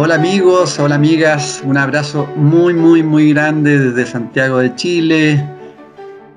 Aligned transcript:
Hola 0.00 0.14
amigos, 0.14 0.78
hola 0.78 0.94
amigas, 0.94 1.60
un 1.64 1.76
abrazo 1.76 2.32
muy, 2.36 2.72
muy, 2.72 3.02
muy 3.02 3.32
grande 3.32 3.80
desde 3.80 4.06
Santiago 4.06 4.58
de 4.58 4.72
Chile. 4.76 5.44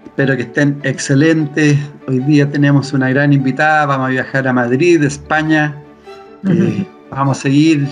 Espero 0.03 0.35
que 0.35 0.41
estén 0.41 0.79
excelentes. 0.81 1.77
Hoy 2.07 2.21
día 2.21 2.49
tenemos 2.49 2.91
una 2.91 3.11
gran 3.11 3.33
invitada, 3.33 3.85
vamos 3.85 4.07
a 4.07 4.09
viajar 4.09 4.47
a 4.47 4.53
Madrid, 4.53 5.03
España. 5.03 5.79
Eh, 6.49 6.87
vamos 7.11 7.37
a 7.37 7.41
seguir 7.41 7.87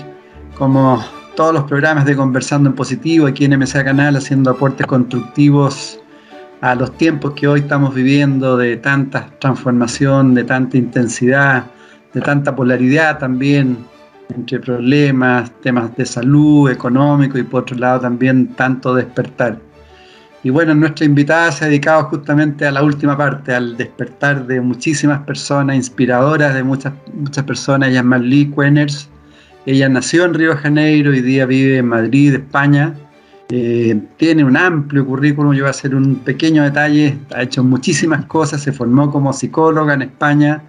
como 0.58 1.04
todos 1.36 1.54
los 1.54 1.62
programas 1.62 2.04
de 2.04 2.16
Conversando 2.16 2.68
en 2.68 2.74
Positivo 2.74 3.28
aquí 3.28 3.44
en 3.44 3.56
MSA 3.56 3.84
Canal, 3.84 4.16
haciendo 4.16 4.50
aportes 4.50 4.88
constructivos 4.88 6.00
a 6.62 6.74
los 6.74 6.98
tiempos 6.98 7.34
que 7.34 7.46
hoy 7.46 7.60
estamos 7.60 7.94
viviendo 7.94 8.56
de 8.56 8.76
tanta 8.76 9.30
transformación, 9.38 10.34
de 10.34 10.42
tanta 10.42 10.76
intensidad, 10.76 11.66
de 12.12 12.20
tanta 12.22 12.56
polaridad 12.56 13.20
también 13.20 13.88
entre 14.34 14.60
problemas, 14.60 15.50
temas 15.60 15.94
de 15.96 16.06
salud, 16.06 16.70
económico 16.70 17.38
y 17.38 17.42
por 17.42 17.62
otro 17.62 17.76
lado 17.76 18.00
también 18.00 18.48
tanto 18.54 18.94
despertar. 18.94 19.58
Y 20.42 20.48
bueno, 20.48 20.74
nuestra 20.74 21.04
invitada 21.04 21.52
se 21.52 21.64
ha 21.64 21.68
dedicado 21.68 22.04
justamente 22.04 22.66
a 22.66 22.70
la 22.70 22.82
última 22.82 23.16
parte, 23.16 23.54
al 23.54 23.76
despertar 23.76 24.46
de 24.46 24.60
muchísimas 24.60 25.20
personas, 25.20 25.76
inspiradoras 25.76 26.54
de 26.54 26.62
muchas, 26.62 26.94
muchas 27.12 27.44
personas. 27.44 27.90
Ella 27.90 28.00
es 28.00 28.06
Marley 28.06 28.50
Quenners. 28.50 29.08
Ella 29.66 29.88
nació 29.90 30.24
en 30.24 30.32
Río 30.32 30.50
de 30.50 30.56
Janeiro, 30.56 31.10
hoy 31.10 31.20
día 31.20 31.44
vive 31.44 31.78
en 31.78 31.88
Madrid, 31.88 32.34
España. 32.34 32.94
Eh, 33.50 34.00
tiene 34.16 34.44
un 34.44 34.56
amplio 34.56 35.04
currículum, 35.04 35.52
yo 35.52 35.64
voy 35.64 35.68
a 35.68 35.70
hacer 35.70 35.94
un 35.94 36.14
pequeño 36.16 36.62
detalle, 36.62 37.18
ha 37.34 37.42
hecho 37.42 37.64
muchísimas 37.64 38.24
cosas, 38.26 38.62
se 38.62 38.72
formó 38.72 39.10
como 39.10 39.32
psicóloga 39.32 39.92
en 39.94 40.02
España, 40.02 40.62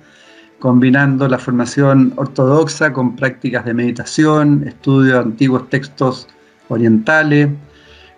combinando 0.62 1.28
la 1.28 1.40
formación 1.40 2.14
ortodoxa 2.18 2.94
con 2.94 3.16
prácticas 3.16 3.66
de 3.66 3.74
meditación, 3.74 4.64
estudio 4.68 5.14
de 5.14 5.20
antiguos 5.20 5.68
textos 5.70 6.28
orientales, 6.70 7.50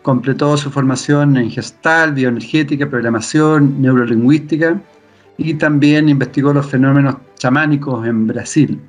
completó 0.01 0.57
su 0.57 0.69
formación 0.69 1.37
en 1.37 1.49
gestal, 1.49 2.11
bioenergética, 2.11 2.89
programación, 2.89 3.81
neurolingüística 3.81 4.79
y 5.37 5.53
también 5.53 6.09
investigó 6.09 6.51
los 6.51 6.65
fenómenos 6.65 7.15
chamánicos 7.39 8.05
en 8.05 8.27
Brasil. 8.27 8.79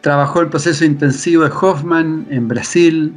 Trabajó 0.00 0.40
el 0.40 0.48
proceso 0.48 0.84
intensivo 0.84 1.44
de 1.44 1.50
Hoffman 1.50 2.26
en 2.30 2.48
Brasil, 2.48 3.14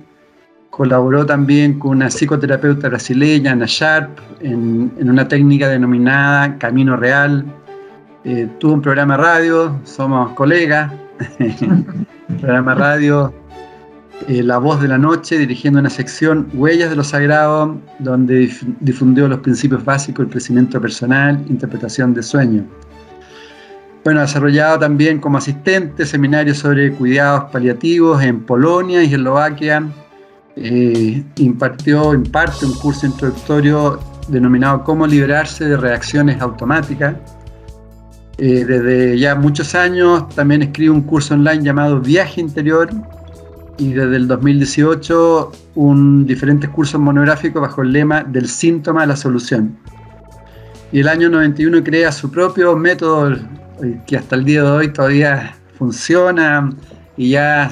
colaboró 0.70 1.26
también 1.26 1.80
con 1.80 1.98
una 1.98 2.12
psicoterapeuta 2.12 2.88
brasileña, 2.88 3.54
Ana 3.54 3.66
Sharp, 3.68 4.20
en 4.42 4.92
una 5.02 5.28
técnica 5.28 5.70
denominada 5.70 6.56
Camino 6.60 6.96
Real, 6.96 7.44
eh, 8.28 8.50
tuve 8.60 8.74
un 8.74 8.82
programa 8.82 9.16
de 9.16 9.24
radio, 9.24 9.80
somos 9.86 10.34
colegas, 10.34 10.92
programa 12.42 12.76
de 12.76 12.82
radio 12.82 13.34
eh, 14.28 14.44
La 14.44 14.58
Voz 14.58 14.82
de 14.82 14.90
la 14.90 14.98
Noche, 14.98 15.38
dirigiendo 15.38 15.80
una 15.80 15.90
sección 15.90 16.50
Huellas 16.54 16.90
de 16.90 16.98
lo 16.98 17.06
Sagrado, 17.06 17.78
donde 18.00 18.52
difundió 18.82 19.30
los 19.30 19.40
principios 19.40 19.86
básicos 19.86 20.26
del 20.26 20.32
crecimiento 20.34 20.82
personal, 20.82 21.42
interpretación 21.48 22.14
de 22.14 22.22
sueños. 22.22 22.66
Bueno, 24.04 24.20
desarrollado 24.20 24.80
también 24.80 25.22
como 25.22 25.38
asistente 25.38 26.06
seminarios 26.06 26.58
sobre 26.58 26.92
cuidados 26.92 27.46
paliativos 27.50 28.22
en 28.22 28.42
Polonia 28.42 29.06
y 29.06 29.14
Eslovaquia. 29.14 29.88
Eh, 30.58 31.24
impartió, 31.38 32.14
imparte 32.14 32.66
un 32.66 32.74
curso 32.74 33.06
introductorio 33.06 34.00
denominado 34.28 34.84
Cómo 34.84 35.08
liberarse 35.08 35.64
de 35.64 35.78
reacciones 35.78 36.42
automáticas 36.42 37.16
eh, 38.38 38.66
desde 38.66 39.18
ya 39.18 39.36
muchos 39.36 39.74
años 39.74 40.30
también 40.30 40.62
escribe 40.62 40.92
un 40.92 41.02
curso 41.02 41.34
online 41.34 41.64
llamado 41.64 42.00
Viaje 42.00 42.40
Interior 42.40 42.90
y 43.78 43.94
desde 43.94 44.16
el 44.16 44.28
2018 44.28 45.52
un 45.76 46.26
diferentes 46.26 46.70
cursos 46.70 47.00
monográficos 47.00 47.62
bajo 47.62 47.82
el 47.82 47.92
lema 47.94 48.24
del 48.24 48.48
síntoma 48.48 49.04
a 49.04 49.06
la 49.08 49.16
solución. 49.16 49.76
Y 50.92 51.00
el 51.00 51.08
año 51.08 51.30
91 51.30 51.84
crea 51.84 52.12
su 52.12 52.32
propio 52.32 52.76
método 52.76 53.36
que 54.06 54.18
hasta 54.18 54.36
el 54.36 54.46
día 54.46 54.64
de 54.64 54.70
hoy 54.70 54.94
todavía 54.94 55.56
funciona 55.78 56.70
y 57.18 57.32
ya 57.32 57.72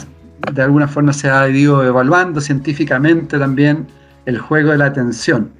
de 0.54 0.62
alguna 0.62 0.88
forma 0.88 1.14
se 1.14 1.30
ha 1.30 1.48
ido 1.48 1.84
evaluando 1.84 2.42
científicamente 2.42 3.40
también 3.40 3.88
el 4.26 4.40
juego 4.40 4.72
de 4.72 4.78
la 4.78 4.86
atención, 4.86 5.52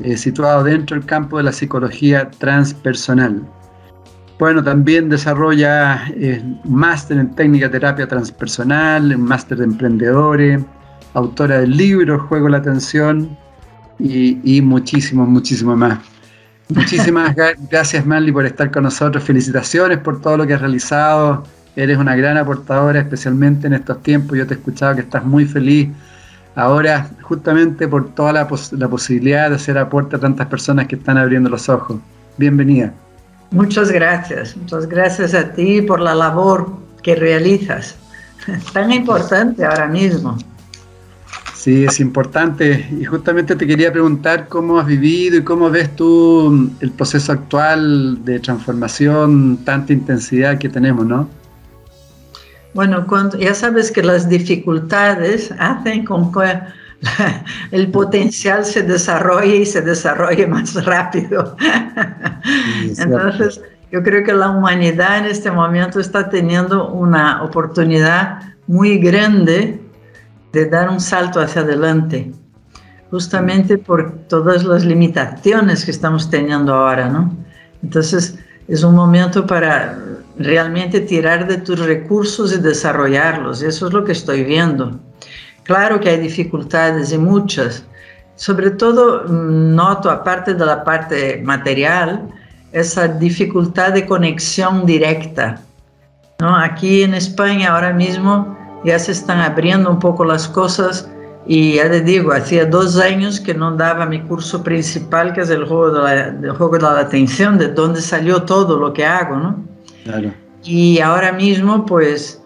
eh, 0.00 0.16
situado 0.16 0.64
dentro 0.64 0.96
del 0.96 1.06
campo 1.06 1.36
de 1.38 1.44
la 1.44 1.52
psicología 1.52 2.30
transpersonal. 2.30 3.42
Bueno, 4.40 4.64
también 4.64 5.10
desarrolla 5.10 6.02
eh, 6.16 6.42
máster 6.64 7.18
en 7.18 7.34
técnica 7.34 7.70
terapia 7.70 8.08
transpersonal, 8.08 9.18
máster 9.18 9.58
de 9.58 9.64
emprendedores, 9.64 10.62
autora 11.12 11.60
del 11.60 11.76
libro 11.76 12.18
Juego 12.20 12.48
la 12.48 12.56
Atención 12.56 13.36
y, 13.98 14.62
muchísimo, 14.62 15.26
muchísimo 15.26 15.76
más. 15.76 15.98
Muchísimas 16.70 17.36
gracias, 17.70 18.06
Manly, 18.06 18.32
por 18.32 18.46
estar 18.46 18.70
con 18.70 18.84
nosotros. 18.84 19.22
Felicitaciones 19.22 19.98
por 19.98 20.22
todo 20.22 20.38
lo 20.38 20.46
que 20.46 20.54
has 20.54 20.60
realizado. 20.62 21.44
Eres 21.76 21.98
una 21.98 22.16
gran 22.16 22.38
aportadora, 22.38 22.98
especialmente 22.98 23.66
en 23.66 23.74
estos 23.74 24.02
tiempos. 24.02 24.38
Yo 24.38 24.46
te 24.46 24.54
he 24.54 24.56
escuchado 24.56 24.94
que 24.94 25.02
estás 25.02 25.22
muy 25.22 25.44
feliz 25.44 25.90
ahora, 26.54 27.10
justamente 27.20 27.86
por 27.86 28.14
toda 28.14 28.32
la, 28.32 28.48
la 28.72 28.88
posibilidad 28.88 29.50
de 29.50 29.56
hacer 29.56 29.76
aporte 29.76 30.16
a 30.16 30.18
tantas 30.18 30.46
personas 30.46 30.86
que 30.86 30.96
están 30.96 31.18
abriendo 31.18 31.50
los 31.50 31.68
ojos. 31.68 32.00
Bienvenida. 32.38 32.94
Muchas 33.50 33.90
gracias, 33.90 34.56
muchas 34.56 34.88
gracias 34.88 35.34
a 35.34 35.52
ti 35.52 35.82
por 35.82 36.00
la 36.00 36.14
labor 36.14 36.70
que 37.02 37.16
realizas, 37.16 37.96
tan 38.72 38.92
importante 38.92 39.64
ahora 39.64 39.88
mismo. 39.88 40.38
Sí, 41.60 41.84
es 41.84 42.00
importante. 42.00 42.88
Y 42.98 43.04
justamente 43.04 43.54
te 43.54 43.66
quería 43.66 43.92
preguntar 43.92 44.48
cómo 44.48 44.78
has 44.78 44.86
vivido 44.86 45.36
y 45.36 45.44
cómo 45.44 45.68
ves 45.68 45.94
tú 45.94 46.70
el 46.80 46.90
proceso 46.90 47.32
actual 47.32 48.24
de 48.24 48.40
transformación, 48.40 49.58
tanta 49.62 49.92
intensidad 49.92 50.56
que 50.56 50.70
tenemos, 50.70 51.04
¿no? 51.04 51.28
Bueno, 52.72 53.06
cuando, 53.06 53.36
ya 53.36 53.52
sabes 53.52 53.90
que 53.90 54.02
las 54.02 54.26
dificultades 54.26 55.52
hacen 55.58 56.06
con 56.06 56.32
que 56.32 56.60
el 57.70 57.90
potencial 57.90 58.64
se 58.64 58.82
desarrolle 58.82 59.56
y 59.56 59.66
se 59.66 59.82
desarrolle 59.82 60.46
más 60.46 60.84
rápido. 60.84 61.56
Entonces, 62.98 63.60
yo 63.90 64.02
creo 64.02 64.24
que 64.24 64.32
la 64.32 64.50
humanidad 64.50 65.18
en 65.18 65.26
este 65.26 65.50
momento 65.50 65.98
está 66.00 66.28
teniendo 66.28 66.90
una 66.90 67.42
oportunidad 67.42 68.54
muy 68.66 68.98
grande 68.98 69.80
de 70.52 70.66
dar 70.66 70.90
un 70.90 71.00
salto 71.00 71.40
hacia 71.40 71.62
adelante, 71.62 72.32
justamente 73.10 73.78
por 73.78 74.12
todas 74.28 74.64
las 74.64 74.84
limitaciones 74.84 75.84
que 75.84 75.90
estamos 75.90 76.28
teniendo 76.30 76.74
ahora, 76.74 77.08
¿no? 77.08 77.36
Entonces, 77.82 78.38
es 78.68 78.84
un 78.84 78.94
momento 78.94 79.46
para 79.46 79.98
realmente 80.38 81.00
tirar 81.00 81.48
de 81.48 81.56
tus 81.58 81.78
recursos 81.80 82.54
y 82.54 82.60
desarrollarlos. 82.60 83.62
Eso 83.62 83.88
es 83.88 83.92
lo 83.92 84.04
que 84.04 84.12
estoy 84.12 84.44
viendo. 84.44 85.00
Claro 85.70 86.00
que 86.00 86.08
hay 86.08 86.18
dificultades 86.18 87.12
y 87.12 87.18
muchas. 87.18 87.84
Sobre 88.34 88.72
todo 88.72 89.22
mm, 89.28 89.76
noto, 89.76 90.10
aparte 90.10 90.52
de 90.52 90.66
la 90.66 90.82
parte 90.82 91.40
material, 91.44 92.26
esa 92.72 93.06
dificultad 93.06 93.92
de 93.92 94.04
conexión 94.04 94.84
directa. 94.84 95.60
¿no? 96.40 96.56
Aquí 96.56 97.04
en 97.04 97.14
España 97.14 97.72
ahora 97.72 97.92
mismo 97.92 98.58
ya 98.84 98.98
se 98.98 99.12
están 99.12 99.38
abriendo 99.38 99.88
un 99.88 100.00
poco 100.00 100.24
las 100.24 100.48
cosas 100.48 101.08
y 101.46 101.76
ya 101.76 101.88
te 101.88 102.00
digo, 102.00 102.32
hacía 102.32 102.66
dos 102.66 102.98
años 102.98 103.38
que 103.38 103.54
no 103.54 103.76
daba 103.76 104.06
mi 104.06 104.20
curso 104.22 104.64
principal, 104.64 105.32
que 105.32 105.42
es 105.42 105.50
el 105.50 105.66
juego 105.66 105.92
de 105.92 106.48
la, 106.48 106.54
juego 106.54 106.78
de 106.78 106.82
la 106.82 106.98
atención, 106.98 107.58
de 107.58 107.68
donde 107.68 108.00
salió 108.00 108.42
todo 108.42 108.76
lo 108.76 108.92
que 108.92 109.06
hago, 109.06 109.36
¿no? 109.36 109.64
Claro. 110.02 110.34
Y 110.64 110.98
ahora 110.98 111.30
mismo, 111.30 111.86
pues, 111.86 112.42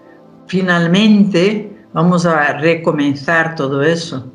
finalmente 0.47 1.74
vamos 1.95 2.27
a 2.27 2.59
recomenzar 2.59 3.55
todo 3.55 3.83
eso. 3.83 4.31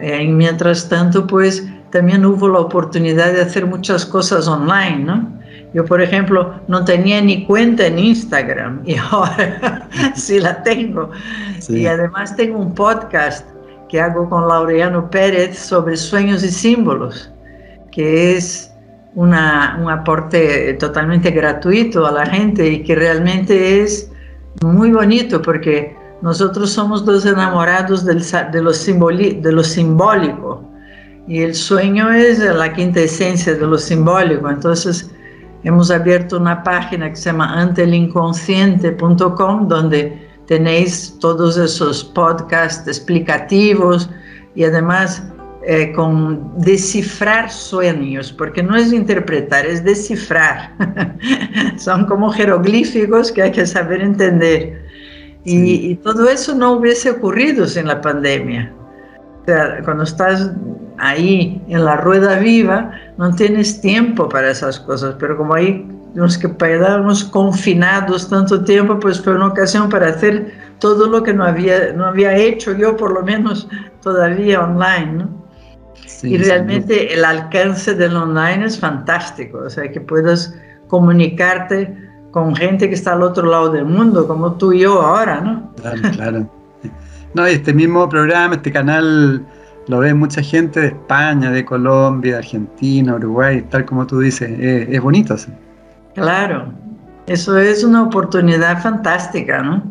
Eh, 0.00 0.24
y 0.24 0.28
mientras 0.28 0.88
tanto, 0.88 1.26
pues 1.26 1.64
también 1.90 2.24
hubo 2.24 2.48
la 2.48 2.58
oportunidad 2.58 3.32
de 3.32 3.42
hacer 3.42 3.66
muchas 3.66 4.04
cosas 4.04 4.48
online, 4.48 5.04
¿no? 5.04 5.40
Yo, 5.72 5.84
por 5.84 6.02
ejemplo, 6.02 6.60
no 6.66 6.84
tenía 6.84 7.20
ni 7.20 7.44
cuenta 7.44 7.86
en 7.86 7.98
Instagram 7.98 8.82
y 8.86 8.96
ahora 8.96 9.88
sí 10.16 10.40
la 10.40 10.62
tengo. 10.64 11.10
Y 11.68 11.86
además 11.86 12.34
tengo 12.34 12.58
un 12.58 12.74
podcast 12.74 13.46
que 13.88 14.00
hago 14.00 14.28
con 14.28 14.48
Laureano 14.48 15.10
Pérez 15.10 15.58
sobre 15.58 15.96
sueños 15.96 16.42
y 16.42 16.50
símbolos, 16.50 17.30
que 17.92 18.36
es 18.36 18.72
una, 19.14 19.78
un 19.82 19.90
aporte 19.90 20.74
totalmente 20.74 21.30
gratuito 21.32 22.06
a 22.06 22.12
la 22.12 22.26
gente 22.26 22.66
y 22.68 22.82
que 22.84 22.94
realmente 22.94 23.82
es 23.82 24.10
muy 24.62 24.92
bonito 24.92 25.42
porque 25.42 25.99
nosotros 26.22 26.70
somos 26.70 27.04
dos 27.04 27.26
enamorados 27.26 28.04
del, 28.04 28.22
de, 28.52 28.62
lo 28.62 28.70
de 28.72 29.52
lo 29.52 29.64
simbólico 29.64 30.64
y 31.26 31.42
el 31.42 31.54
sueño 31.54 32.10
es 32.10 32.38
la 32.40 32.72
quinta 32.72 33.00
esencia 33.00 33.54
de 33.54 33.66
lo 33.66 33.76
simbólico. 33.78 34.48
Entonces, 34.50 35.10
hemos 35.64 35.90
abierto 35.90 36.36
una 36.38 36.62
página 36.62 37.10
que 37.10 37.16
se 37.16 37.30
llama 37.30 37.60
antelinconsciente.com 37.60 39.68
donde 39.68 40.30
tenéis 40.46 41.16
todos 41.20 41.56
esos 41.56 42.04
podcasts 42.04 42.86
explicativos 42.88 44.10
y 44.54 44.64
además 44.64 45.22
eh, 45.62 45.92
con 45.92 46.58
descifrar 46.58 47.50
sueños, 47.50 48.32
porque 48.32 48.62
no 48.62 48.76
es 48.76 48.92
interpretar, 48.92 49.66
es 49.66 49.84
descifrar. 49.84 50.72
Son 51.76 52.06
como 52.06 52.30
jeroglíficos 52.30 53.30
que 53.30 53.42
hay 53.42 53.52
que 53.52 53.66
saber 53.66 54.00
entender. 54.00 54.89
Y, 55.44 55.92
y, 55.92 55.94
todo 55.96 56.28
eso 56.28 56.54
no 56.54 56.72
hubiese 56.72 57.10
ocurrido 57.10 57.66
sin 57.66 57.86
la 57.86 58.00
pandemia. 58.00 58.72
O 59.42 59.44
sea, 59.46 59.80
cuando 59.84 60.04
estás 60.04 60.50
ahí 60.98 61.62
en 61.68 61.84
la 61.84 61.96
rueda 61.96 62.38
viva, 62.38 62.90
no 63.16 63.34
tienes 63.34 63.80
tiempo 63.80 64.28
para 64.28 64.50
esas 64.50 64.78
cosas, 64.80 65.16
pero 65.18 65.36
como 65.36 65.54
ahí 65.54 65.86
nos 66.14 66.36
que 66.36 66.54
quedamos 66.56 67.24
confinados 67.24 68.28
tanto 68.28 68.64
tiempo, 68.64 68.98
pues 68.98 69.20
fue 69.20 69.34
una 69.34 69.46
ocasión 69.48 69.88
para 69.88 70.08
hacer 70.08 70.52
todo 70.78 71.08
lo 71.08 71.22
que 71.22 71.32
no 71.32 71.44
había, 71.44 71.92
no 71.92 72.06
había 72.06 72.36
hecho 72.36 72.72
yo, 72.76 72.96
por 72.96 73.12
lo 73.12 73.22
menos 73.22 73.68
todavía 74.02 74.60
online, 74.60 75.12
¿no? 75.12 75.40
y 76.22 76.36
realmente 76.36 77.14
el 77.14 77.24
alcance 77.24 77.94
del 77.94 78.16
online 78.16 78.66
es 78.66 78.78
fantástico, 78.78 79.58
o 79.58 79.70
sea, 79.70 79.90
que 79.90 80.00
puedas 80.00 80.54
comunicarte 80.88 81.96
con 82.30 82.54
gente 82.54 82.88
que 82.88 82.94
está 82.94 83.12
al 83.12 83.22
otro 83.22 83.48
lado 83.48 83.70
del 83.70 83.84
mundo, 83.84 84.26
como 84.26 84.54
tú 84.54 84.72
y 84.72 84.80
yo 84.80 85.02
ahora, 85.02 85.40
¿no? 85.40 85.72
Claro, 85.76 86.00
claro. 86.12 86.50
No, 87.34 87.46
este 87.46 87.72
mismo 87.72 88.08
programa, 88.08 88.56
este 88.56 88.72
canal 88.72 89.44
lo 89.86 89.98
ve 89.98 90.14
mucha 90.14 90.42
gente 90.42 90.80
de 90.80 90.86
España, 90.88 91.50
de 91.50 91.64
Colombia, 91.64 92.38
Argentina, 92.38 93.14
Uruguay, 93.14 93.64
tal 93.70 93.84
como 93.84 94.06
tú 94.06 94.20
dices, 94.20 94.50
es, 94.58 95.00
bonito. 95.00 95.36
Claro, 96.14 96.72
eso 97.26 97.58
es 97.58 97.84
una 97.84 98.02
oportunidad 98.02 98.82
fantástica, 98.82 99.62
¿no? 99.62 99.82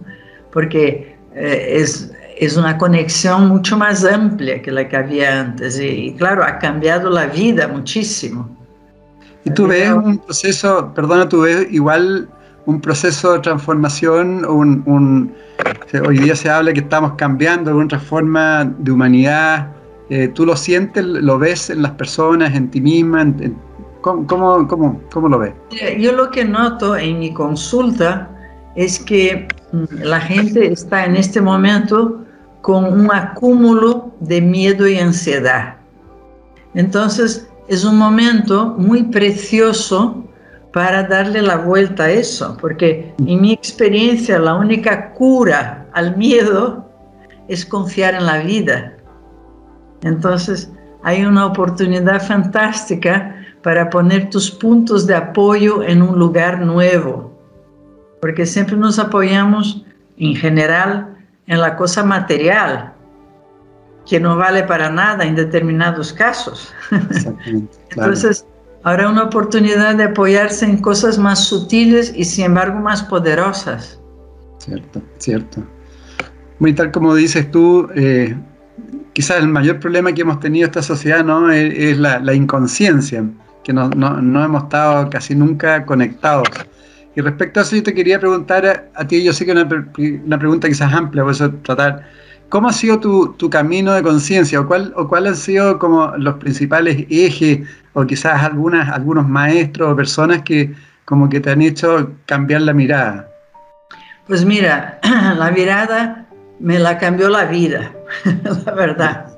Porque 0.52 1.18
eh, 1.34 1.78
es, 1.78 2.12
es 2.38 2.56
una 2.56 2.78
conexión 2.78 3.48
mucho 3.48 3.78
más 3.78 4.06
amplia 4.06 4.62
que 4.62 4.72
la 4.72 4.88
que 4.88 4.98
había 4.98 5.42
antes 5.42 5.80
y, 5.80 6.16
claro, 6.18 6.44
ha 6.44 6.60
cambiado 6.60 7.10
la 7.10 7.26
vida 7.28 7.68
muchísimo. 7.68 8.59
Y 9.46 9.52
tú 9.52 9.68
ves 9.68 9.92
un 9.92 10.18
proceso, 10.18 10.92
perdona, 10.94 11.30
tú 11.30 11.42
ves 11.42 11.68
igual 11.72 12.30
un 12.66 12.82
proceso 12.82 13.34
de 13.34 13.40
transformación, 13.40 14.46
un, 14.46 14.84
un, 14.86 15.34
hoy 16.06 16.20
día 16.20 16.36
se 16.36 16.50
habla 16.50 16.74
que 16.74 16.82
estamos 16.82 17.14
cambiando, 17.14 17.76
una 17.76 18.00
forma 18.00 18.66
de 18.78 18.92
humanidad, 18.92 19.72
eh, 20.10 20.28
¿tú 20.28 20.46
lo 20.46 20.56
sientes, 20.56 21.04
lo 21.04 21.40
ves 21.40 21.70
en 21.70 21.82
las 21.82 21.92
personas, 21.92 22.54
en 22.54 22.70
ti 22.70 22.82
misma? 22.82 23.34
¿cómo, 24.02 24.26
cómo, 24.68 25.02
cómo, 25.12 25.30
lo 25.30 25.40
ves? 25.40 25.54
Yo 26.00 26.12
lo 26.14 26.30
que 26.32 26.46
noto 26.46 26.96
en 26.96 27.20
mi 27.20 27.34
consulta 27.34 28.30
es 28.76 29.00
que 29.00 29.48
mm, 29.72 30.04
la 30.04 30.20
gente 30.22 30.72
está 30.72 31.06
en 31.06 31.16
este 31.16 31.42
momento 31.42 32.24
con 32.62 32.86
un 32.86 33.12
acúmulo 33.12 34.12
de 34.20 34.42
miedo 34.42 34.88
y 34.88 34.98
ansiedad. 34.98 35.76
Entonces, 36.76 37.49
es 37.70 37.86
un 37.86 37.98
momento 37.98 38.76
muy 38.78 39.04
precioso 39.04 40.24
para 40.74 41.04
darle 41.04 41.42
la 41.42 41.58
vuelta 41.58 42.06
a 42.06 42.10
eso, 42.10 42.58
porque 42.60 43.14
en 43.20 43.42
mi 43.42 43.54
experiencia 43.54 44.40
la 44.40 44.56
única 44.56 45.14
cura 45.14 45.88
al 45.94 46.18
miedo 46.18 46.90
es 47.48 47.64
confiar 47.66 48.16
en 48.16 48.26
la 48.26 48.40
vida. 48.40 48.94
Entonces, 50.02 50.72
hay 51.04 51.24
una 51.24 51.46
oportunidad 51.46 52.26
fantástica 52.26 53.36
para 53.62 53.90
poner 53.90 54.32
tus 54.32 54.50
puntos 54.50 55.06
de 55.06 55.16
apoyo 55.16 55.84
en 55.84 56.02
un 56.02 56.18
lugar 56.18 56.62
nuevo, 56.62 57.32
porque 58.20 58.48
siempre 58.48 58.78
nos 58.78 58.98
apoyamos 58.98 59.86
en 60.18 60.36
general 60.36 61.18
en 61.46 61.62
la 61.62 61.76
cosa 61.76 62.04
material, 62.04 62.94
que 64.10 64.20
no 64.20 64.36
vale 64.36 64.64
para 64.64 64.90
nada 64.90 65.24
en 65.24 65.36
determinados 65.36 66.12
casos. 66.12 66.74
Entonces, 67.92 68.46
habrá 68.84 69.08
una 69.08 69.24
oportunidad 69.24 69.96
de 69.96 70.06
apoyarse 70.06 70.66
en 70.66 70.78
cosas 70.78 71.20
más 71.20 71.46
sutiles 71.46 72.12
y 72.16 72.26
sin 72.26 72.46
embargo 72.46 72.80
más 72.80 73.04
poderosas. 73.04 74.00
Cierto, 74.58 75.02
cierto. 75.20 75.64
Muy 76.58 76.74
tal 76.74 76.92
como 76.92 77.14
dices 77.14 77.50
tú, 77.52 77.88
eh, 77.96 78.36
quizás 79.14 79.38
el 79.38 79.48
mayor 79.48 79.80
problema 79.80 80.12
que 80.12 80.22
hemos 80.22 80.40
tenido 80.40 80.66
esta 80.66 80.82
sociedad 80.82 81.24
¿no? 81.24 81.52
es, 81.52 81.98
la, 81.98 82.34
inconsciencia, 82.34 83.24
que 83.64 83.74
no, 83.74 83.90
no, 83.90 84.44
hemos 84.44 84.64
estado 84.64 85.10
casi 85.10 85.36
nunca 85.36 85.86
conectados. 85.86 86.48
Y 87.16 87.22
respecto 87.22 87.60
a 87.60 87.64
eso, 87.64 87.76
yo 87.76 87.84
te 87.84 87.94
quería 87.94 88.20
preguntar 88.20 88.90
a, 88.94 89.08
ti, 89.08 89.24
yo 89.24 89.34
sé 89.34 89.46
que 89.46 89.52
es 89.52 89.58
una, 89.58 89.92
una, 90.26 90.40
pregunta 90.40 90.68
quizás 90.68 90.94
amplia, 90.94 91.24
por 91.24 91.32
eso 91.32 91.52
tratar, 91.64 92.08
¿cómo 92.50 92.68
ha 92.68 92.74
sido 92.74 93.00
tu, 93.00 93.34
tu 93.34 93.50
camino 93.50 93.94
de 93.94 94.04
conciencia 94.04 94.60
o, 94.60 94.68
cuál, 94.68 94.94
o 94.96 95.08
cuáles 95.08 95.32
han 95.32 95.38
sido 95.38 95.80
como 95.80 96.12
los 96.18 96.36
principales 96.36 97.06
ejes 97.10 97.68
o 97.94 98.06
quizás 98.06 98.44
algunas, 98.44 98.90
algunos 98.90 99.28
maestros 99.28 99.94
o 99.94 99.96
personas 99.96 100.42
que 100.42 100.74
como 101.06 101.30
que 101.30 101.40
te 101.40 101.50
han 101.50 101.62
hecho 101.62 102.12
cambiar 102.26 102.62
la 102.62 102.74
mirada? 102.74 103.28
Pues 104.28 104.46
mira, 104.46 105.00
la 105.38 105.52
mirada 105.52 106.28
me 106.60 106.78
la 106.78 106.98
cambió 106.98 107.30
la 107.30 107.46
vida, 107.46 107.92
la 108.66 108.74
verdad, 108.74 109.38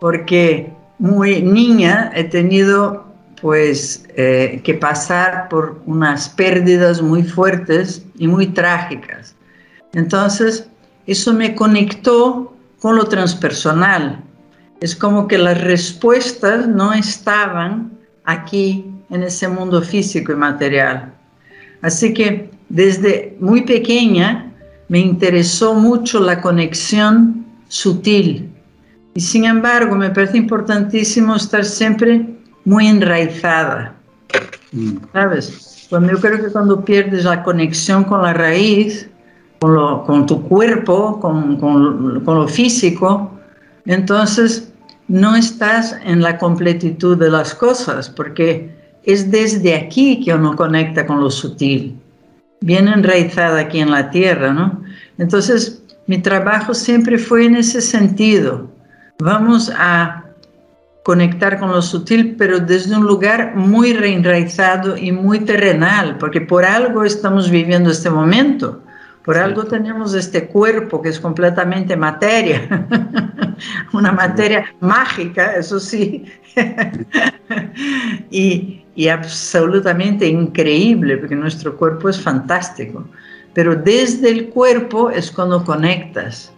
porque 0.00 0.72
muy 0.98 1.42
niña 1.42 2.10
he 2.14 2.24
tenido 2.24 3.06
pues 3.40 4.04
eh, 4.16 4.60
que 4.62 4.74
pasar 4.74 5.48
por 5.48 5.80
unas 5.86 6.28
pérdidas 6.28 7.00
muy 7.00 7.22
fuertes 7.22 8.04
y 8.18 8.28
muy 8.28 8.48
trágicas. 8.48 9.34
Entonces, 9.94 10.69
eso 11.12 11.34
me 11.34 11.54
conectó 11.54 12.56
con 12.80 12.96
lo 12.96 13.04
transpersonal. 13.04 14.22
Es 14.80 14.94
como 14.94 15.26
que 15.26 15.38
las 15.38 15.60
respuestas 15.60 16.68
no 16.68 16.92
estaban 16.92 17.90
aquí 18.24 18.86
en 19.10 19.24
ese 19.24 19.48
mundo 19.48 19.82
físico 19.82 20.32
y 20.32 20.36
material. 20.36 21.12
Así 21.82 22.14
que 22.14 22.50
desde 22.68 23.36
muy 23.40 23.62
pequeña 23.62 24.52
me 24.88 25.00
interesó 25.00 25.74
mucho 25.74 26.20
la 26.20 26.40
conexión 26.40 27.44
sutil. 27.68 28.48
Y 29.14 29.20
sin 29.20 29.44
embargo, 29.44 29.96
me 29.96 30.10
parece 30.10 30.38
importantísimo 30.38 31.34
estar 31.34 31.64
siempre 31.64 32.24
muy 32.64 32.86
enraizada. 32.86 33.96
Mm. 34.70 34.98
¿Sabes? 35.12 35.86
Cuando 35.90 36.12
yo 36.12 36.20
creo 36.20 36.40
que 36.40 36.52
cuando 36.52 36.84
pierdes 36.84 37.24
la 37.24 37.42
conexión 37.42 38.04
con 38.04 38.22
la 38.22 38.32
raíz, 38.32 39.09
con, 39.60 40.26
tu 40.26 40.42
cuerpo, 40.42 41.20
con, 41.20 42.24
lo 42.24 42.48
físico, 42.48 43.30
entonces 43.84 44.72
no 45.06 45.36
estás 45.36 45.96
en 46.04 46.22
la 46.22 46.38
completitud 46.38 47.18
de 47.18 47.30
las 47.30 47.54
cosas, 47.54 48.08
porque 48.08 48.74
es 49.04 49.30
desde 49.30 49.74
aquí 49.74 50.24
que 50.24 50.32
uno 50.32 50.56
conecta 50.56 51.06
con 51.06 51.20
lo 51.20 51.30
sutil, 51.30 51.94
bien 52.60 52.88
enraizada 52.88 53.60
aquí 53.60 53.80
en 53.80 53.90
la 53.90 54.08
tierra, 54.08 54.52
¿no? 54.52 54.82
Entonces, 55.18 55.82
mi 56.06 56.18
trabajo 56.18 56.72
siempre 56.72 57.18
fue 57.18 57.44
en 57.44 57.56
ese 57.56 57.82
sentido. 57.82 58.70
Vamos 59.18 59.70
a 59.76 60.24
conectar 61.04 61.58
con 61.58 61.70
lo 61.70 61.82
sutil, 61.82 62.36
pero 62.38 62.60
desde 62.60 62.96
un 62.96 63.04
lugar 63.04 63.54
muy 63.56 63.92
reenraizado 63.92 64.96
y 64.96 65.12
muy 65.12 65.40
terrenal, 65.40 66.16
porque 66.18 66.40
por 66.40 66.64
algo 66.64 67.04
estamos 67.04 67.50
viviendo 67.50 67.90
este 67.90 68.08
momento, 68.08 68.82
por 69.24 69.36
algo 69.36 69.64
tenemos 69.64 70.14
este 70.14 70.46
cuerpo 70.46 71.02
que 71.02 71.10
es 71.10 71.20
completamente 71.20 71.96
materia, 71.96 72.86
una 73.92 74.12
materia 74.12 74.64
mágica, 74.80 75.54
eso 75.56 75.78
sí, 75.78 76.24
y, 78.30 78.84
y 78.94 79.08
absolutamente 79.08 80.26
increíble, 80.26 81.16
porque 81.18 81.36
nuestro 81.36 81.76
cuerpo 81.76 82.08
es 82.08 82.20
fantástico, 82.20 83.04
pero 83.54 83.74
desde 83.74 84.30
el 84.30 84.48
cuerpo 84.48 85.10
es 85.10 85.30
cuando 85.30 85.64
conectas, 85.64 86.52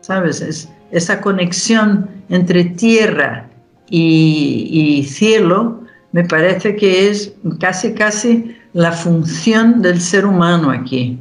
¿sabes? 0.00 0.40
Es 0.40 0.68
esa 0.90 1.20
conexión 1.20 2.08
entre 2.28 2.64
tierra 2.64 3.48
y, 3.90 5.06
cielo 5.08 5.80
me 6.12 6.24
parece 6.24 6.76
que 6.76 7.10
es 7.10 7.34
casi, 7.58 7.92
casi 7.94 8.56
la 8.72 8.92
función 8.92 9.82
del 9.82 10.00
ser 10.00 10.24
humano 10.24 10.70
aquí, 10.70 11.18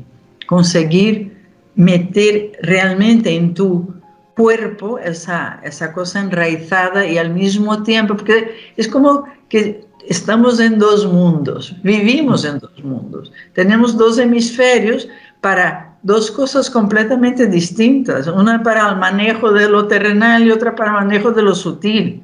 conseguir 0.53 1.35
meter 1.73 2.51
realmente 2.61 3.35
en 3.35 3.55
tu 3.55 3.91
cuerpo 4.35 4.99
esa, 4.99 5.59
esa 5.63 5.91
cosa 5.91 6.19
enraizada 6.19 7.07
y 7.07 7.17
al 7.17 7.31
mismo 7.33 7.81
tiempo, 7.81 8.15
porque 8.15 8.55
es 8.77 8.87
como 8.87 9.25
que 9.49 9.83
estamos 10.07 10.59
en 10.59 10.77
dos 10.77 11.11
mundos, 11.11 11.75
vivimos 11.81 12.45
en 12.45 12.59
dos 12.59 12.83
mundos, 12.83 13.31
tenemos 13.53 13.97
dos 13.97 14.19
hemisferios 14.19 15.07
para 15.41 15.97
dos 16.03 16.29
cosas 16.29 16.69
completamente 16.69 17.47
distintas, 17.47 18.27
una 18.27 18.61
para 18.61 18.91
el 18.91 18.97
manejo 18.97 19.51
de 19.51 19.67
lo 19.67 19.87
terrenal 19.87 20.43
y 20.43 20.51
otra 20.51 20.75
para 20.75 20.91
el 20.91 21.05
manejo 21.07 21.31
de 21.31 21.41
lo 21.41 21.55
sutil. 21.55 22.21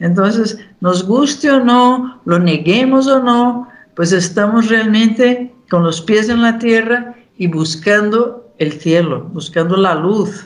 Entonces, 0.00 0.58
nos 0.80 1.06
guste 1.06 1.48
o 1.52 1.62
no, 1.62 2.20
lo 2.24 2.40
neguemos 2.40 3.06
o 3.06 3.22
no, 3.22 3.68
pues 3.94 4.10
estamos 4.10 4.68
realmente 4.68 5.54
con 5.70 5.84
los 5.84 6.00
pies 6.00 6.28
en 6.28 6.42
la 6.42 6.58
tierra 6.58 7.14
y 7.40 7.46
buscando 7.46 8.52
el 8.58 8.72
cielo, 8.72 9.30
buscando 9.32 9.74
la 9.74 9.94
luz. 9.94 10.44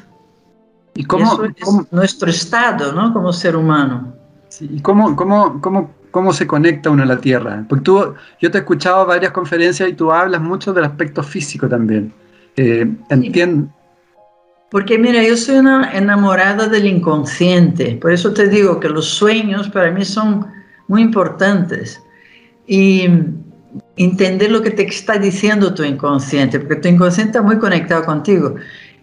¿Y 0.94 1.02
cómo, 1.02 1.42
es 1.42 1.90
nuestro 1.90 2.30
estado, 2.30 2.92
¿no? 2.92 3.12
Como 3.12 3.32
ser 3.32 3.56
humano. 3.56 4.14
¿Y 4.60 4.80
cómo, 4.80 5.16
cómo, 5.16 5.60
cómo, 5.60 5.90
cómo 6.12 6.32
se 6.32 6.46
conecta 6.46 6.90
uno 6.90 7.02
a 7.02 7.06
la 7.06 7.18
tierra? 7.18 7.64
Porque 7.68 7.82
tú, 7.82 8.14
yo 8.40 8.48
te 8.48 8.58
he 8.58 8.60
escuchado 8.60 9.04
varias 9.06 9.32
conferencias 9.32 9.88
y 9.88 9.94
tú 9.94 10.12
hablas 10.12 10.40
mucho 10.40 10.72
del 10.72 10.84
aspecto 10.84 11.24
físico 11.24 11.68
también. 11.68 12.12
Eh, 12.56 12.88
entiendo. 13.10 13.68
Porque 14.70 14.96
mira, 14.96 15.20
yo 15.20 15.36
soy 15.36 15.56
una 15.56 15.90
enamorada 15.94 16.68
del 16.68 16.86
inconsciente, 16.86 17.98
por 18.00 18.12
eso 18.12 18.32
te 18.32 18.46
digo 18.46 18.78
que 18.78 18.88
los 18.88 19.06
sueños 19.06 19.68
para 19.68 19.90
mí 19.90 20.04
son 20.04 20.46
muy 20.86 21.02
importantes. 21.02 22.00
Y 22.68 23.08
entender 23.96 24.50
lo 24.50 24.62
que 24.62 24.70
te 24.70 24.82
está 24.84 25.18
diciendo 25.18 25.74
tu 25.74 25.84
inconsciente, 25.84 26.58
porque 26.58 26.76
tu 26.76 26.88
inconsciente 26.88 27.30
está 27.30 27.42
muy 27.42 27.58
conectado 27.58 28.04
contigo. 28.04 28.56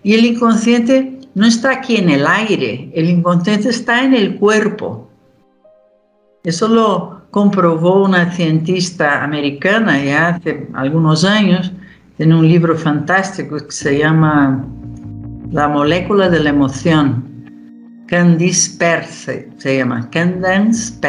Y 0.04 0.14
el 0.14 0.26
inconsciente 0.26 1.20
no 1.36 1.46
está 1.46 1.72
aquí 1.72 1.98
en 1.98 2.10
el 2.10 2.26
aire, 2.28 2.92
el 2.94 3.10
inconsciente 3.10 3.70
está 3.70 4.04
en 4.04 4.14
el 4.14 4.36
cuerpo. 4.36 5.10
Eso 6.44 6.68
lo 6.68 7.22
comprobó 7.32 8.04
una 8.04 8.32
cientista 8.32 9.24
americana 9.24 10.04
ya 10.04 10.30
hace 10.30 10.68
algunos 10.74 11.24
años, 11.24 11.72
tiene 12.18 12.36
un 12.36 12.48
libro 12.48 12.78
fantástico 12.78 13.58
que 13.58 13.72
se 13.72 13.98
llama 13.98 14.66
La 15.52 15.68
molécula 15.68 16.30
de 16.30 16.40
la 16.42 16.50
emoción. 16.50 17.32
Candice 18.08 18.78
Pert 18.78 19.08
se, 19.08 19.78
llama, 19.78 20.10
Candice. 20.10 21.00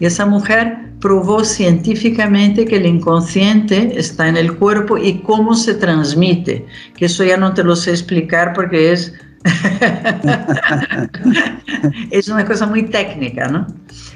Y 0.00 0.06
esa 0.06 0.24
mujer 0.24 0.85
probó 1.06 1.44
científicamente 1.44 2.64
que 2.64 2.78
el 2.78 2.86
inconsciente 2.86 3.96
está 3.96 4.26
en 4.26 4.36
el 4.36 4.56
cuerpo 4.56 4.98
y 4.98 5.20
cómo 5.20 5.54
se 5.54 5.74
transmite, 5.74 6.66
que 6.96 7.04
eso 7.04 7.22
ya 7.22 7.36
no 7.36 7.54
te 7.54 7.62
lo 7.62 7.76
sé 7.76 7.92
explicar 7.92 8.52
porque 8.54 8.90
es 8.90 9.14
es 12.10 12.28
una 12.28 12.44
cosa 12.44 12.66
muy 12.66 12.86
técnica, 12.86 13.46
¿no? 13.46 13.68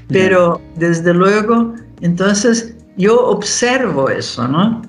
Pero 0.08 0.60
desde 0.74 1.14
luego, 1.14 1.76
entonces 2.00 2.74
yo 2.96 3.24
observo 3.24 4.10
eso, 4.10 4.48
¿no? 4.48 4.82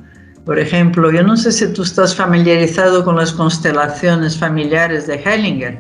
Por 0.44 0.58
ejemplo, 0.58 1.12
yo 1.12 1.22
no 1.22 1.38
sé 1.38 1.52
si 1.52 1.72
tú 1.72 1.84
estás 1.84 2.16
familiarizado 2.16 3.06
con 3.06 3.16
las 3.16 3.32
constelaciones 3.32 4.36
familiares 4.36 5.06
de 5.06 5.22
Hellinger. 5.24 5.80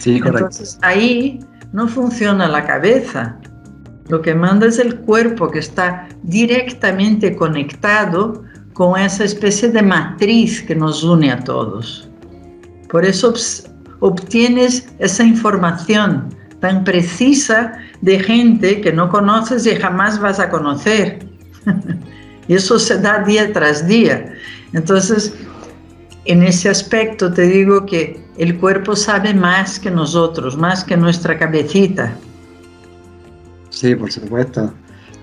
Sí, 0.00 0.20
correcto. 0.20 0.48
Entonces 0.48 0.78
ahí 0.82 1.40
no 1.72 1.88
funciona 1.88 2.46
la 2.46 2.66
cabeza. 2.66 3.38
Lo 4.08 4.20
que 4.20 4.34
manda 4.34 4.66
es 4.66 4.78
el 4.78 4.96
cuerpo 4.96 5.50
que 5.50 5.60
está 5.60 6.08
directamente 6.22 7.36
conectado 7.36 8.44
con 8.72 8.98
esa 8.98 9.24
especie 9.24 9.68
de 9.68 9.82
matriz 9.82 10.62
que 10.62 10.74
nos 10.74 11.02
une 11.04 11.30
a 11.30 11.38
todos. 11.42 12.08
Por 12.88 13.04
eso 13.04 13.34
obtienes 14.00 14.88
esa 14.98 15.24
información 15.24 16.34
tan 16.60 16.84
precisa 16.84 17.72
de 18.00 18.18
gente 18.20 18.80
que 18.80 18.92
no 18.92 19.08
conoces 19.08 19.66
y 19.66 19.74
jamás 19.74 20.20
vas 20.20 20.38
a 20.40 20.48
conocer. 20.48 21.26
y 22.48 22.54
eso 22.54 22.78
se 22.78 22.98
da 22.98 23.22
día 23.24 23.52
tras 23.52 23.86
día. 23.86 24.34
Entonces, 24.72 25.34
en 26.24 26.42
ese 26.42 26.68
aspecto 26.68 27.32
te 27.32 27.42
digo 27.42 27.84
que 27.84 28.22
el 28.38 28.58
cuerpo 28.58 28.96
sabe 28.96 29.34
más 29.34 29.78
que 29.78 29.90
nosotros, 29.90 30.56
más 30.56 30.84
que 30.84 30.96
nuestra 30.96 31.38
cabecita. 31.38 32.14
Sí, 33.72 33.94
por 33.96 34.12
supuesto. 34.12 34.72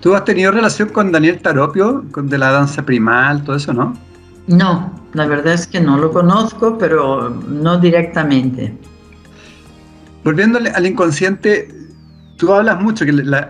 ¿Tú 0.00 0.14
has 0.14 0.24
tenido 0.24 0.50
relación 0.50 0.88
con 0.88 1.12
Daniel 1.12 1.40
Taropio, 1.40 2.04
con 2.10 2.28
de 2.28 2.36
la 2.36 2.50
danza 2.50 2.84
primal, 2.84 3.44
todo 3.44 3.56
eso, 3.56 3.72
no? 3.72 3.96
No, 4.46 4.92
la 5.12 5.26
verdad 5.26 5.54
es 5.54 5.66
que 5.66 5.80
no 5.80 5.96
lo 5.96 6.10
conozco, 6.10 6.76
pero 6.76 7.30
no 7.30 7.78
directamente. 7.78 8.76
Volviendo 10.24 10.58
al 10.58 10.86
inconsciente, 10.86 11.68
tú 12.36 12.52
hablas 12.52 12.80
mucho 12.80 13.04
que 13.06 13.12
la, 13.12 13.48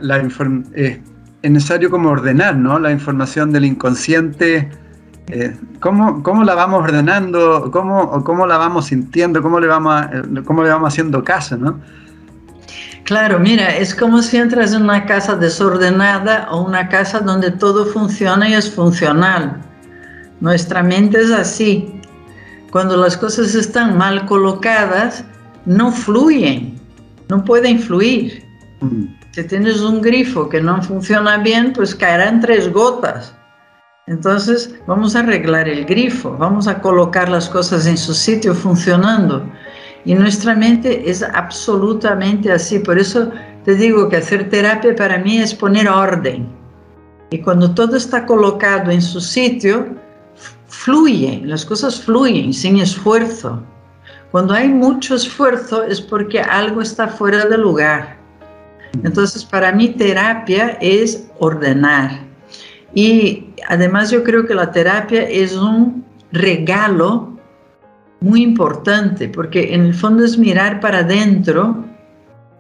eh, 0.75 1.03
es 1.43 1.51
necesario 1.51 1.91
como 1.91 2.11
ordenar 2.11 2.57
¿no? 2.57 2.79
la 2.79 2.93
información 2.93 3.53
del 3.53 3.65
inconsciente. 3.65 4.69
Eh, 5.29 5.57
¿cómo, 5.81 6.23
¿cómo, 6.23 6.45
la 6.45 6.55
vamos 6.55 6.83
ordenando? 6.83 7.71
¿Cómo, 7.73 8.23
¿Cómo 8.23 8.47
la 8.47 8.59
vamos 8.59 8.87
sintiendo? 8.87 9.41
¿Cómo 9.41 9.61
le 9.61 9.67
vamos, 9.67 10.05
eh, 10.13 10.43
cómo 10.45 10.63
le 10.63 10.69
vamos 10.69 10.93
haciendo 10.93 11.25
caso? 11.25 11.57
¿no? 11.57 11.81
Claro, 13.11 13.41
mira, 13.41 13.77
es 13.77 13.93
como 13.93 14.23
si 14.23 14.37
entras 14.37 14.73
en 14.73 14.83
una 14.83 15.05
casa 15.05 15.35
desordenada 15.35 16.47
o 16.53 16.63
una 16.63 16.89
casa 16.89 17.19
donde 17.19 17.51
todo 17.51 17.85
funciona 17.87 18.49
y 18.49 18.55
es 18.55 18.71
funcional. 18.71 19.61
Nuestra 20.39 20.81
mente 20.85 21.21
es 21.21 21.33
así. 21.33 22.01
Cuando 22.71 22.97
las 22.97 23.17
cosas 23.17 23.57
están 23.57 23.99
mal 23.99 24.27
colocadas, 24.27 25.25
no 25.67 25.91
fluyen, 25.91 26.81
no 27.29 27.45
pueden 27.45 27.81
fluir. 27.81 28.45
Mm. 28.81 29.07
Si 29.33 29.43
tienes 29.43 29.81
un 29.81 30.01
grifo 30.01 30.49
que 30.49 30.61
no 30.61 30.81
funciona 30.81 31.39
bien, 31.39 31.73
pues 31.73 31.97
caerán 31.97 32.41
tres 32.41 32.73
gotas. 32.73 33.35
Entonces 34.07 34.73
vamos 34.87 35.17
a 35.17 35.21
arreglar 35.21 35.69
el 35.69 35.85
grifo, 35.85 36.37
vamos 36.39 36.69
a 36.69 36.81
colocar 36.81 37.29
las 37.29 37.49
cosas 37.49 37.89
en 37.89 37.99
su 37.99 38.15
sitio 38.15 38.55
funcionando. 38.55 39.51
Y 40.05 40.15
nuestra 40.15 40.55
mente 40.55 41.09
es 41.11 41.23
absolutamente 41.23 42.51
así. 42.51 42.79
Por 42.79 42.99
eso 42.99 43.31
te 43.65 43.75
digo 43.75 44.09
que 44.09 44.17
hacer 44.17 44.49
terapia 44.49 44.95
para 44.95 45.19
mí 45.19 45.39
es 45.39 45.55
poner 45.55 45.89
orden. 45.89 46.49
Y 47.31 47.39
cuando 47.39 47.73
todo 47.75 47.97
está 47.97 48.27
colocado 48.27 48.91
en 48.91 49.03
su 49.03 49.21
sitio, 49.21 49.87
fluye, 50.69 51.43
las 51.45 51.65
cosas 51.65 52.01
fluyen 52.01 52.53
sin 52.53 52.79
esfuerzo. 52.79 53.63
Cuando 54.31 54.55
hay 54.55 54.69
mucho 54.69 55.15
esfuerzo 55.15 55.85
es 55.85 56.01
porque 56.01 56.41
algo 56.41 56.81
está 56.81 57.09
fuera 57.09 57.45
de 57.47 57.59
lugar. 57.59 58.17
Entonces, 59.05 59.45
para 59.45 59.73
mí 59.73 59.89
terapia 59.89 60.79
es 60.81 61.29
ordenar. 61.39 62.21
Y 62.95 63.47
además 63.69 64.11
yo 64.11 64.25
creo 64.25 64.47
que 64.47 64.55
la 64.55 64.73
terapia 64.73 65.23
es 65.23 65.57
un 65.57 66.05
regalo 66.33 67.37
muy 68.21 68.43
importante, 68.43 69.29
porque 69.29 69.75
en 69.75 69.83
el 69.83 69.95
fondo 69.95 70.25
es 70.25 70.37
mirar 70.37 70.81
para 70.81 70.99
adentro 70.99 71.85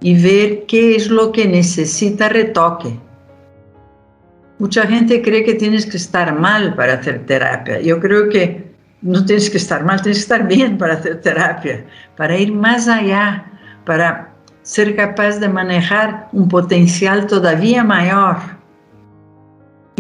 y 0.01 0.21
ver 0.21 0.65
qué 0.67 0.97
es 0.97 1.11
lo 1.11 1.33
que 1.33 1.47
necesita 1.47 2.29
retoque. 2.29 2.99
Mucha 4.59 4.87
gente 4.87 5.23
cree 5.23 5.45
que 5.45 5.55
tienes 5.55 5.87
que 5.87 5.97
estar 5.97 6.39
mal 6.39 6.75
para 6.75 6.95
hacer 6.95 7.25
terapia. 7.27 7.81
Yo 7.81 8.01
creo 8.01 8.29
que 8.29 8.71
no 9.03 9.25
tienes 9.25 9.49
que 9.49 9.57
estar 9.57 9.85
mal, 9.85 10.03
tienes 10.03 10.19
que 10.19 10.23
estar 10.23 10.47
bien 10.47 10.77
para 10.77 10.95
hacer 10.95 11.21
terapia, 11.21 11.85
para 12.17 12.37
ir 12.39 12.53
más 12.53 12.89
allá, 12.89 13.47
para 13.85 14.35
ser 14.63 14.95
capaz 14.95 15.39
de 15.39 15.49
manejar 15.49 16.29
un 16.33 16.49
potencial 16.49 17.27
todavía 17.27 17.83
mayor. 17.85 18.60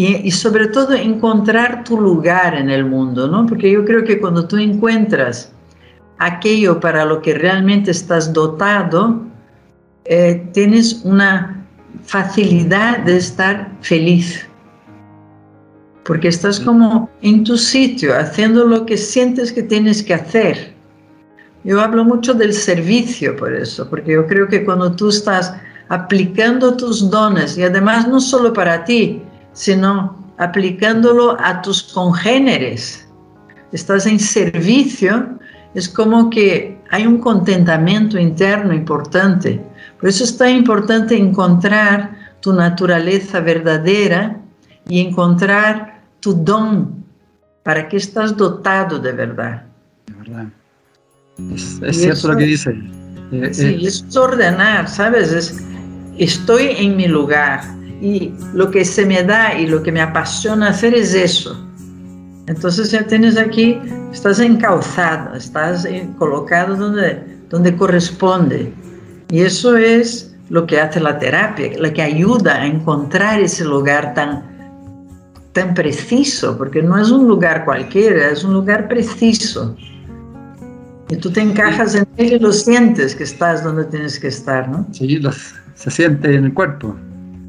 Y, 0.02 0.30
sobre 0.30 0.68
todo 0.68 0.94
encontrar 0.94 1.84
tu 1.84 2.00
lugar 2.00 2.54
en 2.54 2.70
el 2.70 2.86
mundo, 2.86 3.28
¿no? 3.28 3.44
Porque 3.44 3.70
yo 3.70 3.84
creo 3.84 4.02
que 4.02 4.18
cuando 4.18 4.48
tú 4.48 4.56
encuentras 4.56 5.52
aquello 6.16 6.80
para 6.80 7.04
lo 7.04 7.20
que 7.20 7.34
realmente 7.34 7.90
estás 7.90 8.32
dotado, 8.32 9.20
eh, 10.06 10.48
tienes 10.54 11.02
una 11.04 11.66
facilidad 12.02 13.00
de 13.00 13.18
estar 13.18 13.72
feliz 13.82 14.48
porque 16.04 16.28
estás 16.28 16.58
como 16.58 17.10
en 17.20 17.44
tu 17.44 17.58
sitio, 17.58 18.18
haciendo 18.18 18.64
lo 18.64 18.86
que 18.86 18.96
sientes 18.96 19.52
que 19.52 19.62
tienes 19.62 20.02
que 20.02 20.14
hacer. 20.14 20.74
Yo 21.62 21.78
hablo 21.80 22.04
mucho 22.04 22.32
del 22.32 22.54
servicio 22.54 23.36
por 23.36 23.54
eso, 23.54 23.88
porque 23.88 24.14
yo 24.14 24.26
creo 24.26 24.48
que 24.48 24.64
cuando 24.64 24.90
tú 24.96 25.10
estás 25.10 25.54
aplicando 25.88 26.74
tus 26.76 27.10
dones, 27.10 27.58
y 27.58 27.64
además 27.64 28.08
no 28.08 28.18
solo 28.18 28.52
para 28.52 28.82
ti, 28.84 29.22
sino 29.60 30.16
aplicándolo 30.38 31.36
a 31.38 31.60
tus 31.60 31.82
congéneres, 31.82 33.06
estás 33.72 34.06
en 34.06 34.18
servicio, 34.18 35.38
es 35.74 35.86
como 35.86 36.30
que 36.30 36.80
hay 36.90 37.06
un 37.06 37.18
contentamiento 37.18 38.18
interno 38.18 38.72
importante. 38.72 39.62
Por 40.00 40.08
eso 40.08 40.24
es 40.24 40.34
tan 40.38 40.56
importante 40.56 41.14
encontrar 41.14 42.16
tu 42.40 42.54
naturaleza 42.54 43.40
verdadera 43.40 44.40
y 44.88 45.00
encontrar 45.00 46.04
tu 46.20 46.32
don, 46.32 47.04
para 47.62 47.86
que 47.86 47.98
estás 47.98 48.34
dotado 48.34 48.98
de 48.98 49.12
verdad. 49.12 49.64
De 50.06 50.14
verdad. 50.14 50.46
Es, 51.52 51.80
cierto 51.98 52.28
lo 52.28 52.38
que 52.38 52.46
dice. 52.46 52.70
Eh, 53.30 53.52
sí, 53.52 53.66
eh, 53.66 53.80
es 53.82 54.16
ordenar, 54.16 54.88
¿sabes? 54.88 55.30
Es, 55.32 55.62
estoy 56.16 56.68
en 56.78 56.96
mi 56.96 57.06
lugar 57.06 57.60
y 58.00 58.32
lo 58.54 58.70
que 58.70 58.84
se 58.84 59.04
me 59.04 59.22
da 59.22 59.58
y 59.58 59.66
lo 59.66 59.82
que 59.82 59.92
me 59.92 60.00
apasiona 60.00 60.68
hacer 60.70 60.94
es 60.94 61.14
eso. 61.14 61.56
Entonces 62.46 62.90
ya 62.90 63.06
tienes 63.06 63.36
aquí, 63.36 63.78
estás 64.12 64.40
encauzado, 64.40 65.36
estás 65.36 65.86
colocado 66.18 66.74
donde, 66.76 67.22
donde 67.48 67.76
corresponde. 67.76 68.72
Y 69.30 69.42
eso 69.42 69.76
es 69.76 70.34
lo 70.48 70.66
que 70.66 70.80
hace 70.80 70.98
la 70.98 71.18
terapia, 71.18 71.70
la 71.78 71.92
que 71.92 72.02
ayuda 72.02 72.56
a 72.56 72.66
encontrar 72.66 73.38
ese 73.40 73.64
lugar 73.64 74.14
tan, 74.14 74.42
tan 75.52 75.74
preciso, 75.74 76.58
porque 76.58 76.82
no 76.82 77.00
es 77.00 77.10
un 77.10 77.28
lugar 77.28 77.64
cualquiera, 77.64 78.30
es 78.30 78.42
un 78.42 78.54
lugar 78.54 78.88
preciso. 78.88 79.76
Y 81.08 81.16
tú 81.16 81.30
te 81.30 81.40
encajas 81.40 81.94
en 81.94 82.06
él 82.16 82.32
y 82.32 82.38
lo 82.38 82.52
sientes 82.52 83.14
que 83.14 83.24
estás 83.24 83.62
donde 83.62 83.84
tienes 83.84 84.18
que 84.18 84.28
estar, 84.28 84.68
¿no? 84.68 84.86
Sí, 84.92 85.20
se 85.74 85.90
siente 85.90 86.34
en 86.34 86.46
el 86.46 86.54
cuerpo. 86.54 86.96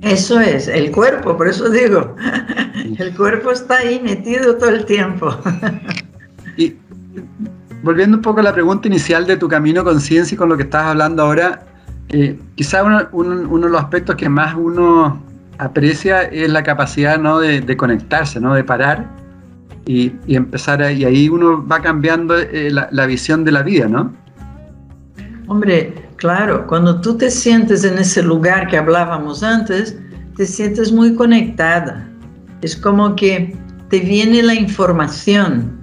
Eso 0.01 0.39
es, 0.39 0.67
el 0.67 0.91
cuerpo, 0.91 1.37
por 1.37 1.47
eso 1.47 1.69
digo, 1.69 2.15
el 2.97 3.15
cuerpo 3.15 3.51
está 3.51 3.77
ahí 3.77 3.99
metido 4.03 4.57
todo 4.57 4.69
el 4.69 4.85
tiempo. 4.85 5.35
Y 6.57 6.75
volviendo 7.83 8.17
un 8.17 8.23
poco 8.23 8.39
a 8.39 8.43
la 8.43 8.53
pregunta 8.53 8.87
inicial 8.87 9.27
de 9.27 9.37
tu 9.37 9.47
camino 9.47 9.83
conciencia 9.83 10.35
y 10.35 10.37
con 10.37 10.49
lo 10.49 10.57
que 10.57 10.63
estás 10.63 10.85
hablando 10.85 11.23
ahora, 11.23 11.65
eh, 12.09 12.37
quizá 12.55 12.83
uno, 13.11 13.59
de 13.59 13.69
los 13.69 13.81
aspectos 13.81 14.15
que 14.15 14.27
más 14.27 14.55
uno 14.55 15.21
aprecia 15.59 16.23
es 16.23 16.49
la 16.49 16.63
capacidad 16.63 17.19
¿no? 17.19 17.39
de, 17.39 17.77
conectarse, 17.77 18.39
¿no? 18.39 18.55
de 18.55 18.63
parar 18.63 19.07
y, 19.85 20.11
empezar 20.27 20.81
a, 20.81 20.91
y 20.91 21.05
ahí 21.05 21.29
uno 21.29 21.65
va 21.65 21.79
cambiando 21.79 22.37
eh, 22.37 22.71
la, 22.71 22.89
la, 22.91 23.05
visión 23.05 23.43
de 23.43 23.51
la 23.51 23.61
vida, 23.61 23.87
¿no? 23.87 24.11
Hombre, 25.47 25.93
claro, 26.21 26.67
cuando 26.67 27.01
tú 27.01 27.17
te 27.17 27.31
sientes 27.31 27.83
en 27.83 27.97
ese 27.97 28.21
lugar 28.21 28.67
que 28.67 28.77
hablábamos 28.77 29.41
antes, 29.41 29.97
te 30.37 30.45
sientes 30.45 30.91
muy 30.91 31.15
conectada. 31.15 32.07
Es 32.61 32.75
como 32.75 33.15
que 33.15 33.57
te 33.89 33.99
viene 33.99 34.43
la 34.43 34.53
información. 34.53 35.79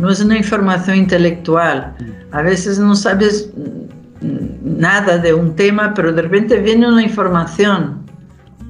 No 0.00 0.10
es 0.10 0.20
una 0.20 0.36
información 0.36 0.96
intelectual. 0.96 1.94
A 2.32 2.42
veces 2.42 2.80
no 2.80 2.96
sabes 2.96 3.48
nada 4.20 5.18
de 5.18 5.32
un 5.32 5.54
tema, 5.54 5.94
pero 5.94 6.12
de 6.12 6.22
repente 6.22 6.60
viene 6.60 6.88
una 6.88 7.04
información. 7.04 8.04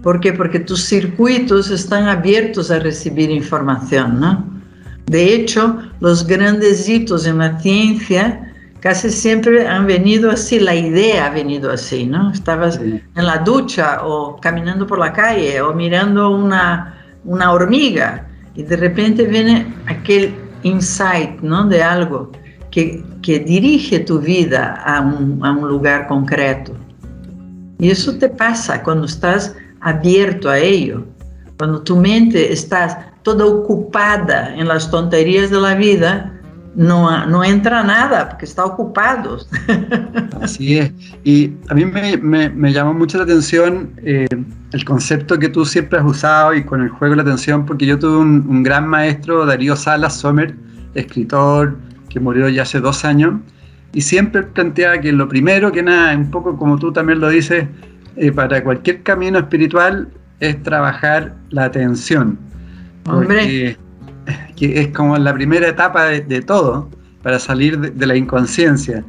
¿Por 0.02 0.20
qué? 0.20 0.34
Porque 0.34 0.60
tus 0.60 0.84
circuitos 0.84 1.70
están 1.70 2.08
abiertos 2.08 2.70
a 2.70 2.78
recibir 2.78 3.30
información, 3.30 4.20
¿no? 4.20 4.44
De 5.06 5.34
hecho, 5.34 5.78
los 6.00 6.26
grandes 6.26 6.86
hitos 6.86 7.26
en 7.26 7.38
la 7.38 7.58
ciencia 7.58 8.53
casi 8.84 9.10
siempre 9.10 9.66
han 9.66 9.86
venido 9.86 10.30
así, 10.30 10.60
la 10.60 10.74
idea 10.74 11.24
ha 11.24 11.30
venido 11.30 11.70
así, 11.70 12.04
¿no? 12.04 12.30
Estabas 12.30 12.78
en 12.78 13.00
la 13.14 13.38
ducha 13.38 14.04
o 14.04 14.36
caminando 14.38 14.86
por 14.86 14.98
la 14.98 15.10
calle 15.10 15.58
o 15.62 15.72
mirando 15.72 16.28
una, 16.28 16.94
una 17.24 17.50
hormiga 17.50 18.28
y 18.54 18.62
de 18.62 18.76
repente 18.76 19.24
viene 19.24 19.74
aquel 19.86 20.34
insight, 20.64 21.40
¿no? 21.40 21.64
De 21.64 21.82
algo 21.82 22.30
que, 22.70 23.02
que 23.22 23.38
dirige 23.38 24.00
tu 24.00 24.18
vida 24.18 24.74
a 24.84 25.00
un, 25.00 25.40
a 25.42 25.52
un 25.52 25.66
lugar 25.66 26.06
concreto. 26.06 26.74
Y 27.78 27.90
eso 27.90 28.18
te 28.18 28.28
pasa 28.28 28.82
cuando 28.82 29.06
estás 29.06 29.56
abierto 29.80 30.50
a 30.50 30.58
ello, 30.58 31.06
cuando 31.56 31.80
tu 31.80 31.96
mente 31.96 32.52
está 32.52 33.14
toda 33.22 33.46
ocupada 33.46 34.54
en 34.54 34.68
las 34.68 34.90
tonterías 34.90 35.48
de 35.48 35.60
la 35.62 35.74
vida, 35.74 36.33
no, 36.76 37.26
no 37.26 37.44
entra 37.44 37.82
nada 37.82 38.28
porque 38.28 38.44
está 38.44 38.64
ocupado. 38.64 39.38
Así 40.42 40.78
es. 40.78 40.92
Y 41.22 41.52
a 41.68 41.74
mí 41.74 41.84
me, 41.84 42.16
me, 42.16 42.72
llamó 42.72 42.94
mucho 42.94 43.18
la 43.18 43.24
atención 43.24 43.92
eh, 43.98 44.26
el 44.72 44.84
concepto 44.84 45.38
que 45.38 45.48
tú 45.48 45.64
siempre 45.64 45.98
has 45.98 46.04
usado 46.04 46.54
y 46.54 46.64
con 46.64 46.82
el 46.82 46.88
juego 46.88 47.12
de 47.12 47.16
la 47.16 47.22
atención, 47.22 47.64
porque 47.64 47.86
yo 47.86 47.98
tuve 47.98 48.18
un, 48.18 48.62
gran 48.62 48.86
maestro, 48.88 49.46
Darío 49.46 49.76
Salas 49.76 50.16
Sommer, 50.16 50.54
escritor 50.94 51.76
que 52.08 52.20
murió 52.20 52.48
ya 52.48 52.62
hace 52.62 52.80
dos 52.80 53.04
años, 53.04 53.34
y 53.92 54.00
siempre 54.00 54.42
planteaba 54.42 54.98
que 55.00 55.12
lo 55.12 55.28
primero 55.28 55.70
que 55.70 55.82
nada, 55.82 56.16
un 56.16 56.30
poco 56.30 56.56
como 56.56 56.78
tú 56.78 56.92
también 56.92 57.20
lo 57.20 57.28
dices, 57.28 57.66
eh, 58.16 58.32
para 58.32 58.62
cualquier 58.62 59.02
camino 59.02 59.38
espiritual 59.38 60.08
es 60.40 60.60
trabajar 60.62 61.34
la 61.50 61.64
atención. 61.64 62.38
Hombre 63.06 63.76
que 64.56 64.80
es 64.80 64.88
como 64.88 65.16
la 65.18 65.34
primera 65.34 65.68
etapa 65.68 66.06
de, 66.06 66.42
todo 66.42 66.88
para 67.22 67.38
salir 67.38 67.78
de, 67.78 68.06
la 68.06 68.16
inconsciencia. 68.16 69.04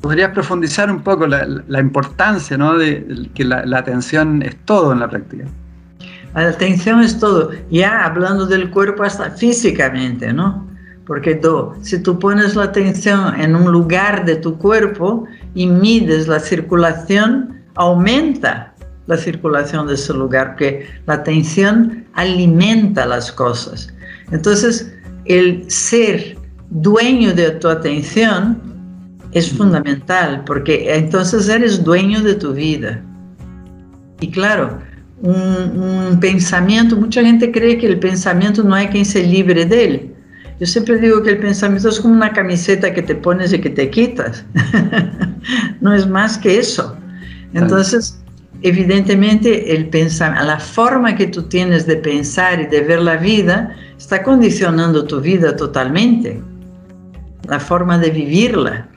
¿Podrías 0.00 0.30
profundizar 0.30 0.90
un 0.90 1.02
poco 1.02 1.26
la, 1.26 1.80
importancia 1.80 2.56
¿no? 2.56 2.78
de 2.78 3.28
que 3.34 3.44
la, 3.44 3.64
atención 3.76 4.42
es 4.42 4.56
todo 4.64 4.92
en 4.92 5.00
la 5.00 5.08
práctica? 5.08 5.44
La 6.34 6.48
atención 6.48 7.00
es 7.00 7.18
todo, 7.18 7.50
ya 7.70 8.04
hablando 8.04 8.46
del 8.46 8.70
cuerpo 8.70 9.02
hasta 9.02 9.30
físicamente, 9.32 10.32
¿no? 10.32 10.66
Porque 11.04 11.34
tú, 11.34 11.72
si 11.82 12.00
tú 12.00 12.20
pones 12.20 12.54
la 12.54 12.64
atención 12.64 13.38
en 13.40 13.56
un 13.56 13.72
lugar 13.72 14.24
de 14.24 14.36
tu 14.36 14.56
cuerpo 14.56 15.26
y 15.54 15.66
mides 15.66 16.28
la 16.28 16.38
circulación, 16.38 17.60
aumenta 17.74 18.72
la 19.08 19.16
circulación 19.16 19.88
de 19.88 19.94
ese 19.94 20.14
lugar, 20.14 20.52
porque 20.52 20.86
la 21.06 21.14
atención 21.14 22.06
alimenta 22.14 23.06
las 23.06 23.32
cosas. 23.32 23.92
Entonces, 24.30 24.92
el 25.24 25.70
ser 25.70 26.36
dueño 26.70 27.34
de 27.34 27.50
tu 27.52 27.68
atención 27.68 28.60
es 29.32 29.50
fundamental, 29.50 30.42
porque 30.44 30.92
entonces 30.94 31.48
eres 31.48 31.84
dueño 31.84 32.22
de 32.22 32.34
tu 32.34 32.52
vida. 32.52 33.02
Y 34.20 34.30
claro, 34.30 34.78
un, 35.22 36.18
pensamiento, 36.20 36.96
mucha 36.96 37.22
gente 37.22 37.50
cree 37.50 37.78
que 37.78 37.86
el 37.86 37.98
pensamiento 37.98 38.62
no 38.62 38.74
hay 38.74 38.88
quien 38.88 39.04
se 39.04 39.22
libre 39.22 39.64
de 39.66 39.84
él. 39.84 40.14
Yo 40.58 40.66
siempre 40.66 40.98
digo 40.98 41.22
que 41.22 41.30
el 41.30 41.38
pensamiento 41.38 41.88
es 41.88 42.00
como 42.00 42.14
una 42.14 42.32
camiseta 42.32 42.92
que 42.92 43.02
te 43.02 43.14
pones 43.14 43.52
y 43.52 43.60
que 43.60 43.70
te 43.70 43.88
quitas. 43.88 44.44
no 45.80 45.94
es 45.94 46.06
más 46.06 46.36
que 46.36 46.58
eso. 46.58 46.96
Entonces, 47.54 48.20
evidentemente, 48.62 49.74
el 49.74 49.90
la 50.20 50.58
forma 50.58 51.14
que 51.14 51.28
tú 51.28 51.44
tienes 51.44 51.86
de 51.86 51.96
pensar 51.96 52.60
y 52.60 52.66
de 52.66 52.80
ver 52.82 53.00
la 53.00 53.16
vida 53.16 53.74
está 54.00 54.22
condicionando 54.22 55.04
tu 55.04 55.20
vida 55.20 55.54
totalmente, 55.54 56.42
la 57.46 57.60
forma 57.60 57.98
de 57.98 58.10
vivirla. 58.10 58.88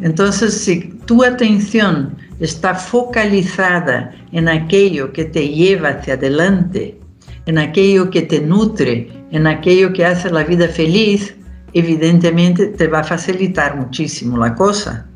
Entonces, 0.00 0.54
si 0.54 0.88
tu 1.04 1.22
atención 1.22 2.16
está 2.40 2.74
focalizada 2.74 4.10
en 4.32 4.48
aquello 4.48 5.12
que 5.12 5.26
te 5.26 5.46
lleva 5.48 5.90
hacia 5.90 6.14
adelante, 6.14 6.98
en 7.44 7.58
aquello 7.58 8.08
que 8.08 8.22
te 8.22 8.40
nutre, 8.40 9.12
en 9.32 9.46
aquello 9.46 9.92
que 9.92 10.06
hace 10.06 10.30
la 10.30 10.44
vida 10.44 10.66
feliz, 10.66 11.36
evidentemente 11.74 12.68
te 12.68 12.86
va 12.86 13.00
a 13.00 13.04
facilitar 13.04 13.76
muchísimo 13.76 14.38
la 14.38 14.54
cosa. 14.54 15.06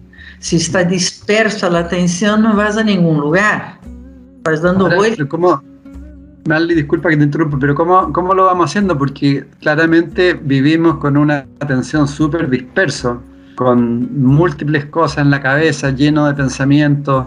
Si 0.41 0.57
está 0.57 0.85
dispersa 0.85 1.71
la 1.71 1.79
atención, 1.79 2.43
no 2.43 2.55
vas 2.55 2.77
a 2.77 2.85
ningún 2.85 3.19
lugar. 3.19 3.81
Vas 4.45 4.61
dando 4.61 4.95
vueltas. 4.95 5.27
Marley, 6.45 6.75
disculpa 6.75 7.09
que 7.09 7.17
te 7.17 7.25
interrumpa, 7.25 7.57
pero 7.59 7.75
¿cómo, 7.75 8.13
¿cómo 8.13 8.35
lo 8.35 8.47
vamos 8.47 8.71
haciendo? 8.71 8.99
Porque 8.99 9.47
claramente 9.61 10.35
vivimos 10.35 10.97
con 10.97 11.17
una 11.17 11.47
atención 11.61 12.09
súper 12.09 12.51
disperso, 12.51 13.23
con 13.55 14.21
múltiples 14.21 14.87
cosas 14.87 15.19
en 15.19 15.31
la 15.31 15.41
cabeza, 15.41 15.91
lleno 15.91 16.27
de 16.27 16.35
pensamientos, 16.35 17.27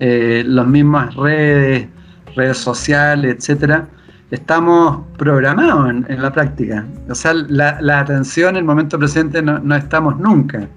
eh, 0.00 0.42
las 0.46 0.66
mismas 0.66 1.14
redes, 1.14 1.86
redes 2.34 2.58
sociales, 2.58 3.36
etcétera. 3.38 3.88
Estamos 4.32 5.06
programados 5.16 5.88
en, 6.08 6.20
la 6.20 6.32
práctica. 6.32 6.84
O 7.08 7.14
sea, 7.14 7.34
la, 7.34 7.80
la, 7.80 8.00
atención 8.00 8.50
en 8.50 8.56
el 8.56 8.64
momento 8.64 8.98
presente 8.98 9.40
no, 9.40 9.76
estamos 9.76 10.18
nunca. 10.18 10.68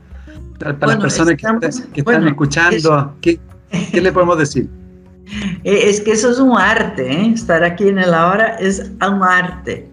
Para 0.59 0.75
las 0.87 0.97
personas 0.97 1.35
que, 1.35 1.47
están 1.95 2.27
escuchando, 2.27 3.15
¿qué, 3.21 3.39
¿qué 3.91 4.01
le 4.01 4.11
podemos 4.11 4.37
decir? 4.37 4.69
Eh, 5.63 5.81
es 5.89 6.01
que 6.01 6.11
eso 6.11 6.31
es 6.31 6.39
un 6.39 6.57
arte, 6.57 7.11
¿eh? 7.11 7.31
estar 7.33 7.63
aquí 7.63 7.87
en 7.87 7.99
el 7.99 8.13
ahora 8.13 8.55
es 8.59 8.91
un 9.01 9.23
arte, 9.23 9.89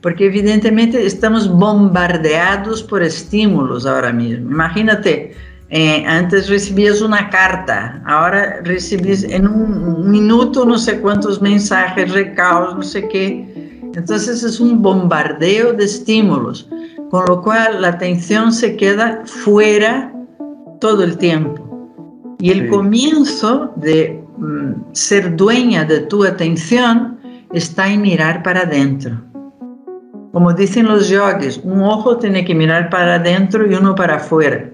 porque 0.00 0.26
evidentemente 0.26 1.04
estamos 1.04 1.48
bombardeados 1.48 2.82
por 2.82 3.02
estímulos 3.02 3.84
ahora 3.86 4.12
mismo. 4.12 4.50
Imagínate, 4.50 5.34
eh, 5.70 6.04
antes 6.06 6.48
recibías 6.48 7.02
una 7.02 7.28
carta, 7.28 8.02
ahora 8.06 8.60
recibes 8.62 9.24
en 9.24 9.46
un 9.46 10.10
minuto 10.10 10.64
no 10.64 10.78
sé 10.78 11.00
cuántos 11.00 11.42
mensajes, 11.42 12.10
recados, 12.12 12.76
no 12.76 12.82
sé 12.82 13.06
qué. 13.08 13.80
Entonces 13.94 14.42
es 14.42 14.60
un 14.60 14.80
bombardeo 14.80 15.72
de 15.74 15.84
estímulos, 15.84 16.68
con 17.10 17.26
lo 17.26 17.42
cual 17.42 17.82
la 17.82 17.88
atención 17.88 18.52
se 18.52 18.76
queda 18.76 19.22
fuera 19.26 20.12
todo 20.80 21.02
el 21.02 21.18
tiempo. 21.18 21.64
Y 22.38 22.50
el 22.50 22.68
comienzo 22.68 23.72
de 23.76 24.17
ser 24.92 25.36
dueña 25.36 25.84
de 25.84 26.00
tu 26.00 26.24
atención 26.24 27.18
está 27.52 27.88
en 27.88 28.02
mirar 28.02 28.42
para 28.42 28.60
adentro. 28.60 29.20
Como 30.32 30.52
dicen 30.52 30.86
los 30.86 31.08
yogis, 31.08 31.60
un 31.64 31.82
ojo 31.82 32.18
tiene 32.18 32.44
que 32.44 32.54
mirar 32.54 32.90
para 32.90 33.14
adentro 33.16 33.70
y 33.70 33.74
uno 33.74 33.94
para 33.94 34.16
afuera. 34.16 34.70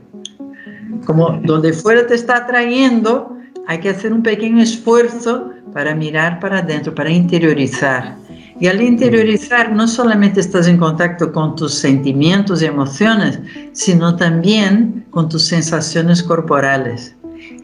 Como 1.07 1.41
donde 1.45 1.73
fuera 1.73 2.07
te 2.07 2.15
está 2.15 2.39
atrayendo, 2.39 3.39
hay 3.67 3.79
que 3.79 3.91
hacer 3.91 4.13
un 4.13 4.23
pequeño 4.23 4.63
esfuerzo 4.63 5.51
para 5.73 5.95
mirar 5.95 6.41
para 6.41 6.59
adentro, 6.59 6.95
para 6.95 7.11
interiorizar. 7.11 8.17
Y 8.61 8.69
al 8.69 8.81
interiorizar, 8.81 9.73
no 9.73 9.89
solamente 9.89 10.41
estás 10.41 10.69
en 10.69 10.77
contacto 10.77 11.33
con 11.33 11.57
tus 11.57 11.75
sentimientos 11.75 12.63
y 12.63 12.67
emociones, 12.67 13.41
sino 13.73 14.17
también 14.17 15.07
con 15.11 15.29
tus 15.29 15.45
sensaciones 15.47 16.23
corporales. 16.23 17.17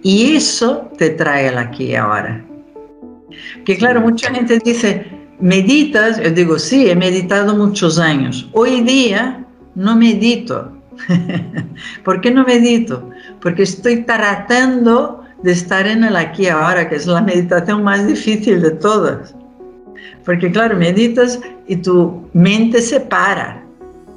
Y 0.03 0.37
eso 0.37 0.91
te 0.97 1.11
trae 1.11 1.49
al 1.49 1.59
aquí 1.59 1.87
y 1.87 1.95
ahora. 1.95 2.45
Que 3.65 3.77
claro, 3.77 4.01
mucha 4.01 4.33
gente 4.33 4.59
dice, 4.65 5.07
meditas, 5.41 6.23
yo 6.23 6.31
digo, 6.31 6.59
sí, 6.59 6.91
he 6.91 6.97
meditado 6.97 7.55
muchos 7.55 7.99
años. 7.99 8.49
Hoy 8.53 8.81
día 8.83 9.45
no 9.75 9.97
medito. 9.97 10.73
¿Por 12.05 12.21
qué 12.21 12.31
no 12.31 12.45
medito? 12.45 13.09
Porque 13.41 13.63
estoy 13.63 14.05
tratando 14.05 15.25
de 15.43 15.53
estar 15.53 15.87
en 15.87 16.05
el 16.05 16.17
aquí 16.17 16.45
y 16.45 16.49
ahora, 16.49 16.89
que 16.89 16.97
es 16.97 17.07
la 17.07 17.23
meditación 17.23 17.83
más 17.83 18.07
difícil 18.07 18.61
de 18.61 18.73
todas. 18.73 19.35
Porque 20.25 20.51
claro, 20.51 20.77
meditas 20.77 21.41
y 21.67 21.77
tu 21.77 22.29
mente 22.33 22.83
se 22.83 23.01
para, 23.01 23.65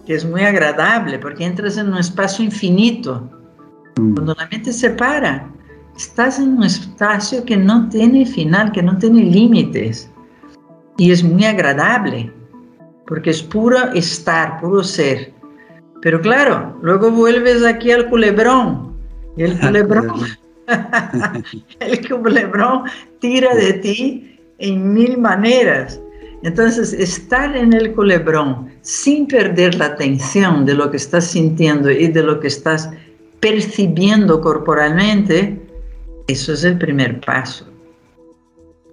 que 0.05 0.15
es 0.15 0.25
muy 0.25 0.41
agradable, 0.41 1.19
porque 1.19 1.45
entras 1.45 1.77
en 1.77 1.89
un 1.89 1.97
espacio 1.97 2.43
infinito. 2.43 3.29
Mm. 3.97 4.13
Cuando 4.13 4.35
la 4.37 4.47
mente 4.47 4.73
se 4.73 4.89
para, 4.89 5.49
estás 5.95 6.39
en 6.39 6.57
un 6.57 6.63
espacio 6.63 7.43
que 7.45 7.57
no 7.57 7.89
tiene 7.89 8.25
final, 8.25 8.71
que 8.71 8.83
no 8.83 8.97
tiene 8.97 9.23
límites. 9.23 10.09
Y 10.97 11.11
es 11.11 11.23
muy 11.23 11.45
agradable, 11.45 12.31
porque 13.07 13.31
es 13.31 13.41
puro 13.41 13.91
estar, 13.93 14.59
puro 14.59 14.83
ser. 14.83 15.33
Pero 16.01 16.21
claro, 16.21 16.77
luego 16.81 17.11
vuelves 17.11 17.63
aquí 17.63 17.91
al 17.91 18.09
culebrón. 18.09 18.93
Y 19.37 19.43
el 19.43 19.59
culebrón, 19.61 20.21
el 21.79 22.09
culebrón 22.09 22.83
tira 23.19 23.55
de 23.55 23.73
ti 23.73 24.39
en 24.59 24.93
mil 24.93 25.17
maneras. 25.17 25.99
Entonces, 26.43 26.91
estar 26.91 27.55
en 27.55 27.71
el 27.71 27.93
culebrón 27.93 28.69
sin 28.81 29.27
perder 29.27 29.75
la 29.75 29.85
atención 29.85 30.65
de 30.65 30.73
lo 30.73 30.91
que 30.91 30.97
estás 30.97 31.25
sintiendo 31.25 31.89
y 31.89 32.07
de 32.07 32.21
lo 32.21 32.41
que 32.41 32.47
estás 32.47 32.89
percibiendo 33.39 34.41
corporalmente, 34.41 35.62
eso 36.27 36.53
es 36.53 36.63
el 36.63 36.77
primer 36.77 37.19
paso. 37.21 37.65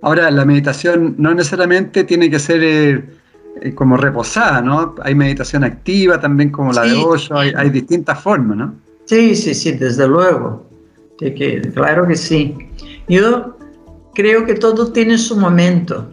Ahora, 0.02 0.30
la 0.30 0.44
meditación 0.44 1.14
no 1.18 1.34
necesariamente 1.34 2.04
tiene 2.04 2.30
que 2.30 2.38
ser 2.38 2.62
eh, 2.62 3.04
eh, 3.60 3.74
como 3.74 3.96
reposada, 3.96 4.62
¿no? 4.62 4.94
Hay 5.02 5.14
meditación 5.14 5.64
activa 5.64 6.18
también 6.18 6.50
como 6.50 6.72
la 6.72 6.84
de 6.84 6.94
Osho, 6.94 7.36
hay, 7.36 7.70
distintas 7.70 8.20
formas, 8.20 8.56
¿no? 8.56 8.74
Sí, 9.04 9.36
sí, 9.36 9.54
sí, 9.54 9.72
desde 9.72 10.08
luego. 10.08 10.66
que, 11.18 11.60
claro 11.74 12.06
que 12.06 12.16
sí. 12.16 12.56
Yo 13.08 13.58
creo 14.14 14.46
que 14.46 14.54
todo 14.54 14.90
tiene 14.92 15.18
su 15.18 15.36
momento. 15.36 16.10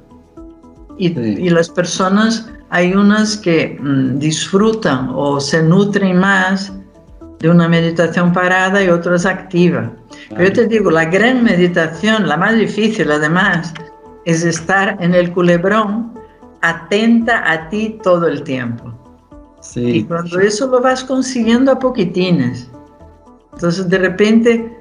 Y, 0.98 1.18
y 1.18 1.50
las 1.50 1.70
personas, 1.70 2.50
hay 2.70 2.94
unas 2.94 3.38
que 3.38 3.80
mm, 3.80 4.20
disfrutan 4.20 5.12
o 5.14 5.40
se 5.40 5.64
nutren 5.64 6.20
más 6.20 6.74
de 7.40 7.50
una 7.50 7.68
meditación 7.68 8.34
parada 8.34 8.84
y 8.84 8.90
otras 8.90 9.26
activa. 9.26 9.92
Pero 10.30 10.44
yo 10.44 10.54
te 10.54 10.68
digo, 10.68 10.92
la 10.92 11.06
gran 11.06 11.44
meditación, 11.44 12.28
la 12.28 12.38
más 12.38 12.56
difícil 12.56 13.12
además, 13.12 13.74
es 14.26 14.44
estar 14.44 14.98
en 15.00 15.14
el 15.14 15.32
culebrón 15.32 16.14
atenta 16.62 17.50
a 17.50 17.70
ti 17.70 18.00
todo 18.04 18.28
el 18.28 18.44
tiempo. 18.44 18.94
Sí. 19.62 19.82
Y 19.82 20.04
cuando 20.04 20.40
eso 20.40 20.68
lo 20.68 20.82
vas 20.82 21.04
consiguiendo 21.04 21.72
a 21.72 21.80
poquitines, 21.80 22.70
entonces 23.54 23.90
de 23.90 23.98
repente 23.98 24.78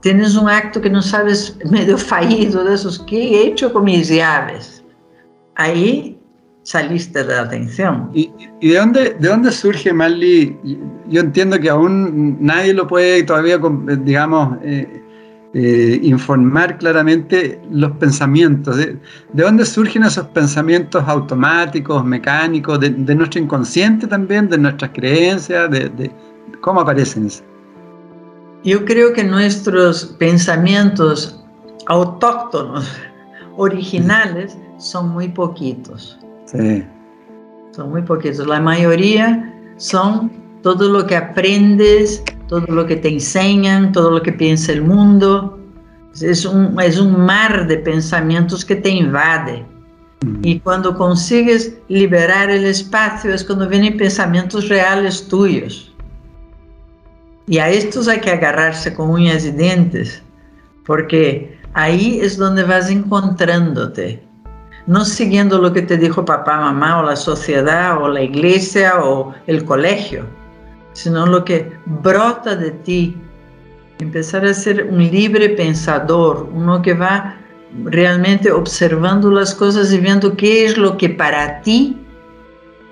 tienes 0.00 0.36
un 0.36 0.48
acto 0.48 0.80
que 0.80 0.90
no 0.90 1.02
sabes, 1.02 1.56
medio 1.64 1.96
fallido 1.96 2.64
de 2.64 2.74
esos, 2.74 2.98
¿qué 3.00 3.16
he 3.16 3.46
hecho 3.48 3.72
con 3.72 3.84
mis 3.84 4.08
llaves? 4.08 4.84
Ahí 5.56 6.19
saliste 6.62 7.24
de 7.24 7.34
la 7.34 7.42
atención. 7.42 8.10
¿Y, 8.12 8.30
de, 8.60 8.76
dónde, 8.76 9.16
de 9.18 9.28
dónde 9.28 9.50
surge, 9.50 9.92
Marley? 9.92 10.58
Yo 11.08 11.20
entiendo 11.20 11.58
que 11.58 11.70
aún 11.70 12.36
nadie 12.40 12.74
lo 12.74 12.86
puede 12.86 13.22
todavía, 13.22 13.58
digamos, 14.04 14.58
eh, 14.62 15.02
eh, 15.52 15.98
informar 16.02 16.78
claramente 16.78 17.60
los 17.72 17.90
pensamientos. 17.92 18.76
De, 18.76 18.96
dónde 19.32 19.64
surgen 19.64 20.04
esos 20.04 20.26
pensamientos 20.28 21.02
automáticos, 21.06 22.04
mecánicos, 22.04 22.78
de, 22.78 22.90
nuestro 22.90 23.40
inconsciente 23.40 24.06
también, 24.06 24.48
de 24.48 24.58
nuestras 24.58 24.92
creencias? 24.92 25.70
De, 25.70 26.10
¿Cómo 26.60 26.80
aparecen 26.80 27.26
eso? 27.26 27.42
Yo 28.62 28.84
creo 28.84 29.12
que 29.12 29.24
nuestros 29.24 30.04
pensamientos 30.18 31.42
autóctonos, 31.86 32.88
originales, 33.56 34.56
son 34.78 35.08
muy 35.08 35.28
poquitos. 35.28 36.18
Sí. 36.50 36.84
Son 37.72 37.90
muy 37.90 38.02
poquitos. 38.02 38.46
La 38.46 38.60
mayoría 38.60 39.54
son 39.76 40.30
todo 40.62 40.88
lo 40.88 41.06
que 41.06 41.16
aprendes, 41.16 42.22
todo 42.48 42.66
lo 42.66 42.86
que 42.86 42.96
te 42.96 43.08
enseñan, 43.08 43.92
todo 43.92 44.10
lo 44.10 44.22
que 44.22 44.32
piensa 44.32 44.72
el 44.72 44.82
mundo. 44.82 45.58
Es 46.20 46.44
un, 46.44 46.78
es 46.80 46.98
un 46.98 47.24
mar 47.24 47.68
de 47.68 47.78
pensamientos 47.78 48.64
que 48.64 48.76
te 48.76 48.90
invade. 48.90 49.64
Mm. 50.22 50.40
Y 50.42 50.60
cuando 50.60 50.96
consigues 50.96 51.78
liberar 51.88 52.50
el 52.50 52.64
espacio 52.64 53.32
es 53.32 53.44
cuando 53.44 53.68
vienen 53.68 53.96
pensamientos 53.96 54.68
reales 54.68 55.28
tuyos. 55.28 55.94
Y 57.46 57.58
a 57.58 57.68
estos 57.68 58.06
hay 58.08 58.20
que 58.20 58.30
agarrarse 58.30 58.94
con 58.94 59.10
uñas 59.10 59.44
y 59.44 59.50
dientes, 59.50 60.22
porque 60.86 61.58
ahí 61.74 62.20
es 62.20 62.36
donde 62.36 62.62
vas 62.62 62.90
encontrándote 62.90 64.22
no 64.90 65.04
siguiendo 65.04 65.60
lo 65.60 65.72
que 65.72 65.82
te 65.82 65.96
dijo 65.96 66.24
papá, 66.24 66.58
mamá 66.58 66.98
o 66.98 67.04
la 67.04 67.14
sociedad 67.14 68.02
o 68.02 68.08
la 68.08 68.22
iglesia 68.22 69.00
o 69.00 69.32
el 69.46 69.64
colegio, 69.64 70.26
sino 70.94 71.26
lo 71.26 71.44
que 71.44 71.72
brota 71.86 72.56
de 72.56 72.72
ti. 72.72 73.16
Empezar 74.00 74.44
a 74.44 74.52
ser 74.52 74.88
un 74.90 74.98
libre 74.98 75.50
pensador, 75.50 76.48
uno 76.52 76.82
que 76.82 76.94
va 76.94 77.36
realmente 77.84 78.50
observando 78.50 79.30
las 79.30 79.54
cosas 79.54 79.92
y 79.92 79.98
viendo 79.98 80.36
qué 80.36 80.64
es 80.66 80.76
lo 80.76 80.96
que 80.96 81.08
para 81.08 81.62
ti 81.62 81.96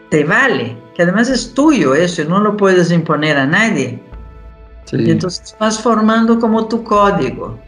te 0.08 0.22
vale, 0.22 0.76
que 0.94 1.02
además 1.02 1.28
es 1.28 1.52
tuyo 1.52 1.96
eso, 1.96 2.22
no 2.26 2.38
lo 2.38 2.56
puedes 2.56 2.92
imponer 2.92 3.36
a 3.36 3.44
nadie. 3.44 4.00
entonces 4.92 5.56
vas 5.58 5.82
formando 5.82 6.38
como 6.38 6.68
tu 6.68 6.84
código 6.84 7.58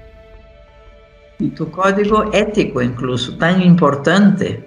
tu 1.49 1.71
código 1.71 2.31
ético 2.33 2.83
incluso, 2.83 3.37
tan 3.39 3.63
importante. 3.63 4.63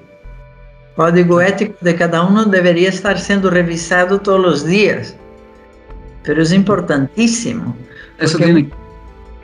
código 0.96 1.42
ético 1.42 1.76
de 1.82 1.96
cada 1.96 2.24
uno 2.24 2.46
debería 2.46 2.90
estar 2.90 3.20
siendo 3.20 3.50
revisado 3.50 4.20
todos 4.20 4.40
los 4.40 4.66
días, 4.66 5.16
pero 6.24 6.42
es 6.42 6.52
importantísimo. 6.52 7.76
Eso 8.20 8.38
tiene, 8.38 8.70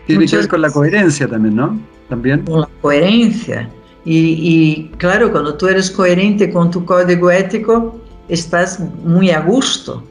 tiene 0.07 0.25
que 0.25 0.35
ver 0.35 0.47
con 0.47 0.61
la 0.61 0.71
coherencia 0.71 1.27
también, 1.27 1.55
¿no? 1.55 1.79
También. 2.09 2.45
Con 2.45 2.61
la 2.61 2.69
coherencia. 2.81 3.69
Y, 4.05 4.17
y 4.17 4.91
claro, 4.97 5.31
cuando 5.31 5.55
tú 5.55 5.67
eres 5.67 5.91
coherente 5.91 6.49
con 6.51 6.71
tu 6.71 6.83
código 6.85 7.29
ético, 7.29 7.99
estás 8.27 8.79
muy 8.79 9.29
a 9.29 9.41
gusto 9.41 10.03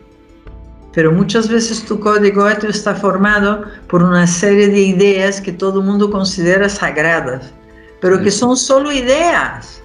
pero 0.98 1.12
muchas 1.12 1.48
veces 1.48 1.84
tu 1.84 2.00
código 2.00 2.48
ético 2.48 2.66
está 2.66 2.92
formado 2.92 3.62
por 3.86 4.02
una 4.02 4.26
serie 4.26 4.66
de 4.66 4.80
ideas 4.80 5.40
que 5.40 5.52
todo 5.52 5.78
el 5.78 5.86
mundo 5.86 6.10
considera 6.10 6.68
sagradas, 6.68 7.54
pero 8.00 8.20
que 8.20 8.32
son 8.32 8.56
solo 8.56 8.90
ideas. 8.90 9.80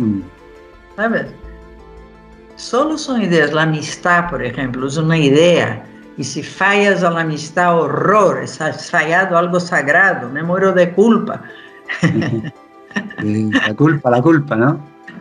Mm. 0.00 0.22
¿Sabes? 0.96 1.26
Solo 2.56 2.98
son 2.98 3.22
ideas. 3.22 3.52
La 3.52 3.62
amistad, 3.62 4.28
por 4.28 4.42
ejemplo, 4.42 4.88
es 4.88 4.96
una 4.96 5.16
idea. 5.16 5.86
Y 6.16 6.24
si 6.24 6.42
fallas 6.42 7.04
a 7.04 7.12
la 7.12 7.20
amistad, 7.20 7.78
horror, 7.78 8.42
has 8.42 8.90
fallado 8.90 9.38
algo 9.38 9.60
sagrado, 9.60 10.28
me 10.30 10.42
muero 10.42 10.72
de 10.72 10.90
culpa. 10.94 11.42
la 13.22 13.74
culpa, 13.76 14.10
la 14.10 14.20
culpa, 14.20 14.56
¿no? 14.56 14.80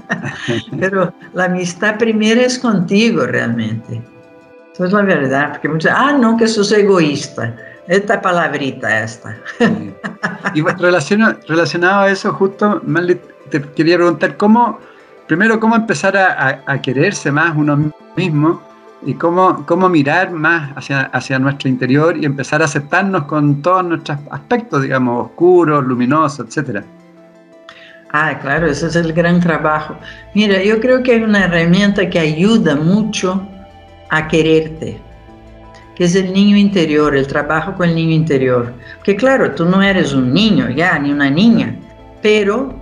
Pero 0.80 1.14
la 1.36 1.44
amistad 1.44 2.00
primero 2.00 2.42
es 2.42 2.58
contigo 2.58 3.28
realmente. 3.28 4.15
Eso 4.76 4.84
es 4.84 4.92
la 4.92 5.04
verdad, 5.04 5.52
porque 5.52 5.70
muchos 5.70 5.90
ah, 5.96 6.12
no, 6.20 6.36
que 6.36 6.50
sos 6.50 6.70
egoísta. 6.74 7.56
Esta 7.88 8.22
palabrita 8.22 9.04
esta. 9.04 9.38
Y 10.54 10.62
relacionado, 10.62 11.40
relacionado 11.48 12.02
a 12.02 12.12
eso, 12.12 12.34
justo, 12.34 12.82
te 13.50 13.62
quería 13.62 13.96
preguntar 13.96 14.36
cómo, 14.36 14.80
primero, 15.28 15.62
cómo 15.62 15.78
empezar 15.78 16.18
a, 16.18 16.82
quererse 16.82 17.32
más 17.32 17.56
uno 17.56 17.94
mismo 18.18 18.62
y 19.06 19.14
cómo, 19.14 19.66
cómo 19.66 19.88
mirar 19.88 20.32
más 20.32 20.76
hacia, 20.76 21.04
hacia 21.04 21.40
nuestro 21.40 21.70
interior 21.70 22.18
y 22.18 22.26
empezar 22.26 22.62
a 22.62 22.66
aceptarnos 22.66 23.24
con 23.24 23.62
todos 23.62 23.86
nuestros 23.86 24.18
aspectos, 24.30 24.82
digamos, 24.82 25.28
oscuros, 25.28 25.86
luminosos, 25.86 26.48
etcétera. 26.48 26.84
Ah, 28.12 28.38
claro, 28.40 28.68
ese 28.68 28.88
es 28.88 28.96
el 28.98 29.14
gran 29.14 29.40
trabajo. 29.40 29.96
Mira, 30.34 30.62
yo 30.62 30.82
creo 30.82 31.02
que 31.02 31.14
hay 31.14 31.24
una 31.24 31.46
herramienta 31.46 32.10
que 32.10 32.20
ayuda 32.20 32.76
mucho 32.76 33.42
a 34.10 34.28
quererte, 34.28 35.00
que 35.96 36.04
es 36.06 36.16
el 36.16 36.34
niño 36.34 36.58
interior, 36.58 37.16
el 37.16 37.28
trabajo 37.28 37.74
con 37.76 37.90
el 37.90 37.96
niño 37.96 38.14
interior. 38.14 38.74
Que 39.04 39.16
claro, 39.16 39.52
tú 39.52 39.66
no 39.66 39.82
eres 39.82 40.14
un 40.14 40.34
niño 40.34 40.70
ya, 40.70 41.00
ni 41.00 41.12
una 41.12 41.30
niña, 41.30 41.80
pero 42.22 42.76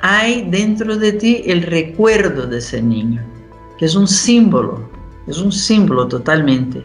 hay 0.00 0.46
dentro 0.50 0.96
de 0.96 1.12
ti 1.12 1.42
el 1.46 1.62
recuerdo 1.62 2.46
de 2.46 2.58
ese 2.58 2.82
niño, 2.82 3.22
que 3.78 3.86
es 3.86 3.94
un 3.94 4.06
símbolo, 4.06 4.88
es 5.26 5.38
un 5.38 5.50
símbolo 5.50 6.06
totalmente. 6.06 6.84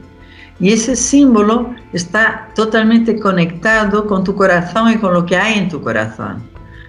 Y 0.59 0.73
ese 0.73 0.95
símbolo 0.95 1.73
está 1.93 2.49
totalmente 2.53 3.17
conectado 3.17 4.07
con 4.07 4.23
tu 4.23 4.35
corazón 4.35 4.91
y 4.91 4.97
con 4.97 5.13
lo 5.13 5.25
que 5.25 5.37
hay 5.37 5.59
en 5.59 5.69
tu 5.69 5.81
corazón. 5.81 6.43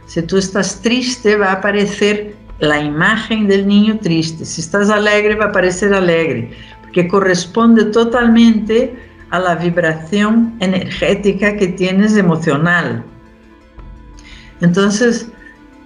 Si 0.07 0.23
tú 0.23 0.39
estás 0.39 0.81
triste, 0.83 1.37
va 1.37 1.49
a 1.49 1.53
aparecer 1.55 2.35
la 2.59 2.81
imagen 2.81 3.47
del 3.47 3.67
niño 3.67 3.99
triste. 3.99 4.45
Si 4.45 4.61
estás 4.61 4.91
alegre, 4.91 5.35
va 5.37 5.47
a 5.47 5.49
aparecer 5.49 5.95
alegre, 5.95 6.51
porque 6.91 7.07
corresponde 7.07 7.85
totalmente 7.85 8.99
a 9.31 9.39
la 9.39 9.55
vibración 9.55 10.57
energética 10.59 11.57
que 11.57 11.69
tienes 11.69 12.17
emocional. 12.17 13.05
Entonces, 14.61 15.29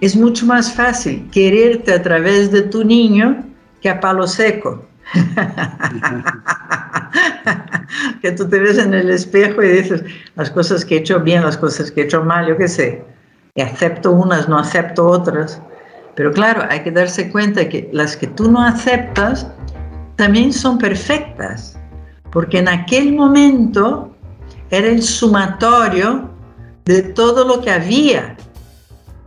es 0.01 0.15
mucho 0.15 0.47
más 0.47 0.73
fácil 0.73 1.29
quererte 1.31 1.93
a 1.93 2.01
través 2.01 2.51
de 2.51 2.63
tu 2.63 2.83
niño 2.83 3.45
que 3.81 3.89
a 3.89 3.99
palo 3.99 4.25
seco. 4.25 4.83
que 8.23 8.31
tú 8.31 8.49
te 8.49 8.57
ves 8.57 8.79
en 8.79 8.95
el 8.95 9.11
espejo 9.11 9.61
y 9.61 9.69
dices 9.69 10.03
las 10.35 10.49
cosas 10.49 10.83
que 10.83 10.95
he 10.95 10.99
hecho 11.01 11.19
bien, 11.19 11.43
las 11.43 11.57
cosas 11.57 11.91
que 11.91 12.01
he 12.01 12.05
hecho 12.05 12.23
mal, 12.23 12.47
yo 12.47 12.57
qué 12.57 12.67
sé. 12.67 13.05
Y 13.53 13.61
acepto 13.61 14.11
unas, 14.11 14.49
no 14.49 14.57
acepto 14.57 15.05
otras. 15.05 15.61
Pero 16.15 16.31
claro, 16.31 16.63
hay 16.67 16.79
que 16.79 16.89
darse 16.89 17.29
cuenta 17.29 17.69
que 17.69 17.91
las 17.93 18.17
que 18.17 18.25
tú 18.25 18.49
no 18.49 18.65
aceptas 18.65 19.45
también 20.15 20.53
son 20.53 20.77
perfectas, 20.77 21.77
porque 22.31 22.59
en 22.59 22.67
aquel 22.67 23.13
momento 23.13 24.15
era 24.69 24.87
el 24.87 25.01
sumatorio 25.01 26.29
de 26.85 27.01
todo 27.01 27.45
lo 27.45 27.61
que 27.61 27.71
había, 27.71 28.35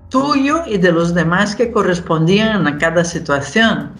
tuyo 0.09 0.63
y 0.67 0.79
de 0.79 0.93
los 0.93 1.15
demás 1.15 1.55
que 1.55 1.71
correspondían 1.71 2.67
a 2.67 2.79
cada 2.79 3.05
situación. 3.05 3.93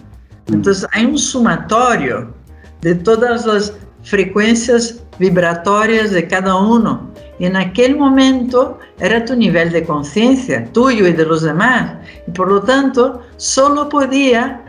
Entonces 0.47 0.87
hay 0.91 1.05
un 1.05 1.17
sumatorio 1.17 2.33
de 2.81 2.95
todas 2.95 3.45
las 3.45 3.73
frecuencias 4.03 5.01
vibratorias 5.19 6.11
de 6.11 6.27
cada 6.27 6.55
uno. 6.55 7.09
Y 7.37 7.45
en 7.45 7.55
aquel 7.55 7.97
momento 7.97 8.79
era 8.99 9.23
tu 9.23 9.35
nivel 9.35 9.71
de 9.71 9.83
conciencia, 9.83 10.65
tuyo 10.73 11.07
y 11.07 11.13
de 11.13 11.25
los 11.25 11.41
demás. 11.41 11.93
Y 12.27 12.31
por 12.31 12.49
lo 12.49 12.61
tanto, 12.61 13.21
solo 13.37 13.87
podía 13.87 14.63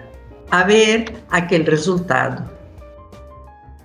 haber 0.51 1.23
aquel 1.31 1.67
resultado. 1.67 2.45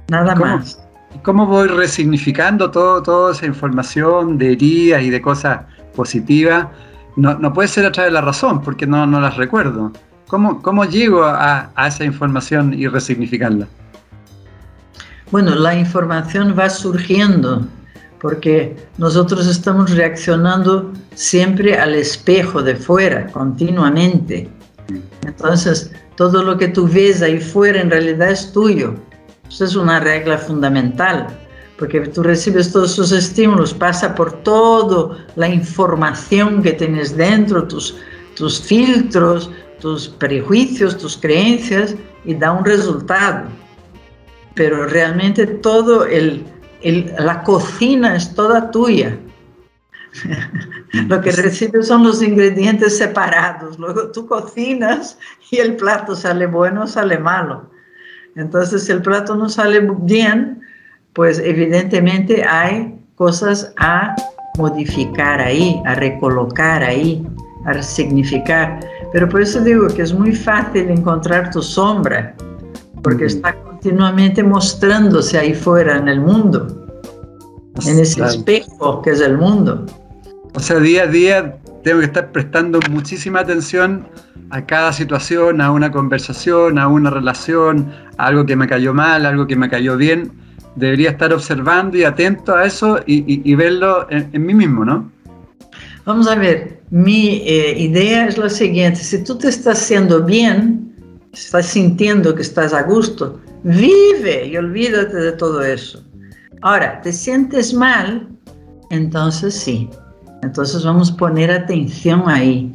Nada 0.10 0.36
más. 0.36 0.80
¿Y 1.14 1.20
cómo 1.20 1.46
voy 1.46 1.68
resignificando 1.68 2.70
todo, 2.70 3.02
toda 3.02 3.32
esa 3.32 3.46
información 3.46 4.38
de 4.38 4.54
heridas 4.54 5.02
y 5.04 5.10
de 5.10 5.22
cosas 5.22 5.62
positivas? 5.96 6.68
No, 7.16 7.36
no 7.36 7.54
puede 7.54 7.68
ser 7.68 7.86
a 7.86 7.92
través 7.92 8.12
de 8.12 8.14
la 8.14 8.22
razón, 8.22 8.62
porque 8.62 8.86
no, 8.86 9.06
no 9.08 9.22
las 9.22 9.38
recuerdo. 9.38 9.92
¿Cómo, 10.28 10.62
cómo 10.62 10.86
llego 10.86 11.24
a, 11.24 11.72
a 11.76 11.88
esa 11.88 12.04
información 12.04 12.74
y 12.74 12.88
resignificarla? 12.88 13.68
Bueno, 15.32 15.56
la 15.56 15.76
información 15.76 16.56
va 16.58 16.70
surgiendo 16.70 17.66
porque 18.20 18.76
nosotros 18.98 19.48
estamos 19.48 19.92
reaccionando 19.92 20.92
siempre 21.14 21.78
al 21.78 21.94
espejo 21.94 22.62
de 22.64 22.76
fuera, 22.76 23.28
continuamente. 23.28 24.50
Entonces, 25.24 25.92
todo 26.16 26.44
lo 26.44 26.58
que 26.58 26.70
tú 26.70 26.88
ves 26.88 27.22
ahí 27.22 27.40
fuera 27.40 27.82
en 27.82 27.92
realidad 27.92 28.32
es 28.32 28.52
tuyo. 28.52 28.96
Eso 29.50 29.66
es 29.66 29.76
una 29.76 30.00
regla 30.00 30.38
fundamental, 30.38 31.28
porque 31.78 32.02
tú 32.02 32.24
recibes 32.24 32.72
todos 32.72 32.94
esos 32.94 33.12
estímulos, 33.12 33.74
pasa 33.74 34.16
por 34.16 34.32
toda 34.44 35.26
la 35.36 35.50
información 35.50 36.64
que 36.64 36.74
tienes 36.74 37.16
dentro, 37.16 37.68
tus, 37.68 37.96
filtros, 38.62 39.52
tus 39.80 40.08
prejuicios, 40.08 40.98
tus 40.98 41.18
creencias, 41.18 41.96
y 42.24 42.34
da 42.34 42.52
un 42.54 42.66
resultado. 42.66 43.48
Pero 44.56 44.88
realmente 44.88 45.46
todo 45.46 46.06
el, 46.06 46.44
la 47.20 47.44
cocina 47.44 48.16
es 48.16 48.34
toda 48.34 48.72
tuya. 48.72 49.18
Lo 50.92 51.22
que 51.22 51.32
recibes 51.32 51.88
son 51.88 52.04
los 52.04 52.22
ingredientes 52.22 52.98
separados. 52.98 53.78
Luego 53.80 54.12
tú 54.12 54.28
cocinas 54.28 55.18
y 55.52 55.58
el 55.58 55.76
plato 55.76 56.16
sale 56.16 56.48
bueno 56.48 56.84
o 56.84 56.88
sale 56.88 57.18
malo. 57.18 57.70
Entonces, 58.36 58.84
si 58.84 58.92
el 58.92 59.02
plato 59.02 59.36
no 59.36 59.50
sale 59.50 59.88
bien, 60.02 60.62
pues 61.14 61.40
evidentemente 61.40 62.44
hay 62.44 63.00
cosas 63.16 63.74
a 63.78 64.16
modificar 64.58 65.40
ahí, 65.40 65.82
a 65.86 65.96
recolocar 65.96 66.84
ahí, 66.84 67.26
a 67.66 67.74
resignificar. 67.74 68.80
Pero 69.12 69.30
por 69.30 69.42
eso 69.42 69.62
digo 69.62 69.88
que 69.88 70.02
es 70.02 70.14
muy 70.14 70.36
fácil 70.36 70.90
encontrar 70.90 71.52
tu 71.52 71.62
sombra, 71.62 72.36
porque 73.02 73.26
está 73.26 73.56
continuamente 73.64 74.44
mostrándose 74.44 75.38
ahí 75.38 75.54
fuera 75.54 75.98
en 75.98 76.08
el 76.08 76.20
mundo, 76.20 76.68
en 77.86 78.00
ese 78.00 78.24
espejo 78.24 79.02
que 79.02 79.12
es 79.12 79.22
el 79.22 79.38
mundo. 79.38 79.86
O 80.56 80.60
sea, 80.60 80.80
día 80.80 81.04
a 81.04 81.08
día 81.08 81.58
tengo 81.84 82.00
que 82.00 82.06
estar 82.06 82.32
prestando 82.32 82.80
muchísima 82.90 83.42
atención 83.42 84.08
a 84.52 84.66
cada 84.66 84.94
situación, 84.94 85.60
a 85.60 85.70
una 85.72 85.92
conversación, 85.92 86.80
a 86.80 86.88
una 86.88 87.10
relación, 87.10 87.92
a 88.18 88.28
algo 88.28 88.46
que 88.46 88.56
me 88.56 88.66
cayó 88.68 88.94
mal, 88.94 89.26
algo 89.26 89.46
que 89.48 89.58
me 89.58 89.70
cayó 89.70 89.98
bien. 89.98 90.32
Debería 90.76 91.12
estar 91.12 91.34
observando 91.34 91.98
y 91.98 92.06
atento 92.06 92.56
a 92.56 92.66
eso 92.66 93.00
y, 93.06 93.54
verlo 93.56 94.08
en, 94.10 94.46
mí 94.46 94.54
mismo, 94.54 94.86
¿no? 94.86 95.12
Vamos 96.06 96.28
a 96.28 96.36
ver, 96.36 96.82
mi 96.90 97.42
eh, 97.46 97.76
idea 97.78 98.28
es 98.28 98.38
la 98.38 98.50
siguiente, 98.50 99.00
si 99.00 99.24
tú 99.24 99.38
te 99.38 99.50
estás 99.50 99.82
haciendo 99.82 100.24
bien, 100.24 100.94
estás 101.34 101.66
sintiendo 101.66 102.34
que 102.34 102.44
estás 102.44 102.74
a 102.74 102.84
gusto, 102.84 103.42
vive 103.64 104.48
y 104.48 104.56
olvídate 104.56 105.18
de 105.18 105.32
todo 105.34 105.64
eso. 105.64 106.04
Ahora, 106.62 107.02
¿te 107.02 107.12
sientes 107.12 107.74
mal? 107.74 108.28
Entonces 108.92 109.56
sí, 109.56 109.90
entonces 110.46 110.84
vamos 110.84 111.12
a 111.12 111.18
poner 111.18 111.52
atención 111.52 112.24
ahí, 112.28 112.72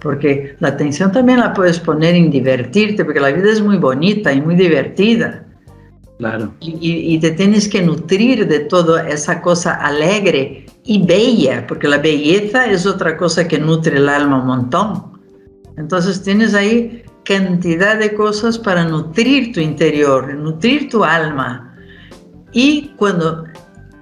porque 0.00 0.56
la 0.60 0.68
atención 0.68 1.12
también 1.12 1.40
la 1.40 1.52
puedes 1.52 1.78
poner 1.80 2.14
en 2.14 2.30
divertirte, 2.30 3.04
porque 3.04 3.20
la 3.20 3.32
vida 3.32 3.50
es 3.50 3.60
muy 3.60 3.78
bonita 3.78 4.32
y 4.32 4.40
muy 4.40 4.54
divertida. 4.54 5.44
Claro. 6.18 6.54
Y, 6.60 7.18
te 7.18 7.32
tienes 7.32 7.68
que 7.68 7.82
nutrir 7.82 8.46
de 8.46 8.60
toda 8.60 9.08
esa 9.08 9.42
cosa 9.42 9.74
alegre 9.74 10.66
y 10.84 11.04
bella, 11.04 11.66
porque 11.66 11.88
la 11.88 11.98
belleza 11.98 12.66
es 12.66 12.86
otra 12.86 13.16
cosa 13.16 13.48
que 13.48 13.58
nutre 13.58 13.96
el 13.96 14.08
alma 14.08 14.40
un 14.40 14.46
montón. 14.46 15.20
Entonces 15.76 16.22
tienes 16.22 16.54
ahí 16.54 17.02
cantidad 17.24 17.98
de 17.98 18.14
cosas 18.14 18.58
para 18.58 18.84
nutrir 18.84 19.52
tu 19.52 19.60
interior, 19.60 20.32
nutrir 20.34 20.88
tu 20.88 21.02
alma. 21.02 21.74
Y 22.52 22.92
cuando 22.96 23.44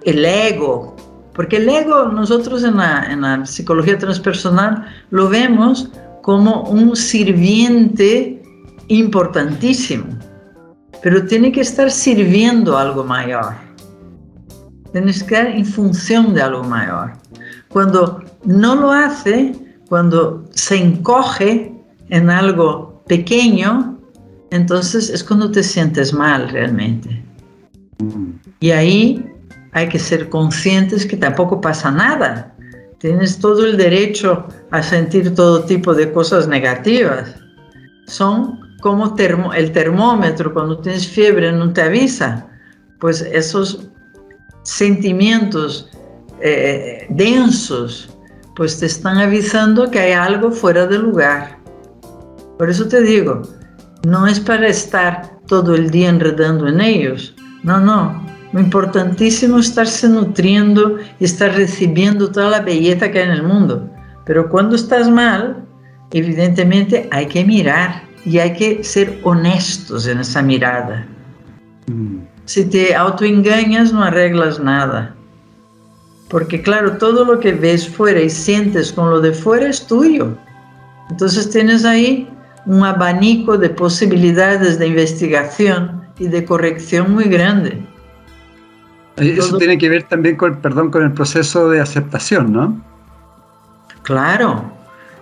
el 0.05 0.25
ego 0.25 0.92
porque 1.35 1.57
el 1.57 1.69
ego, 1.69 2.07
nosotros 2.09 2.63
en 2.63 2.77
la, 2.77 3.47
psicología 3.47 3.99
transpersonal 3.99 4.87
lo 5.11 5.29
vemos 5.29 5.89
como 6.23 6.63
un 6.65 6.95
sirviente 6.95 8.43
importantísimo, 8.89 10.05
pero 11.03 11.25
tiene 11.27 11.51
que 11.51 11.63
estar 11.63 11.91
sirviendo 11.91 12.77
algo 12.77 13.03
mayor. 13.03 13.55
Tienes 14.93 15.23
que 15.23 15.35
estar 15.35 15.47
en 15.47 15.65
función 15.65 16.35
de 16.35 16.43
algo 16.43 16.65
mayor. 16.65 17.13
Cuando 17.69 18.23
no 18.45 18.75
lo 18.75 18.93
hace, 18.93 19.55
cuando 19.89 20.45
se 20.51 20.77
encoge 20.77 21.75
en 22.11 22.29
algo 22.29 23.03
pequeño, 23.07 23.99
entonces 24.51 25.09
es 25.09 25.25
cuando 25.25 25.51
te 25.51 25.63
sientes 25.63 26.13
mal 26.13 26.51
realmente. 26.51 27.25
Y 28.61 28.71
ahí 28.71 29.32
hay 29.73 29.89
que 29.89 29.99
ser 29.99 30.29
conscientes 30.29 31.07
que 31.07 31.17
tampoco 31.17 31.61
pasa 31.61 31.91
nada. 31.91 32.55
Tienes 32.99 33.39
todo 33.39 33.65
el 33.67 33.77
derecho 33.77 34.47
a 34.71 34.83
sentir 34.83 35.35
todo 35.35 35.65
tipo 35.65 35.95
de 35.95 36.13
cosas 36.13 36.47
negativas. 36.47 37.35
Son 38.07 38.61
como 38.81 39.17
el 39.55 39.73
termómetro, 39.73 40.53
cuando 40.53 40.79
tienes 40.79 41.09
fiebre 41.09 41.51
no 41.53 41.73
te 41.73 41.83
avisa. 41.83 42.47
Pues 43.01 43.23
esos 43.23 43.89
sentimientos 44.63 45.91
eh, 46.41 47.07
densos, 47.09 48.11
pues 48.55 48.79
te 48.79 48.87
están 48.87 49.19
avisando 49.19 49.91
que 49.91 49.99
hay 49.99 50.13
algo 50.13 50.51
fuera 50.51 50.87
de 50.87 50.99
lugar. 50.99 51.59
Por 52.59 52.69
eso 52.69 52.87
te 52.87 53.01
digo, 53.01 53.43
no 54.07 54.27
es 54.27 54.39
para 54.39 54.69
estar 54.69 55.39
todo 55.47 55.75
el 55.75 55.91
día 55.91 56.11
enredando 56.11 56.69
en 56.69 56.81
ellos. 56.81 57.35
No, 57.63 57.81
no. 57.81 58.32
Lo 58.53 58.61
importantísimo 58.61 59.59
es 59.59 59.69
estarse 59.69 60.09
nutriendo 60.09 60.99
y 61.19 61.25
estar 61.25 61.55
recibiendo 61.55 62.31
toda 62.31 62.51
la 62.51 62.61
belleza 62.61 63.11
que 63.11 63.21
hay 63.21 63.25
en 63.27 63.33
el 63.33 63.43
mundo. 63.43 63.89
Pero 64.27 64.49
cuando 64.49 64.77
estás 64.77 65.11
mal, 65.11 65.65
evidentemente 66.11 67.09
hay 67.11 67.27
que 67.27 67.45
mirar 67.45 68.03
y 68.25 68.39
hay 68.39 68.53
que 68.53 68.85
ser 68.85 69.19
honestos 69.23 70.07
en 70.07 70.21
esa 70.21 70.43
mirada. 70.43 71.07
Mm. 71.87 72.19
Si 72.45 72.65
te 72.65 72.95
autoengañas 72.95 73.93
no 73.93 74.03
arreglas 74.03 74.61
nada. 74.61 75.15
Porque 76.29 76.61
claro, 76.61 76.99
todo 76.99 77.25
lo 77.25 77.41
que 77.41 77.53
ves 77.53 77.89
fuera 77.89 78.21
y 78.21 78.31
sientes 78.31 78.93
con 78.93 79.11
lo 79.11 79.21
de 79.21 79.33
fuera 79.33 79.69
es 79.69 79.87
tuyo. 79.87 80.37
Entonces 81.11 81.51
tienes 81.51 81.85
ahí 81.85 82.29
un 82.67 82.85
abanico 82.85 83.57
de 83.59 83.71
posibilidades 83.71 84.79
de 84.79 84.89
investigación 84.89 86.03
y 86.19 86.29
de 86.29 86.45
corrección 86.45 87.13
muy 87.13 87.25
grande. 87.25 87.87
Eso 89.17 89.59
tiene 89.59 89.79
que 89.79 89.89
ver 89.89 90.05
también 90.05 90.37
con, 90.37 90.57
perdón, 90.57 90.91
con 90.91 91.03
el 91.03 91.13
proceso 91.13 91.69
de 91.69 91.81
aceptación, 91.81 92.53
¿no? 92.53 92.81
Claro, 94.03 94.73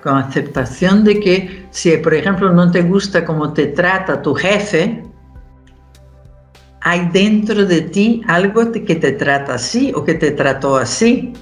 con 0.03 0.17
aceptación 0.17 1.05
de 1.05 1.21
que 1.21 1.67
si, 1.71 1.97
por 1.99 2.15
ejemplo, 2.15 2.53
no 2.53 2.71
te 2.71 2.83
gusta 2.83 3.25
cómo 3.25 3.53
te 3.53 3.67
trata 3.67 4.23
tu 4.23 4.35
jefe, 4.35 5.03
hay 6.83 7.09
dentro 7.13 7.67
de 7.67 7.83
ti 7.83 8.23
algo 8.27 8.73
que 8.73 8.95
te 8.95 9.13
trata 9.13 9.55
así 9.55 9.93
o 9.95 10.05
que 10.05 10.15
te 10.15 10.31
trató 10.31 10.77
así. 10.77 11.33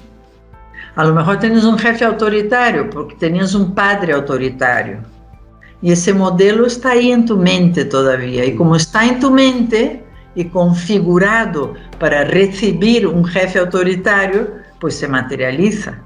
A 0.96 1.04
lo 1.04 1.14
mejor 1.14 1.38
tienes 1.38 1.64
un 1.64 1.78
jefe 1.78 2.04
autoritario 2.04 2.90
porque 2.90 3.14
tenías 3.16 3.54
un 3.54 3.72
padre 3.74 4.14
autoritario. 4.14 4.98
Y 5.80 5.92
ese 5.92 6.12
modelo 6.12 6.66
está 6.66 6.90
ahí 6.90 7.12
en 7.12 7.24
tu 7.24 7.36
mente 7.36 7.84
todavía. 7.84 8.44
Y 8.44 8.56
como 8.56 8.74
está 8.74 9.06
en 9.06 9.20
tu 9.20 9.30
mente 9.30 10.04
y 10.38 10.44
configurado 10.44 11.74
para 11.98 12.22
recibir 12.22 13.08
un 13.08 13.24
jefe 13.24 13.58
autoritario, 13.58 14.48
pues 14.78 14.96
se 14.96 15.08
materializa. 15.08 15.98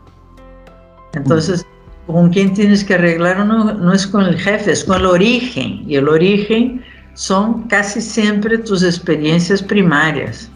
Entonces, 1.13 1.67
con 2.07 2.31
quién 2.31 2.55
tienes 2.55 2.83
que 2.83 2.95
arreglar 2.95 3.45
no, 3.45 3.75
no 3.75 3.93
es 3.93 4.07
con 4.07 4.25
el 4.25 4.39
jefe, 4.39 4.73
es 4.73 4.85
con 4.85 5.01
el 5.01 5.07
origen. 5.07 5.85
Y 5.87 5.97
el 5.97 6.09
origen 6.09 6.83
son 7.13 7.65
casi 7.69 8.01
siempre 8.01 8.57
tus 8.57 8.83
experiencias 8.83 9.63
primarias. 9.63 10.51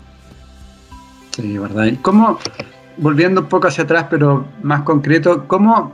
Sí, 1.33 1.59
¿verdad? 1.59 1.85
¿Y 1.85 1.97
cómo, 1.97 2.39
volviendo 2.97 3.43
un 3.43 3.49
poco 3.49 3.69
hacia 3.69 3.85
atrás, 3.85 4.07
pero 4.09 4.47
más 4.63 4.85
concreto, 4.85 5.47
cómo, 5.47 5.93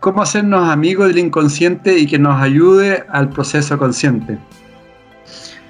cómo 0.00 0.22
hacernos 0.22 0.70
amigos 0.70 1.08
del 1.08 1.18
inconsciente 1.18 1.98
y 1.98 2.06
que 2.06 2.18
nos 2.18 2.40
ayude 2.40 3.04
al 3.10 3.28
proceso 3.28 3.76
consciente? 3.76 4.38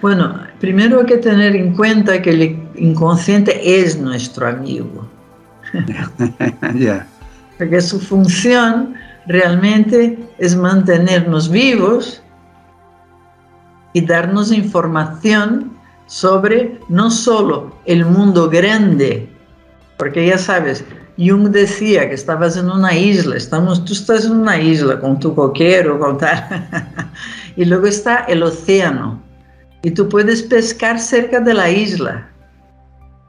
Bueno, 0.07 0.39
primero 0.61 1.01
hay 1.01 1.07
que 1.07 1.17
tener 1.17 1.57
en 1.57 1.75
cuenta 1.75 2.23
que 2.23 2.31
el 2.31 2.69
inconsciente 2.77 3.81
es 3.81 3.99
nuestro 3.99 4.47
amigo. 4.47 5.05
Ya. 6.77 7.09
Porque 7.59 7.81
su 7.81 7.99
función 7.99 8.95
realmente 9.27 10.17
es 10.39 10.55
mantenernos 10.55 11.51
vivos 11.51 12.23
y 13.95 14.01
darnos 14.01 14.53
información 14.53 15.77
sobre 16.07 16.79
no 16.89 17.11
solo 17.11 17.75
el 17.85 18.07
mundo 18.07 18.49
grande, 18.49 19.29
porque 19.97 20.25
ya 20.25 20.39
sabes, 20.39 20.85
Jung 21.19 21.49
decía 21.49 22.09
que 22.09 22.15
estabas 22.15 22.57
en 22.57 22.71
una 22.71 22.97
isla, 22.97 23.35
estamos, 23.37 23.85
tú 23.85 23.93
estás 23.93 24.25
en 24.25 24.37
una 24.37 24.57
isla 24.57 25.01
con 25.01 25.19
tu 25.19 25.35
coquero, 25.35 25.99
con 25.99 26.17
tal, 26.17 26.69
y 27.57 27.65
luego 27.65 27.89
está 27.89 28.19
el 28.29 28.45
océano, 28.45 29.26
y 29.83 29.91
tú 29.91 30.09
puedes 30.09 30.43
pescar 30.43 30.99
cerca 30.99 31.41
de 31.41 31.55
la 31.55 31.71
isla, 31.71 32.29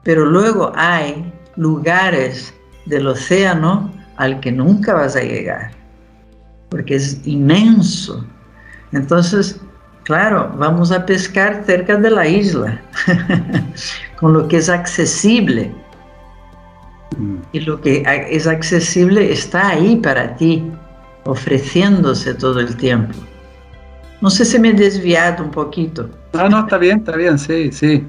pero 0.02 0.24
luego 0.24 0.72
hay 0.74 1.32
lugares 1.56 2.54
del 2.86 3.06
océano 3.06 3.92
al 4.16 4.40
que 4.40 4.50
nunca 4.50 4.94
vas 4.94 5.16
a 5.16 5.20
llegar, 5.20 5.70
porque 6.68 6.96
es 6.96 7.20
inmenso. 7.26 8.24
Entonces, 8.92 9.60
Claro, 10.08 10.50
vamos 10.56 10.90
a 10.90 11.04
pescar 11.04 11.64
cerca 11.66 11.96
de 11.96 12.08
la 12.08 12.26
isla, 12.26 12.80
con 14.18 14.32
lo 14.32 14.48
que 14.48 14.56
es 14.56 14.70
accesible. 14.70 15.70
Mm. 17.18 17.36
Y 17.52 17.60
lo 17.60 17.78
que 17.78 18.02
es 18.30 18.46
accesible 18.46 19.30
está 19.30 19.68
ahí 19.68 19.96
para 19.96 20.34
ti, 20.36 20.64
ofreciéndose 21.26 22.32
todo 22.32 22.58
el 22.58 22.74
tiempo. 22.78 23.12
No 24.20 24.30
sé 24.30 24.44
si 24.44 24.58
me 24.58 24.70
he 24.70 24.72
desviado 24.72 25.44
un 25.44 25.50
poquito. 25.50 26.08
No, 26.32 26.48
no, 26.48 26.60
está 26.60 26.78
bien, 26.78 26.98
está 26.98 27.16
bien, 27.16 27.38
sí, 27.38 27.70
sí. 27.72 28.04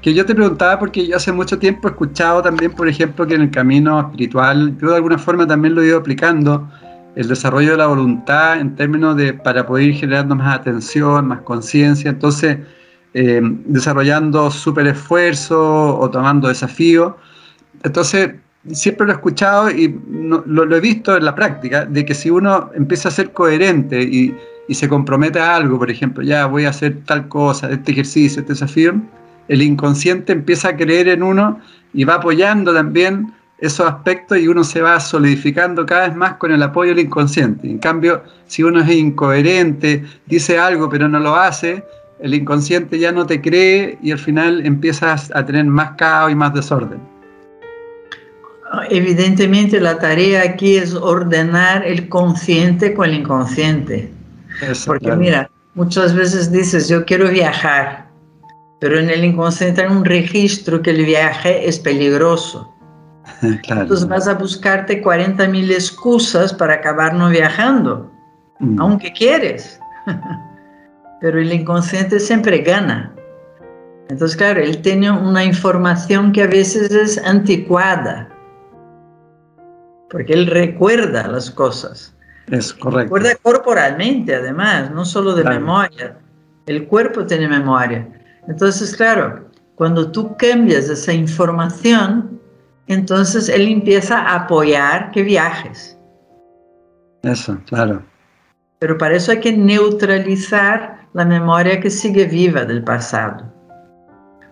Que 0.00 0.14
yo 0.14 0.24
te 0.24 0.34
preguntaba 0.34 0.78
porque 0.78 1.06
yo 1.06 1.16
hace 1.16 1.32
mucho 1.32 1.58
tiempo 1.58 1.88
he 1.88 1.90
escuchado 1.90 2.42
también, 2.42 2.72
por 2.72 2.88
ejemplo, 2.88 3.26
que 3.26 3.34
en 3.34 3.42
el 3.42 3.50
camino 3.50 4.00
espiritual, 4.00 4.76
yo 4.80 4.90
de 4.90 4.96
alguna 4.96 5.18
forma 5.18 5.46
también 5.46 5.74
lo 5.74 5.82
he 5.82 5.86
ido 5.86 5.98
aplicando, 5.98 6.68
el 7.16 7.28
desarrollo 7.28 7.72
de 7.72 7.76
la 7.76 7.86
voluntad 7.86 8.60
en 8.60 8.76
términos 8.76 9.16
de 9.16 9.34
para 9.34 9.66
poder 9.66 9.88
ir 9.88 9.94
generando 9.94 10.36
más 10.36 10.58
atención, 10.58 11.26
más 11.26 11.40
conciencia, 11.42 12.10
entonces 12.10 12.58
eh, 13.12 13.40
desarrollando 13.42 14.50
súper 14.50 14.86
esfuerzo 14.86 15.98
o 15.98 16.08
tomando 16.10 16.48
desafíos. 16.48 17.14
Entonces, 17.82 18.34
siempre 18.72 19.06
lo 19.06 19.12
he 19.12 19.16
escuchado 19.16 19.70
y 19.70 19.98
lo, 20.08 20.76
he 20.76 20.80
visto 20.80 21.16
en 21.16 21.24
la 21.24 21.34
práctica, 21.34 21.84
de 21.86 22.04
que 22.04 22.14
si 22.14 22.30
uno 22.30 22.70
empieza 22.74 23.08
a 23.08 23.12
ser 23.12 23.32
coherente 23.32 24.00
y, 24.00 24.34
y, 24.70 24.74
se 24.74 24.88
compromete 24.88 25.40
a 25.40 25.56
algo, 25.56 25.78
por 25.78 25.90
ejemplo, 25.90 26.22
ya 26.22 26.46
voy 26.46 26.64
a 26.64 26.68
hacer 26.68 26.98
tal 27.04 27.26
cosa, 27.26 27.70
este 27.70 27.90
ejercicio, 27.90 28.40
este 28.40 28.52
desafío, 28.52 28.94
el 29.48 29.62
inconsciente 29.62 30.32
empieza 30.32 30.68
a 30.68 30.76
creer 30.76 31.08
en 31.08 31.24
uno 31.24 31.58
y 31.92 32.04
va 32.04 32.14
apoyando 32.14 32.72
también 32.72 33.32
esos 33.58 33.86
aspectos 33.86 34.38
y 34.38 34.46
uno 34.46 34.62
se 34.62 34.80
va 34.80 35.00
solidificando 35.00 35.84
cada 35.84 36.06
vez 36.06 36.16
más 36.16 36.34
con 36.34 36.52
el 36.52 36.62
apoyo 36.62 36.90
del 36.90 37.00
inconsciente. 37.06 37.68
En 37.68 37.78
cambio, 37.78 38.22
si 38.46 38.62
uno 38.62 38.80
es 38.80 38.88
incoherente, 38.90 40.04
dice 40.26 40.56
algo 40.56 40.88
pero 40.88 41.08
no 41.08 41.18
lo 41.18 41.34
hace, 41.34 41.84
el 42.20 42.32
inconsciente 42.32 42.96
ya 42.98 43.10
no 43.10 43.26
te 43.26 43.40
cree 43.40 43.98
y 44.00 44.12
al 44.12 44.20
final 44.20 44.64
empiezas 44.64 45.32
a 45.34 45.44
tener 45.44 45.64
más 45.64 45.96
caos 45.96 46.30
y 46.30 46.36
más 46.36 46.54
desorden. 46.54 47.00
Evidentemente 48.88 49.80
la 49.80 49.98
tarea 49.98 50.42
aquí 50.42 50.76
es 50.76 50.94
ordenar 50.94 51.84
el 51.84 52.08
consciente 52.08 52.94
con 52.94 53.08
el 53.08 53.16
inconsciente. 53.16 54.19
Porque 54.86 55.12
mira, 55.16 55.50
muchas 55.74 56.14
veces 56.14 56.50
dices, 56.50 56.88
yo 56.88 57.04
quiero 57.04 57.28
viajar, 57.28 58.08
pero 58.80 58.98
en 58.98 59.10
el 59.10 59.24
inconsciente 59.24 59.82
hay 59.82 59.90
un 59.90 60.04
registro 60.04 60.82
que 60.82 60.90
el 60.90 61.04
viaje 61.04 61.68
es 61.68 61.78
peligroso. 61.78 62.74
Entonces 63.42 64.06
vas 64.08 64.26
a 64.28 64.34
buscarte 64.34 65.00
40 65.00 65.46
mil 65.48 65.70
excusas 65.70 66.52
para 66.52 66.74
acabar 66.74 67.14
no 67.14 67.28
viajando, 67.28 68.10
mm. 68.58 68.80
aunque 68.80 69.12
quieres. 69.12 69.80
Pero 71.20 71.38
el 71.38 71.52
inconsciente 71.52 72.18
siempre 72.18 72.58
gana. 72.58 73.14
Entonces, 74.08 74.36
claro, 74.36 74.60
él 74.60 74.80
tiene 74.82 75.10
una 75.10 75.44
información 75.44 76.32
que 76.32 76.42
a 76.42 76.46
veces 76.46 76.90
es 76.90 77.18
anticuada, 77.24 78.28
porque 80.08 80.32
él 80.32 80.46
recuerda 80.46 81.28
las 81.28 81.50
cosas. 81.50 82.16
Es 82.50 82.72
correcto. 82.74 83.14
Recuerda 83.14 83.36
corporalmente, 83.42 84.34
además, 84.34 84.90
no 84.90 85.04
solo 85.04 85.34
de 85.34 85.44
memoria. 85.44 86.16
El 86.66 86.86
cuerpo 86.86 87.24
tiene 87.24 87.48
memoria. 87.48 88.08
Entonces, 88.48 88.96
claro, 88.96 89.48
cuando 89.76 90.10
tú 90.10 90.36
cambias 90.36 90.88
esa 90.88 91.12
información, 91.12 92.40
entonces 92.86 93.48
él 93.48 93.68
empieza 93.68 94.18
a 94.18 94.34
apoyar 94.34 95.10
que 95.12 95.22
viajes. 95.22 95.96
Eso, 97.22 97.58
claro. 97.66 98.02
Pero 98.80 98.98
para 98.98 99.14
eso 99.14 99.30
hay 99.30 99.40
que 99.40 99.56
neutralizar 99.56 101.06
la 101.12 101.24
memoria 101.24 101.80
que 101.80 101.90
sigue 101.90 102.24
viva 102.24 102.64
del 102.64 102.82
pasado. 102.82 103.44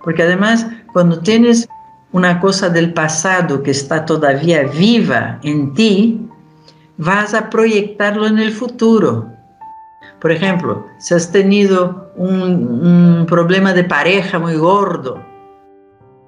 Porque 0.04 0.22
además, 0.22 0.66
cuando 0.92 1.18
tienes 1.20 1.68
una 2.12 2.40
cosa 2.40 2.68
del 2.68 2.92
pasado 2.92 3.62
que 3.62 3.70
está 3.70 4.04
todavía 4.04 4.64
viva 4.64 5.38
en 5.42 5.74
ti, 5.74 6.27
vas 6.98 7.32
a 7.32 7.48
proyectarlo 7.48 8.26
en 8.26 8.38
el 8.38 8.52
futuro. 8.52 9.32
Por 10.20 10.32
ejemplo, 10.32 10.86
si 10.98 11.14
has 11.14 11.32
tenido 11.32 12.12
un, 12.16 13.24
problema 13.28 13.72
de 13.72 13.84
pareja 13.84 14.38
muy 14.38 14.56
gordo, 14.56 15.24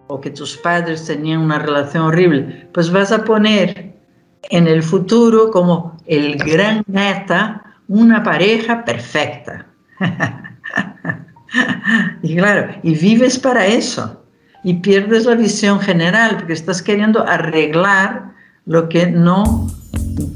o 0.06 0.20
que 0.20 0.30
tus 0.30 0.56
padres 0.56 1.06
tenían 1.06 1.40
una 1.40 1.58
relación 1.58 2.04
horrible, 2.04 2.68
pues 2.72 2.90
vas 2.90 3.12
a 3.12 3.24
poner 3.24 3.94
en 4.50 4.66
el 4.66 4.82
futuro 4.82 5.50
como 5.50 5.96
el 6.06 6.36
gran 6.36 6.82
meta 6.86 7.62
una 7.88 8.22
pareja 8.22 8.84
perfecta. 8.84 9.66
y 12.22 12.36
claro, 12.36 12.72
y 12.82 12.94
vives 12.94 13.38
para 13.38 13.66
eso 13.66 14.24
y 14.62 14.74
pierdes 14.74 15.26
la 15.26 15.34
visión 15.34 15.80
general 15.80 16.36
porque 16.36 16.52
estás 16.52 16.82
queriendo 16.82 17.26
arreglar 17.26 18.32
lo 18.66 18.88
que 18.88 19.06
no 19.06 19.68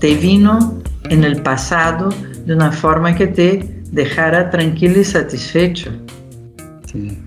te 0.01 0.15
vino 0.15 0.83
en 1.11 1.25
el 1.25 1.43
pasado 1.43 2.09
de 2.47 2.55
una 2.55 2.73
forma 2.73 3.15
que 3.15 3.27
te 3.27 3.83
dejara 3.91 4.51
tranquilo 4.51 5.01
y 5.01 5.05
satisfecho. 5.05 5.91
Sí. 6.91 7.19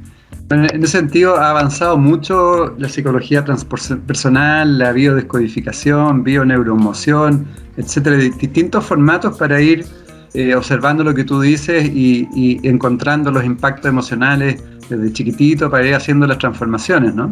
En 0.50 0.84
ese 0.84 1.00
sentido 1.00 1.36
ha 1.36 1.50
avanzado 1.50 1.98
mucho 1.98 2.74
la 2.78 2.88
psicología 2.88 3.44
transpersonal, 3.44 4.78
la 4.78 4.94
biodescodificación, 4.94 6.24
bioneuromoción, 6.24 7.46
etcétera, 7.76 8.16
distintos 8.16 8.86
formatos 8.86 9.38
para 9.38 9.60
ir 9.60 9.86
eh, 10.34 10.56
observando 10.56 11.04
lo 11.04 11.14
que 11.14 11.26
tú 11.26 11.42
dices 11.42 11.90
y, 11.94 12.60
encontrando 12.64 13.30
los 13.30 13.44
impactos 13.44 13.90
emocionales 13.90 14.62
desde 14.90 15.12
chiquitito 15.12 15.70
para 15.70 15.86
ir 15.86 15.96
haciendo 15.96 16.26
las 16.28 16.38
transformaciones, 16.38 17.14
¿no? 17.14 17.30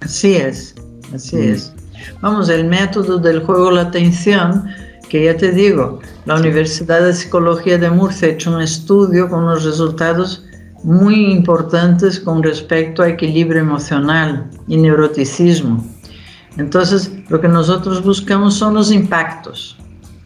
Así 0.00 0.34
es, 0.34 0.74
así 1.14 1.36
mm. 1.36 1.42
es. 1.42 1.72
Vamos, 2.20 2.48
el 2.48 2.64
método 2.64 3.18
del 3.18 3.40
juego 3.40 3.70
la 3.70 3.82
atención, 3.82 4.64
que 5.08 5.24
ya 5.24 5.36
te 5.36 5.52
digo, 5.52 6.00
la 6.26 6.36
Universidad 6.36 7.02
de 7.02 7.12
Psicología 7.12 7.78
de 7.78 7.90
Murcia 7.90 8.28
ha 8.28 8.30
hecho 8.32 8.54
un 8.54 8.62
estudio 8.62 9.28
con 9.28 9.44
unos 9.44 9.64
resultados 9.64 10.44
muy 10.82 11.32
importantes 11.32 12.20
con 12.20 12.42
respecto 12.42 13.02
a 13.02 13.08
equilibrio 13.08 13.60
emocional 13.60 14.48
y 14.68 14.76
neuroticismo. 14.76 15.84
Entonces, 16.56 17.12
lo 17.28 17.40
que 17.40 17.48
nosotros 17.48 18.02
buscamos 18.02 18.54
son 18.54 18.74
los 18.74 18.92
impactos. 18.92 19.76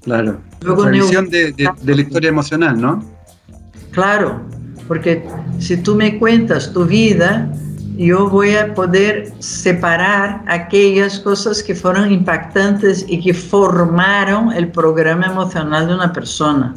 Claro. 0.02 0.40
Luego, 0.62 0.86
revisión 0.86 1.28
de, 1.28 1.52
de, 1.52 1.94
la 1.94 2.02
historia 2.02 2.28
emocional, 2.28 2.80
¿no? 2.80 3.04
Claro, 3.92 4.40
porque 4.88 5.26
si 5.58 5.76
tú 5.76 5.94
me 5.94 6.18
cuentas 6.18 6.72
tu 6.72 6.84
vida, 6.84 7.52
yo 7.96 8.28
voy 8.28 8.54
a 8.56 8.74
poder 8.74 9.32
separar 9.40 10.42
aquellas 10.46 11.18
cosas 11.20 11.62
que 11.62 11.74
fueron 11.74 12.10
impactantes 12.10 13.04
y 13.08 13.20
que 13.20 13.34
formaron 13.34 14.52
el 14.52 14.68
programa 14.68 15.26
emocional 15.26 15.88
de 15.88 15.94
una 15.94 16.12
persona. 16.12 16.74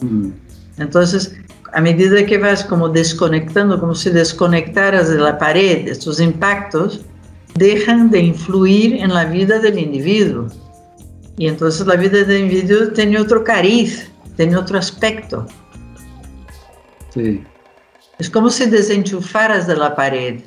Mm. 0.00 0.30
Entonces, 0.78 1.36
a 1.72 1.80
medida 1.80 2.24
que 2.24 2.38
vas 2.38 2.64
como 2.64 2.88
desconectando, 2.88 3.78
como 3.78 3.94
si 3.94 4.10
desconectaras 4.10 5.08
de 5.08 5.18
la 5.18 5.38
pared 5.38 5.88
estos 5.88 6.20
impactos, 6.20 7.02
dejan 7.54 8.10
de 8.10 8.20
influir 8.20 8.94
en 8.94 9.12
la 9.12 9.24
vida 9.24 9.58
del 9.58 9.78
individuo. 9.78 10.48
Y 11.36 11.48
entonces 11.48 11.86
la 11.86 11.96
vida 11.96 12.22
del 12.24 12.44
individuo 12.44 12.88
tiene 12.88 13.18
otro 13.18 13.42
cariz, 13.42 14.10
tiene 14.36 14.56
otro 14.56 14.78
aspecto. 14.78 15.46
Sí. 17.12 17.44
Es 18.18 18.30
como 18.30 18.50
si 18.50 18.66
desenchufaras 18.66 19.66
de 19.66 19.76
la 19.76 19.94
pared 19.96 20.40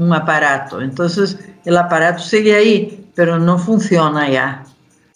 un 0.00 0.12
aparato. 0.12 0.80
Entonces 0.80 1.38
el 1.64 1.76
aparato 1.76 2.22
sigue 2.22 2.54
ahí, 2.54 3.10
pero 3.14 3.38
no 3.38 3.58
funciona 3.58 4.28
ya. 4.28 4.64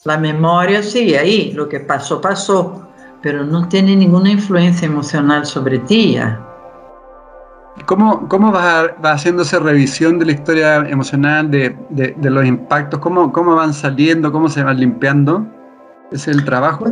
La 0.05 0.19
memoria 0.19 0.83
sigue 0.83 1.19
ahí, 1.19 1.53
lo 1.53 1.69
que 1.69 1.81
pasó, 1.81 2.21
pasó 2.21 2.85
pero 3.25 3.43
no 3.43 3.67
tiene 3.69 3.97
ninguna 3.97 4.31
influencia 4.31 4.85
emocional 4.85 5.47
sobre 5.47 5.79
ti 5.79 6.13
ya. 6.13 6.39
¿Cómo, 7.87 8.29
cómo 8.29 8.53
vas, 8.53 8.91
haciendo 9.03 9.43
esa 9.43 9.61
revisión 9.61 10.19
de 10.19 10.27
la 10.27 10.33
historia 10.33 10.77
emocional, 10.87 11.51
de, 11.51 11.75
de, 11.89 12.31
los 12.31 12.45
impactos? 12.45 13.01
¿Cómo, 13.01 13.33
¿Cómo 13.33 13.57
van 13.57 13.73
saliendo? 13.73 14.31
¿Cómo 14.31 14.51
se 14.51 14.63
van 14.63 14.79
limpiando? 14.79 15.47
¿Es 16.13 16.29
el 16.29 16.45
trabajo? 16.45 16.85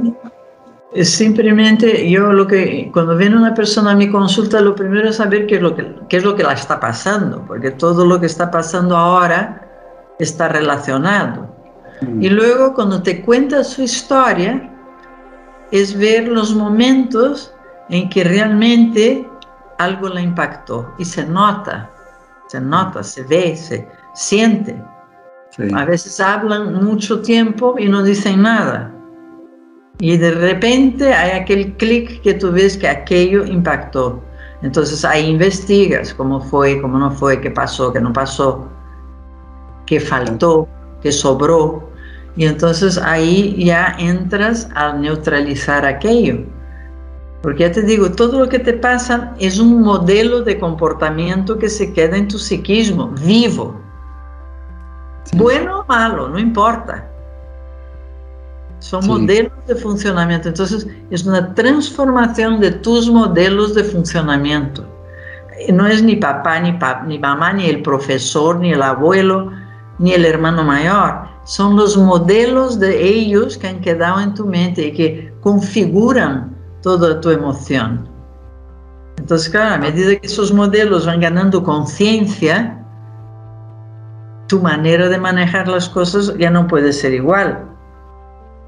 Simplemente 1.03 2.09
yo 2.11 2.33
lo 2.33 2.47
que, 2.47 2.91
cuando 2.93 3.17
viene 3.17 3.37
una 3.37 3.55
persona 3.55 3.93
a 3.93 3.95
mi 3.95 4.11
consulta, 4.11 4.61
lo 4.61 4.75
primero 4.75 5.09
es 5.09 5.17
saber 5.17 5.47
qué 5.47 5.57
es 5.57 5.63
lo 5.63 5.75
que, 5.75 5.95
qué 6.09 6.19
es 6.19 6.25
lo 6.25 6.37
que 6.37 6.43
la 6.43 6.53
está 6.53 6.79
pasando, 6.79 7.45
porque 7.47 7.71
todo 7.71 8.05
lo 8.05 8.21
que 8.21 8.27
está 8.27 8.51
pasando 8.51 8.97
ahora 8.97 9.69
está 10.19 10.49
relacionado. 10.49 11.49
Mm. 12.03 12.23
Y 12.23 12.29
luego 12.29 12.75
cuando 12.75 13.03
te 13.03 13.23
cuenta 13.23 13.65
su 13.65 13.83
historia, 13.83 14.71
es 15.71 15.97
ver 15.97 16.29
los 16.29 16.55
momentos 16.55 17.55
en 17.89 18.09
que 18.11 18.25
realmente 18.25 19.27
algo 19.79 20.09
la 20.09 20.21
impactó 20.21 20.93
y 20.99 21.05
se 21.05 21.25
nota, 21.25 21.91
se 22.49 22.61
nota, 22.61 23.03
se 23.03 23.23
ve, 23.25 23.57
se 23.57 23.89
siente. 24.15 24.81
A 25.75 25.85
veces 25.85 26.19
hablan 26.21 26.83
mucho 26.85 27.21
tiempo 27.21 27.77
y 27.79 27.89
no 27.89 28.03
dicen 28.03 28.43
nada. 28.43 28.91
Y 30.03 30.17
de 30.17 30.33
repente 30.33 31.15
hay 31.15 31.31
aquel 31.31 31.75
clic 31.75 32.23
que 32.23 32.35
tú 32.35 32.51
ves 32.51 32.77
que 32.77 32.89
aquello 32.89 33.47
impactó. 33.47 34.21
Entonces 34.61 35.05
ahí 35.05 35.31
investigas 35.31 36.13
cómo 36.13 36.41
fue, 36.41 36.83
cómo 36.83 36.99
no 36.99 37.13
fue, 37.13 37.41
qué 37.41 37.53
pasó, 37.53 37.93
qué 37.93 38.01
no 38.01 38.13
pasó, 38.13 38.69
qué 39.87 40.01
faltó, 40.01 40.67
qué 41.03 41.13
sobró. 41.13 41.89
Y 42.35 42.47
entonces 42.47 42.99
ahí 42.99 43.55
ya 43.65 43.95
entras 43.97 44.69
a 44.75 44.93
neutralizar 44.93 45.87
aquello. 45.87 46.47
Porque 47.41 47.61
ya 47.61 47.71
te 47.71 47.83
digo, 47.83 48.11
todo 48.11 48.41
lo 48.41 48.49
que 48.49 48.59
te 48.59 48.73
pasa 48.73 49.33
es 49.39 49.61
un 49.61 49.83
modelo 49.83 50.43
de 50.43 50.59
comportamiento 50.59 51.59
que 51.59 51.69
se 51.69 51.93
queda 51.93 52.17
en 52.17 52.27
tu 52.27 52.41
psiquismo, 52.41 53.15
vivo. 53.25 53.81
Bueno 55.37 55.83
o 55.83 55.85
malo, 55.87 56.29
no 56.29 56.41
importa. 56.41 57.12
Son 58.83 59.07
modelos 59.07 59.53
de 59.69 59.75
funcionamiento. 59.77 60.49
Entonces, 60.49 60.87
es 61.11 61.25
una 61.25 61.55
transformación 61.55 62.61
de 62.61 62.73
tus 62.73 63.09
modelos 63.09 63.75
de 63.75 63.85
funcionamiento. 63.85 64.85
No 65.73 65.87
es 65.87 66.03
ni 66.03 66.17
papá, 66.17 66.59
ni, 66.61 66.77
ni 67.07 67.19
mamá, 67.19 67.53
ni 67.53 67.67
el 67.67 67.83
profesor, 67.83 68.57
ni 68.57 68.73
el 68.73 68.83
abuelo, 68.83 69.53
ni 69.99 70.13
el 70.13 70.25
hermano 70.25 70.65
mayor 70.65 71.33
son 71.45 71.77
los 71.77 71.97
modelos 71.97 72.79
de 72.79 73.03
ellos 73.05 73.59
que 73.59 73.69
han 73.69 73.81
quedado 73.81 74.21
en 74.21 74.35
tu 74.35 74.47
mente 74.47 74.87
y 74.87 74.93
que 74.93 75.35
configuran 75.41 76.57
toda 76.83 77.21
tu 77.21 77.31
emoción. 77.31 78.09
Entonces, 79.19 79.49
claro, 79.49 79.75
a 79.75 79.79
medida 79.79 80.17
que 80.17 80.27
esos 80.27 80.53
modelos 80.53 81.07
van 81.07 81.21
ganando 81.21 81.63
conciencia, 81.63 82.79
tu 84.49 84.61
manera 84.61 85.09
de 85.09 85.19
manejar 85.19 85.69
las 85.69 85.89
cosas 85.89 86.37
ya 86.39 86.51
no 86.51 86.67
puede 86.67 86.93
ser 86.93 87.13
igual. 87.15 87.69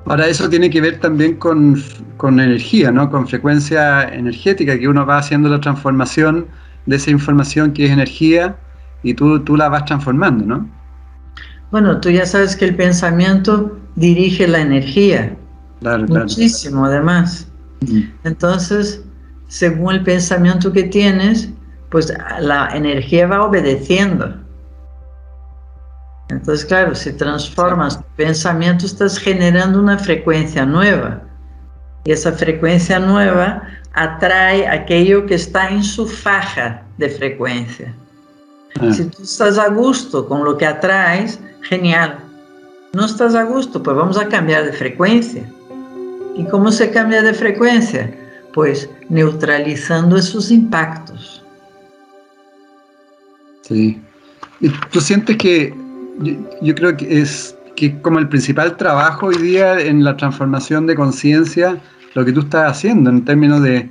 Ahora, 0.06 0.28
eso 0.28 0.48
tiene 0.48 0.68
que 0.68 0.80
ver 0.80 1.00
también 1.00 1.36
con, 1.36 1.82
con 2.16 2.38
energía, 2.38 2.90
¿no? 2.90 3.10
Con 3.10 3.26
frecuencia 3.26 4.02
energética, 4.02 4.78
que 4.78 4.86
uno 4.86 5.06
va 5.06 5.18
haciendo 5.18 5.48
la 5.48 5.60
transformación 5.60 6.46
de 6.86 6.96
esa 6.96 7.10
información 7.10 7.72
que 7.72 7.86
es 7.86 7.90
energía 7.90 8.56
y 9.02 9.14
tú, 9.14 9.40
tú 9.40 9.56
la 9.56 9.68
vas 9.68 9.86
transformando, 9.86 10.44
¿no? 10.44 10.68
Bueno, 11.70 12.00
tú 12.00 12.10
ya 12.10 12.26
sabes 12.26 12.54
que 12.54 12.66
el 12.66 12.76
pensamiento 12.76 13.78
dirige 13.96 14.46
la 14.46 14.60
energía. 14.60 15.36
Claro, 15.80 16.06
muchísimo 16.06 16.84
además. 16.84 17.48
Entonces, 18.24 19.02
según 19.48 19.94
el 19.94 20.02
pensamiento 20.02 20.72
que 20.72 20.84
tienes, 20.84 21.50
pues 21.90 22.12
la 22.40 22.68
energía 22.74 23.26
va 23.26 23.44
obedeciendo. 23.44 24.43
Entonces, 26.28 26.64
claro, 26.64 26.94
si 26.94 27.12
transformas 27.12 27.98
tu 27.98 28.04
pensamiento, 28.16 28.86
estás 28.86 29.18
generando 29.18 29.78
una 29.78 29.98
frecuencia 29.98 30.64
nueva. 30.64 31.22
Y 32.04 32.12
esa 32.12 32.32
frecuencia 32.32 32.98
nueva 32.98 33.62
atrae 33.92 34.66
aquello 34.66 35.26
que 35.26 35.34
está 35.34 35.68
en 35.68 35.82
su 35.82 36.06
faja 36.06 36.82
de 36.98 37.10
frecuencia. 37.10 37.94
Ah. 38.80 38.92
Si 38.92 39.04
tú 39.04 39.22
estás 39.22 39.58
a 39.58 39.68
gusto 39.68 40.26
con 40.26 40.44
lo 40.44 40.56
que 40.56 40.66
atraes, 40.66 41.38
genial. 41.62 42.18
No 42.92 43.06
estás 43.06 43.34
a 43.34 43.44
gusto, 43.44 43.82
pues 43.82 43.96
vamos 43.96 44.18
a 44.18 44.28
cambiar 44.28 44.64
de 44.64 44.72
frecuencia. 44.72 45.44
¿Y 46.36 46.44
cómo 46.44 46.72
se 46.72 46.90
cambia 46.90 47.22
de 47.22 47.34
frecuencia? 47.34 48.12
Pues 48.52 48.88
neutralizando 49.08 50.16
esos 50.16 50.50
impactos. 50.50 51.42
Sí. 53.62 54.02
¿Y 54.60 54.68
tú 54.68 55.00
sientes 55.00 55.36
que 55.36 55.74
yo, 56.60 56.74
creo 56.74 56.96
que 56.96 57.20
es 57.20 57.56
que 57.76 58.00
como 58.00 58.18
el 58.18 58.28
principal 58.28 58.76
trabajo 58.76 59.26
hoy 59.26 59.38
día 59.38 59.80
en 59.80 60.04
la 60.04 60.16
transformación 60.16 60.86
de 60.86 60.94
conciencia, 60.94 61.78
lo 62.14 62.24
que 62.24 62.32
tú 62.32 62.40
estás 62.40 62.70
haciendo 62.70 63.10
en 63.10 63.24
términos 63.24 63.62
de, 63.62 63.90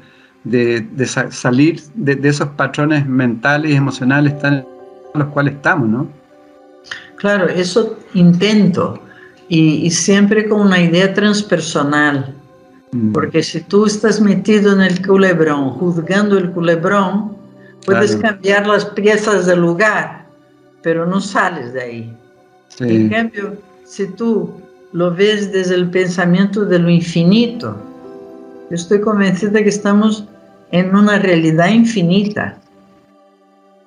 salir 1.31 1.81
de, 1.95 2.15
de, 2.15 2.29
esos 2.29 2.49
patrones 2.49 3.05
mentales 3.05 3.71
y 3.71 3.75
emocionales 3.75 4.37
tan 4.39 4.65
los 5.13 5.27
cuales 5.29 5.55
estamos, 5.55 5.89
¿no? 5.89 6.07
Claro, 7.17 7.47
eso 7.47 7.97
intento 8.13 8.99
y, 9.47 9.89
siempre 9.91 10.47
con 10.47 10.61
una 10.61 10.81
idea 10.81 11.13
transpersonal. 11.13 12.33
Mm. 12.91 13.11
Porque 13.11 13.43
si 13.43 13.61
tú 13.61 13.85
estás 13.85 14.19
metido 14.19 14.73
en 14.73 14.81
el 14.81 15.05
culebrón, 15.05 15.71
juzgando 15.71 16.37
el 16.37 16.51
culebrón, 16.51 17.35
puedes 17.85 18.15
cambiar 18.15 18.65
las 18.67 18.85
piezas 18.85 19.45
del 19.45 19.59
lugar, 19.59 20.22
pero 20.83 21.05
no 21.07 21.19
sales 21.19 21.73
de 21.73 21.81
ahí. 21.81 22.17
En 22.79 23.09
cambio, 23.09 23.57
si 23.85 24.07
tú 24.07 24.51
lo 24.91 25.13
ves 25.13 25.51
desde 25.51 25.75
el 25.75 25.89
pensamiento 25.89 26.65
de 26.65 26.79
lo 26.79 26.89
infinito, 26.89 27.75
yo 28.69 28.75
estoy 28.75 29.01
convencida 29.01 29.63
que 29.63 29.69
estamos 29.69 30.25
en 30.71 30.95
una 30.95 31.19
realidad 31.19 31.69
infinita. 31.69 32.57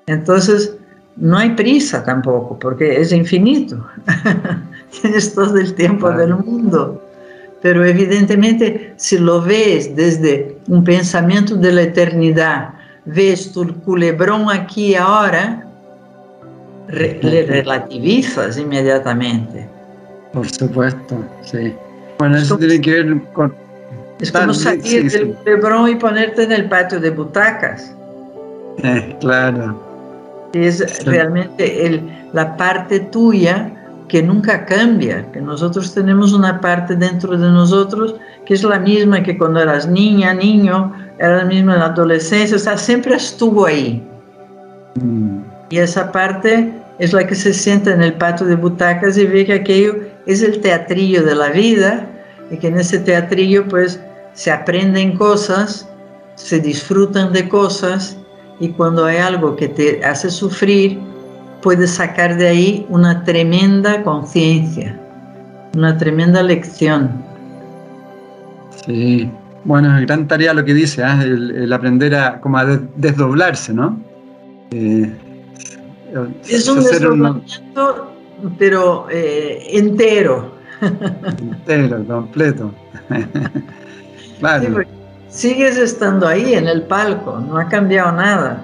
Entonces, 0.07 0.77
no 1.17 1.37
hay 1.37 1.51
prisa 1.51 2.05
tampoco, 2.05 2.59
porque 2.59 3.01
es 3.01 3.13
infinito. 3.13 3.85
Tienes 5.01 5.35
todo 5.35 5.57
el 5.57 5.75
tiempo 5.75 6.11
del 6.11 6.35
mundo. 6.37 7.03
Pero 7.63 7.85
evidentemente, 7.85 8.95
si 8.97 9.19
lo 9.19 9.43
ves 9.43 9.97
desde 9.97 10.57
un 10.69 10.85
pensamiento 10.85 11.57
de 11.57 11.73
la 11.73 11.83
eternidad, 11.83 12.75
ves 13.07 13.53
tu 13.53 13.67
culebrón 13.81 14.51
aquí 14.51 14.95
ahora, 14.95 15.66
le 16.89 17.47
relativizas 17.47 18.59
inmediatamente. 18.59 19.69
Por 20.33 20.49
supuesto, 20.49 21.25
sí. 21.43 21.75
Bueno, 22.19 22.37
eso 22.37 22.57
tiene 22.59 22.81
que 22.81 22.91
ver 22.91 23.23
con... 23.33 23.55
Es 24.21 24.33
como 24.33 24.55
salir 24.55 25.11
del 25.11 25.35
culebrón 25.35 25.91
y 25.91 25.95
ponerte 25.97 26.45
en 26.45 26.53
el 26.53 26.69
patio 26.69 26.99
de 27.01 27.11
butacas. 27.11 27.95
Eh, 28.83 29.17
claro. 29.21 29.83
Es 30.55 31.05
realmente 31.05 31.87
el, 31.87 32.03
la 32.33 32.57
parte 32.57 33.01
tuya 33.01 33.73
que 34.09 34.23
nunca 34.23 34.65
cambia, 34.65 35.31
que 35.33 35.41
nosotros 35.41 35.93
tenemos 35.93 36.33
una 36.33 36.61
parte 36.61 36.95
dentro 36.95 37.37
de 37.37 37.51
nosotros 37.51 38.15
que 38.47 38.55
es 38.55 38.63
la 38.63 38.79
misma 38.79 39.23
que 39.23 39.37
cuando 39.37 39.61
eras 39.61 39.89
niña, 39.89 40.33
niño, 40.33 40.93
era 41.19 41.39
la 41.39 41.45
misma 41.45 41.75
en 41.75 41.81
la 41.81 41.87
adolescencia, 41.87 42.57
o 42.57 42.61
sea, 42.61 42.79
siempre 42.79 43.17
estuvo 43.17 43.67
ahí. 43.67 44.03
Mm. 44.95 45.41
Y 45.71 45.79
esa 45.79 46.13
parte 46.13 46.73
es 46.99 47.13
la 47.13 47.27
que 47.27 47.35
se 47.35 47.53
sienta 47.53 47.93
en 47.93 48.03
el 48.03 48.15
patio 48.15 48.47
de 48.47 48.55
butacas 48.55 49.19
y 49.19 49.27
ve 49.27 49.45
que 49.45 49.55
aquello 49.55 49.97
es 50.27 50.43
el 50.43 50.61
teatrillo 50.61 51.25
de 51.25 51.35
la 51.35 51.51
vida 51.51 52.09
y 52.51 52.57
que 52.57 52.69
en 52.69 52.79
ese 52.79 52.99
teatrillo 52.99 53.67
pues 53.69 54.01
se 54.35 54.51
aprenden 54.51 55.17
cosas, 55.17 55.89
se 56.37 56.61
disfrutan 56.61 57.33
de 57.33 57.49
cosas 57.49 58.17
y 58.61 58.69
cuando 58.71 59.05
hay 59.05 59.19
algo 59.19 59.57
que 59.57 59.69
te 59.69 60.05
hace 60.05 60.31
sufrir, 60.31 60.99
puedes 61.63 61.91
sacar 61.93 62.37
de 62.37 62.49
ahí 62.49 62.87
una 62.89 63.25
tremenda 63.25 64.03
conciencia, 64.03 64.99
una 65.75 65.97
tremenda 65.99 66.43
lección. 66.43 67.11
Sí, 68.87 69.31
bueno, 69.65 69.99
es 69.99 70.07
gran 70.07 70.29
tarea 70.29 70.55
lo 70.55 70.65
que 70.65 70.73
dice, 70.73 71.03
¿ah? 71.03 71.21
el, 71.23 71.73
aprender 71.73 72.15
a, 72.15 72.41
como 72.41 72.59
a 72.59 72.65
desdoblarse, 72.97 73.75
¿no? 73.75 73.99
Eh, 74.71 75.13
es 76.49 76.69
un 76.69 76.83
desdoblamiento, 76.83 78.13
pero 78.59 79.07
eh, 79.11 79.67
entero. 79.73 80.53
entero, 80.81 82.05
completo. 82.07 82.73
claro. 84.39 84.85
sigues 85.29 85.77
estando 85.77 86.27
ahí 86.27 86.55
en 86.55 86.67
el 86.69 86.83
palco, 86.83 87.39
no 87.39 87.59
ha 87.59 87.69
cambiado 87.69 88.13
nada, 88.13 88.63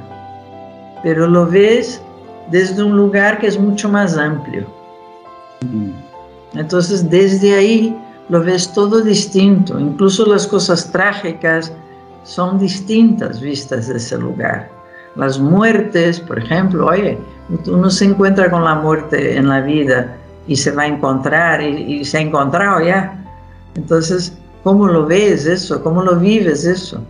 pero 1.03 1.27
lo 1.27 1.47
ves 1.47 2.03
desde 2.51 2.83
un 2.83 2.97
lugar 2.97 3.39
que 3.39 3.47
es 3.47 3.59
mucho 3.59 3.89
más 3.89 4.17
amplio. 4.17 4.67
Mm. 5.61 6.59
Entonces, 6.59 7.09
desde 7.09 7.55
ahí 7.55 7.97
lo 8.29 8.43
ves 8.43 8.73
todo 8.73 9.01
distinto, 9.01 9.79
incluso 9.79 10.27
las 10.27 10.47
cosas 10.47 10.91
trágicas 10.91 11.73
son 12.25 12.59
distintas 12.59 13.41
vistas 13.41 13.89
de 13.89 13.97
ese 13.97 14.19
lugar. 14.19 14.71
Las 15.17 15.39
muertes, 15.39 16.21
por 16.21 16.39
ejemplo, 16.39 16.87
oye, 16.87 17.19
uno 17.67 17.91
se 17.91 18.07
encuentra 18.07 18.51
con 18.51 18.65
la 18.65 18.75
muerte 18.77 19.37
en 19.37 19.49
la 19.49 19.61
vida 19.61 20.17
y 20.47 20.57
se 20.57 20.71
va 20.73 20.83
a 20.83 20.87
encontrar 20.87 21.63
y, 21.63 22.05
se 22.05 22.19
ha 22.19 22.21
encontrado 22.21 22.81
ya. 22.81 23.25
Entonces, 23.75 24.37
¿cómo 24.65 24.87
lo 24.87 25.07
ves 25.07 25.47
eso? 25.47 25.83
¿Cómo 25.83 26.03
lo 26.03 26.17
vives 26.17 26.65
eso? 26.65 27.03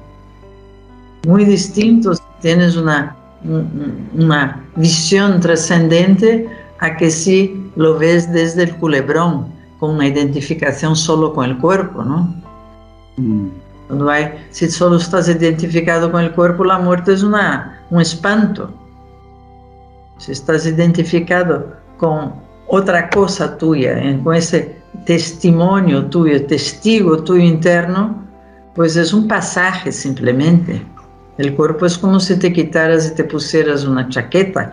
Muy 1.26 1.44
distinto 1.44 2.12
tienes 2.40 2.76
una 2.76 3.16
una 3.44 4.64
visión 4.76 5.40
trascendente 5.40 6.48
a 6.78 6.96
que 6.96 7.10
si 7.10 7.70
lo 7.76 7.98
ves 7.98 8.32
desde 8.32 8.64
el 8.64 8.76
culebrón, 8.76 9.46
con 9.78 9.96
una 9.96 10.06
identificación 10.06 10.94
solo 10.94 11.32
con 11.32 11.50
el 11.50 11.58
cuerpo, 11.58 12.04
¿no? 12.04 12.34
Mm. 13.16 13.48
Cuando 13.88 14.10
hay, 14.10 14.32
si 14.50 14.70
solo 14.70 14.96
estás 14.96 15.28
identificado 15.28 16.10
con 16.10 16.22
el 16.22 16.32
cuerpo, 16.32 16.64
la 16.64 16.78
muerte 16.78 17.12
es 17.12 17.22
una, 17.22 17.80
un 17.90 18.00
espanto. 18.00 18.70
Si 20.22 20.30
estás 20.30 20.64
identificado 20.66 21.66
con 21.98 22.32
otra 22.68 23.10
cosa 23.10 23.58
tuya, 23.58 24.00
con 24.22 24.36
ese 24.36 24.76
testimonio 25.04 26.06
tuyo, 26.06 26.46
testigo 26.46 27.24
tuyo 27.24 27.42
interno, 27.42 28.22
pues 28.76 28.94
es 28.94 29.12
un 29.12 29.26
pasaje 29.26 29.90
simplemente. 29.90 30.80
El 31.38 31.56
cuerpo 31.56 31.86
es 31.86 31.98
como 31.98 32.20
si 32.20 32.38
te 32.38 32.52
quitaras 32.52 33.08
y 33.08 33.16
te 33.16 33.24
pusieras 33.24 33.84
una 33.84 34.08
chaqueta. 34.08 34.72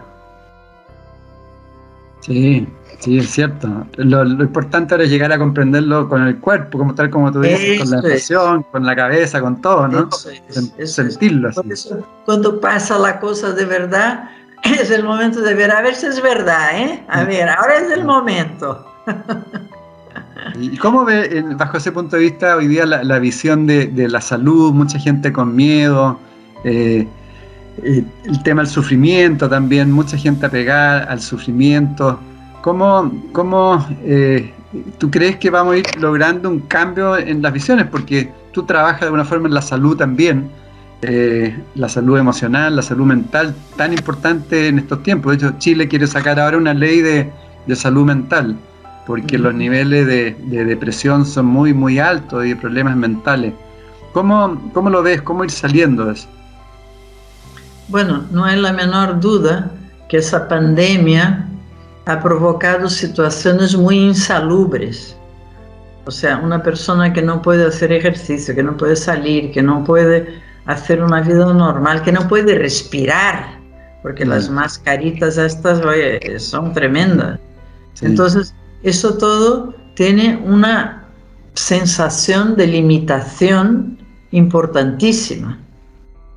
Sí, 2.20 2.68
sí, 3.00 3.18
es 3.18 3.32
cierto. 3.32 3.88
Lo, 3.98 4.24
importante 4.24 4.94
era 4.94 5.06
llegar 5.06 5.32
a 5.32 5.40
comprenderlo 5.40 6.08
con 6.08 6.28
el 6.28 6.38
cuerpo, 6.38 6.78
como 6.78 6.94
tal 6.94 7.10
como 7.10 7.32
tú 7.32 7.42
dices, 7.42 7.80
con 7.80 7.90
la 7.90 8.08
emoción, 8.08 8.64
con 8.72 8.86
la 8.86 8.96
cabeza, 8.96 9.42
con 9.42 9.60
todo, 9.60 9.88
¿no? 9.88 10.10
Sentirlo 10.86 11.50
así. 11.50 11.90
cuando 12.26 12.62
pasa 12.62 13.00
la 13.00 13.20
cosa 13.20 13.52
de 13.54 13.66
verdad, 13.66 14.30
es 14.82 14.92
el 14.92 15.04
momento 15.04 15.42
de 15.42 15.54
ver, 15.54 15.72
a 15.72 15.82
ver 15.82 15.96
si 15.96 16.08
es 16.08 16.22
verdad, 16.22 16.70
¿eh? 16.74 17.04
A 17.08 17.24
ver, 17.24 17.50
ahora 17.50 17.78
es 17.78 17.92
el 17.92 18.06
momento. 18.06 18.86
¿Y 20.60 20.78
cómo 20.78 21.06
ve, 21.06 21.44
bajo 21.56 21.78
ese 21.78 21.92
punto 21.92 22.16
de 22.16 22.24
vista, 22.24 22.56
hoy 22.56 22.68
día 22.68 22.86
la, 22.86 23.20
visión 23.20 23.68
de, 23.68 23.88
de, 23.88 24.08
la 24.08 24.22
salud? 24.22 24.74
Mucha 24.74 25.00
gente 25.00 25.32
con 25.32 25.56
miedo, 25.56 26.20
eh, 26.64 27.08
eh, 27.84 28.04
el 28.26 28.44
tema 28.44 28.62
del 28.62 28.70
sufrimiento 28.70 29.50
también, 29.50 29.92
mucha 29.92 30.18
gente 30.18 30.46
apegada 30.46 31.04
al 31.06 31.22
sufrimiento. 31.22 32.20
¿Cómo, 32.62 33.12
cómo 33.32 33.86
eh, 34.04 34.54
tú 34.98 35.10
crees 35.10 35.38
que 35.38 35.50
vamos 35.50 35.76
a 35.76 35.78
ir 35.78 35.86
logrando 36.00 36.50
un 36.50 36.60
cambio 36.60 37.18
en 37.18 37.42
las 37.42 37.54
visiones? 37.54 37.88
Porque 37.88 38.32
tú 38.52 38.64
trabajas 38.64 39.02
de 39.02 39.06
alguna 39.08 39.26
forma 39.26 39.48
en 39.48 39.54
la 39.54 39.62
salud 39.62 39.96
también, 39.98 40.50
la 41.02 41.88
salud 41.88 42.18
emocional, 42.18 42.76
la 42.76 42.82
salud 42.82 43.06
mental, 43.06 43.56
tan 43.78 43.94
importante 43.94 44.68
en 44.68 44.80
estos 44.80 45.02
tiempos. 45.04 45.32
De 45.32 45.38
hecho, 45.38 45.58
Chile 45.58 45.88
quiere 45.88 46.08
sacar 46.08 46.40
ahora 46.40 46.58
una 46.58 46.74
ley 46.74 47.02
de, 47.02 47.32
salud 47.76 48.06
mental, 48.06 48.58
porque 49.06 49.38
los 49.38 49.54
niveles 49.54 50.08
de, 50.08 50.36
de, 50.48 50.66
depresión 50.66 51.26
son 51.26 51.46
muy, 51.46 51.74
muy 51.74 52.00
altos 52.00 52.46
y 52.46 52.56
problemas 52.56 52.96
mentales. 52.96 53.54
¿Cómo, 54.12 54.60
¿Cómo 54.74 54.90
lo 54.90 55.04
ves? 55.04 55.22
¿Cómo 55.22 55.44
ir 55.44 55.52
saliendo 55.52 56.06
de 56.06 56.14
eso? 56.14 56.28
Bueno, 57.88 58.26
no 58.32 58.44
hay 58.44 58.60
la 58.60 58.74
menor 58.74 59.20
duda 59.20 59.72
que 60.10 60.18
esa 60.18 60.48
pandemia 60.48 61.48
ha 62.06 62.20
provocado 62.20 62.90
situaciones 62.90 63.76
muy 63.76 63.98
insalubres. 63.98 65.16
O 66.06 66.12
sea, 66.12 66.38
una 66.38 66.64
persona 66.64 67.14
que 67.14 67.22
no 67.22 67.42
puede 67.42 67.68
hacer 67.68 67.92
ejercicio, 67.92 68.56
que 68.56 68.64
no 68.64 68.76
puede 68.76 68.96
salir, 68.96 69.52
que 69.52 69.62
no 69.62 69.84
puede 69.84 70.42
hacer 70.74 71.02
una 71.04 71.22
vida 71.22 71.54
normal, 71.54 72.02
que 72.04 72.12
no 72.12 72.28
puede 72.28 72.58
respirar, 72.58 73.60
porque 74.02 74.26
las 74.26 74.50
mm. 74.50 74.54
mascaritas 74.54 75.38
estas 75.38 75.82
son 76.38 76.74
tremendas. 76.74 77.40
Entonces, 78.02 78.54
eso 78.84 79.18
todo 79.18 79.74
tiene 79.96 80.42
una 80.46 81.08
sensación 81.54 82.56
de 82.56 82.68
limitación 82.68 83.98
importantísima 84.32 85.60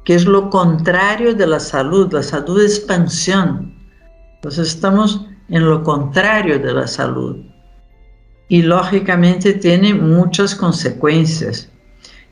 que 0.05 0.15
es 0.15 0.25
lo 0.27 0.51
contrario 0.51 1.35
de 1.35 1.47
la 1.47 1.61
salud. 1.61 2.13
La 2.13 2.23
salud 2.23 2.61
es 2.61 2.79
expansión. 2.79 3.75
Entonces 4.37 4.69
estamos 4.69 5.27
en 5.49 5.69
lo 5.69 5.83
contrario 5.83 6.59
de 6.59 6.73
la 6.73 6.87
salud. 6.87 7.37
Y 8.49 8.63
lógicamente 8.63 9.53
tiene 9.55 9.95
muchas 9.95 10.55
consecuencias. 10.55 11.69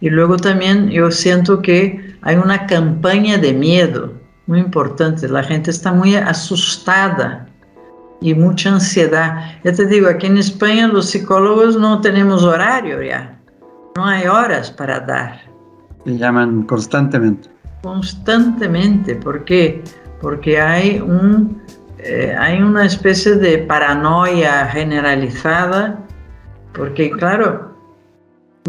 Y 0.01 0.11
luego 0.11 0.37
también 0.37 0.89
yo 0.91 1.11
siento 1.11 1.61
que 1.61 2.17
hay 2.23 2.37
una 2.37 2.67
campaña 2.67 3.39
de 3.39 3.53
miedo 3.53 4.13
muy 4.47 4.61
importante. 4.61 5.29
La 5.29 5.43
gente 5.43 5.71
está 5.71 5.93
muy 5.93 6.15
asustada 6.15 7.47
y 8.21 8.35
mucha 8.35 8.71
ansiedad. 8.71 9.59
Ya 9.63 9.73
te 9.73 9.87
digo, 9.87 10.09
aquí 10.09 10.27
en 10.27 10.39
España 10.39 10.89
los 10.89 11.11
psicólogos 11.11 11.77
no 11.77 12.01
tenemos 12.01 12.43
horario 12.43 13.03
ya. 13.03 13.39
No 13.97 14.07
hay 14.07 14.27
horas 14.27 14.71
para 14.71 15.01
dar. 15.01 15.41
Me 16.05 16.17
llaman 16.17 16.63
constantemente 16.63 17.51
constantemente. 17.83 19.15
¿Por 19.17 19.45
qué? 19.45 19.83
Porque 20.21 20.61
hay, 20.61 21.01
un, 21.01 21.63
eh, 21.99 22.35
hay 22.39 22.63
una 22.63 22.85
especie 22.85 23.37
de 23.37 23.59
paranoia 23.59 24.67
generalizada, 24.67 25.99
porque 26.75 27.11
claro, 27.11 27.70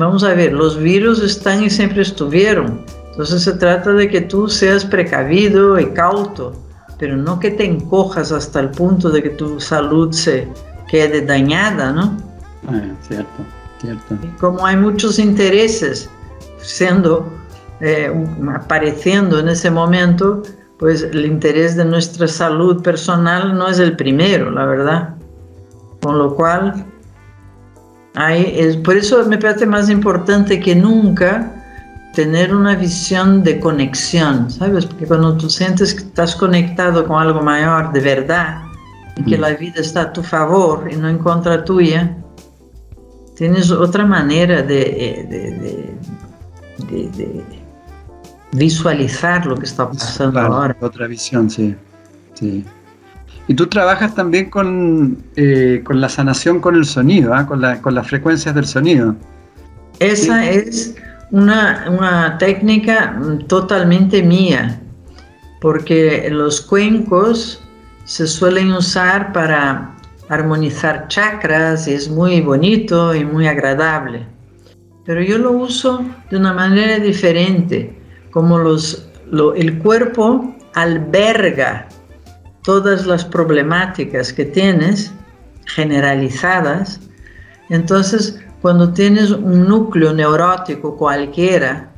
vamos 0.02 0.24
a 0.24 0.34
ver, 0.34 0.54
los 0.54 0.78
virus 0.78 1.22
están 1.22 1.64
y 1.64 1.70
siempre 1.70 2.02
estuvieron. 2.02 2.82
Entonces 3.12 3.44
se 3.44 3.54
trata 3.54 3.92
de 3.92 4.10
que 4.10 4.22
tú 4.22 4.48
seas 4.48 4.86
precavido 4.86 5.80
y 5.80 5.88
cauto, 5.92 6.54
pero 6.98 7.18
no 7.18 7.40
que 7.40 7.52
te 7.52 7.66
encojas 7.66 8.32
hasta 8.32 8.60
el 8.60 8.70
punto 8.72 9.10
de 9.10 9.24
que 9.24 9.30
tu 9.32 9.60
salud 9.60 10.12
se 10.12 10.48
quede 10.90 11.26
dañada, 11.26 11.92
¿no? 11.92 12.18
Ah, 12.68 12.82
cierto, 13.02 13.46
cierto. 13.80 14.18
Y 14.24 14.28
como 14.40 14.66
hay 14.66 14.78
muchos 14.78 15.20
intereses 15.20 16.10
siendo 16.62 17.28
eh, 17.82 18.12
apareciendo 18.54 19.40
en 19.40 19.50
ese 19.50 19.72
momento, 19.72 20.44
pues 20.78 21.04
el 21.04 21.26
interés 21.26 21.76
de 21.76 21.86
nuestra 21.86 22.28
salud 22.28 22.82
personal 22.82 23.58
no 23.58 23.68
es 23.68 23.80
el 23.80 23.96
primero, 23.96 24.52
la 24.52 24.66
verdad. 24.66 25.16
Con 26.02 26.18
lo 26.18 26.36
cual, 26.36 26.86
hay, 28.16 28.54
es, 28.58 28.78
por 28.78 28.98
eso 28.98 29.24
me 29.26 29.38
parece 29.38 29.66
más 29.66 29.90
importante 29.90 30.60
que 30.60 30.76
nunca 30.76 31.52
tener 32.14 32.54
una 32.54 32.76
visión 32.76 33.44
de 33.44 33.60
conexión, 33.60 34.52
¿sabes? 34.52 34.86
Porque 34.86 35.06
cuando 35.06 35.38
tú 35.38 35.50
sientes 35.50 35.94
que 35.94 36.02
estás 36.02 36.36
conectado 36.36 37.08
con 37.08 37.22
algo 37.22 37.42
mayor 37.42 37.94
de 37.94 38.02
verdad 38.02 38.64
y 39.16 39.24
que 39.24 39.38
mm. 39.38 39.42
la 39.42 39.50
vida 39.52 39.80
está 39.80 40.02
a 40.02 40.14
tu 40.14 40.22
favor 40.22 40.90
y 40.92 40.96
no 40.98 41.08
en 41.08 41.20
contra 41.20 41.64
tuya, 41.64 42.18
tienes 43.38 43.72
otra 43.72 44.06
manera 44.06 44.62
de, 44.62 45.96
de, 46.90 47.56
visualizar 48.54 49.46
lo 49.46 49.56
que 49.56 49.66
está 49.66 49.90
pasando 49.90 50.40
ahora. 50.40 50.76
Otra 50.82 51.08
visión, 51.08 51.50
sí. 51.50 51.76
sí. 52.34 52.66
Y 53.52 53.54
tú 53.54 53.68
trabajas 53.68 54.16
también 54.16 54.50
con, 54.50 55.26
eh, 55.36 55.82
con 55.84 56.00
la 56.00 56.08
sanación 56.08 56.62
con 56.62 56.74
el 56.74 56.86
sonido, 56.86 57.34
¿ah? 57.34 57.46
con, 57.46 57.60
la, 57.60 57.82
con 57.82 57.94
las 57.94 58.08
frecuencias 58.08 58.56
del 58.56 58.66
sonido. 58.66 59.14
Esa 60.00 60.50
es 60.50 60.96
una, 61.32 61.86
una 61.90 62.38
técnica 62.38 63.20
totalmente 63.48 64.24
mía, 64.24 64.80
porque 65.60 66.30
los 66.32 66.62
cuencos 66.62 67.62
se 68.06 68.26
suelen 68.26 68.72
usar 68.72 69.34
para 69.34 69.98
armonizar 70.30 71.10
chakras 71.10 71.90
y 71.90 71.94
es 71.96 72.10
muy 72.10 72.40
bonito 72.40 73.14
y 73.14 73.26
muy 73.26 73.48
agradable. 73.48 74.26
Pero 75.06 75.22
yo 75.22 75.38
lo 75.38 75.52
uso 75.52 76.06
de 76.30 76.38
una 76.38 76.54
manera 76.54 77.00
diferente, 77.00 78.00
como 78.32 78.58
los, 78.60 79.10
el 79.58 79.78
cuerpo 79.80 80.56
alberga 80.74 81.90
todas 82.64 83.06
las 83.06 83.26
problemáticas 83.26 84.34
que 84.34 84.46
tienes 84.46 85.12
generalizadas, 85.66 87.00
entonces 87.70 88.40
cuando 88.62 88.94
tienes 88.94 89.32
un 89.32 89.68
núcleo 89.68 90.14
neurótico 90.14 90.96
cualquiera, 90.96 91.92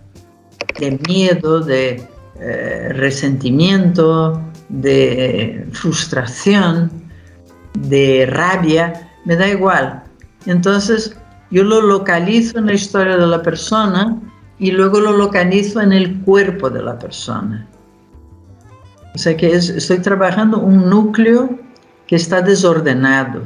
de 0.80 1.00
miedo, 1.08 1.60
de 1.60 2.08
eh, 2.40 2.90
resentimiento, 2.94 4.42
de 4.70 5.68
frustración, 5.72 6.90
de 7.74 8.26
rabia, 8.30 9.10
me 9.26 9.36
da 9.36 9.48
igual. 9.48 10.04
Entonces 10.46 11.16
yo 11.52 11.64
lo 11.64 11.82
localizo 11.82 12.58
en 12.58 12.68
la 12.68 12.74
historia 12.74 13.18
de 13.18 13.28
la 13.28 13.42
persona 13.42 14.20
y 14.58 14.72
luego 14.72 15.00
lo 15.00 15.12
localizo 15.12 15.82
en 15.82 15.92
el 15.92 16.20
cuerpo 16.22 16.70
de 16.70 16.82
la 16.82 16.98
persona. 16.98 17.68
O 19.16 19.18
sea 19.18 19.38
que 19.38 19.54
estoy 19.54 20.00
trabajando 20.00 20.60
un 20.60 20.90
núcleo 20.90 21.58
que 22.08 22.16
está 22.16 22.42
desordenado. 22.42 23.44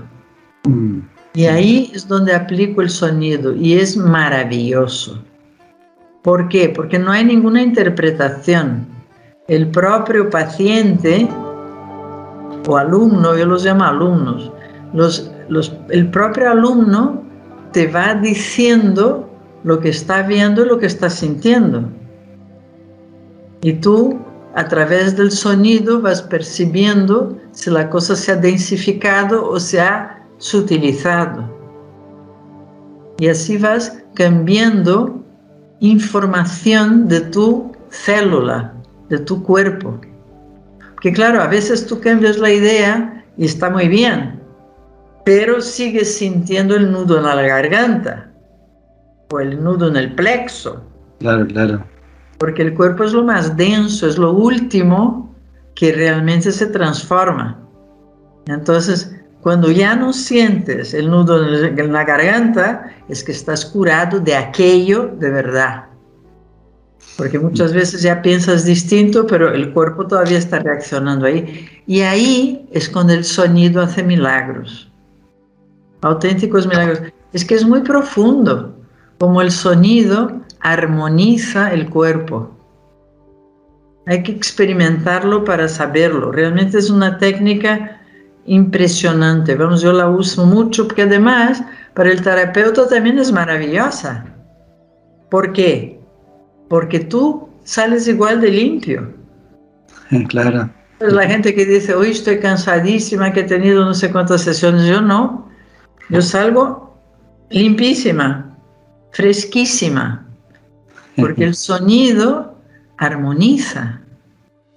Mm. 0.65 0.99
Y 1.34 1.45
ahí 1.45 1.91
es 1.93 2.07
donde 2.07 2.34
aplico 2.34 2.82
el 2.82 2.89
sonido 2.89 3.53
y 3.53 3.74
es 3.74 3.95
maravilloso. 3.95 5.22
¿Por 6.24 6.49
qué? 6.49 6.70
Porque 6.70 6.97
no 6.97 7.11
hay 7.11 7.24
ninguna 7.24 7.61
interpretación. 7.61 8.88
El 9.47 9.70
propio 9.70 10.30
paciente 10.30 11.30
o 12.68 12.78
alumno, 12.78 13.38
yo 13.38 13.45
los 13.45 13.63
llamo 13.63 13.84
alumnos, 13.84 14.51
los, 14.93 15.32
el 15.89 16.09
propio 16.09 16.49
alumno 16.49 17.24
te 17.72 17.88
va 17.88 18.15
diciendo 18.15 19.30
lo 19.63 19.80
que 19.80 19.89
está 19.89 20.24
viendo 20.24 20.65
y 20.65 20.68
lo 20.68 20.80
que 20.80 20.88
está 20.88 21.09
sintiendo. 21.09 21.84
Y 23.61 23.74
tú, 23.74 24.20
a 24.58 24.68
través 24.68 25.16
del 25.16 25.30
sonido, 25.30 26.01
vas 26.01 26.24
percibiendo 26.24 27.38
si 27.51 27.70
la 27.70 27.91
cosa 27.91 28.16
se 28.16 28.32
ha 28.32 28.36
densificado 28.36 29.47
o 29.47 29.60
se 29.60 29.80
ha 29.80 30.26
sutilizado. 30.39 31.47
Y 33.20 33.28
así 33.28 33.60
vas 33.60 34.03
cambiando 34.16 35.24
información 35.80 37.08
de 37.08 37.22
tu 37.22 37.72
célula, 37.91 38.74
de 39.10 39.20
tu 39.20 39.43
cuerpo. 39.43 40.01
Que 41.01 41.14
claro, 41.14 41.39
a 41.39 41.47
veces 41.47 41.86
tú 41.86 42.01
cambias 42.01 42.39
la 42.39 42.51
idea 42.51 43.24
y 43.38 43.45
está 43.45 43.70
muy 43.70 43.88
bien, 43.88 44.41
pero 45.24 45.62
sigues 45.62 46.18
sintiendo 46.18 46.76
el 46.76 46.91
nudo 46.91 47.18
en 47.20 47.26
la 47.26 47.36
garganta 47.43 48.32
o 49.32 49.39
el 49.39 49.64
nudo 49.64 49.89
en 49.89 49.97
el 49.97 50.16
plexo. 50.16 50.82
Claro, 51.20 51.45
claro. 51.45 51.97
Porque 52.38 52.62
el 52.62 52.74
cuerpo 52.74 53.04
es 53.04 53.14
lo 53.14 53.24
más 53.24 53.58
denso, 53.58 54.08
es 54.08 54.18
lo 54.18 54.32
último 54.32 55.36
que 55.76 55.92
realmente 55.92 56.52
se 56.52 56.68
transforma. 56.68 57.60
Entonces, 58.48 59.16
cuando 59.42 59.72
ya 59.72 59.96
no 59.96 60.14
sientes 60.14 60.94
el 60.94 61.10
nudo 61.10 61.42
en 61.66 61.94
la 61.94 62.04
garganta, 62.04 62.92
es 63.08 63.24
que 63.24 63.32
estás 63.32 63.66
curado 63.66 64.20
de 64.20 64.36
aquello 64.36 65.12
de 65.20 65.30
verdad. 65.30 65.86
Porque 67.18 67.40
muchas 67.40 67.74
veces 67.74 68.02
ya 68.02 68.22
piensas 68.22 68.66
distinto, 68.66 69.26
pero 69.26 69.52
el 69.52 69.74
cuerpo 69.74 70.06
todavía 70.06 70.38
está 70.38 70.60
reaccionando 70.60 71.26
ahí. 71.26 71.68
Y 71.88 72.02
ahí 72.02 72.68
es 72.72 72.90
cuando 72.90 73.14
el 73.14 73.24
sonido 73.24 73.82
hace 73.82 74.04
milagros. 74.04 74.92
Auténticos 76.02 76.68
milagros. 76.68 77.02
Es 77.34 77.44
que 77.44 77.56
es 77.56 77.66
muy 77.66 77.82
profundo, 77.82 78.76
como 79.18 79.42
el 79.42 79.52
sonido 79.52 80.42
armoniza 80.72 81.74
el 81.74 81.89
cuerpo. 81.89 82.51
Hay 84.05 84.24
que 84.24 84.32
experimentarlo 84.32 85.43
para 85.43 85.68
saberlo. 85.68 86.32
Realmente 86.32 86.78
es 86.78 86.89
una 86.89 87.18
técnica 87.18 88.01
impresionante. 88.45 89.55
Vamos, 89.55 89.82
yo 89.82 89.91
la 89.93 90.09
uso 90.09 90.45
mucho 90.45 90.88
porque 90.88 91.03
además 91.03 91.61
para 91.93 92.11
el 92.11 92.22
terapeuta 92.22 92.88
también 92.88 93.20
es 93.20 93.32
maravillosa. 93.32 94.26
¿Por 95.30 95.51
qué? 95.51 95.99
Porque 96.70 96.99
tú 96.99 97.49
sales 97.63 98.07
igual 98.07 98.41
de 98.41 98.49
limpio. 98.49 99.13
Claro. 100.30 100.70
La 100.99 101.28
gente 101.28 101.53
que 101.53 101.65
dice, 101.65 101.93
hoy 101.93 102.11
estoy 102.11 102.39
cansadísima, 102.39 103.32
que 103.32 103.41
he 103.41 103.43
tenido 103.43 103.86
no 103.86 103.93
sé 103.93 104.09
cuántas 104.09 104.41
sesiones, 104.41 104.88
yo 104.88 105.01
no. 105.01 105.47
Yo 106.09 106.22
salgo 106.22 106.97
limpísima, 107.49 108.57
fresquísima, 109.11 110.27
porque 111.18 111.43
el 111.43 111.55
sonido 111.55 112.55
armoniza. 112.97 114.01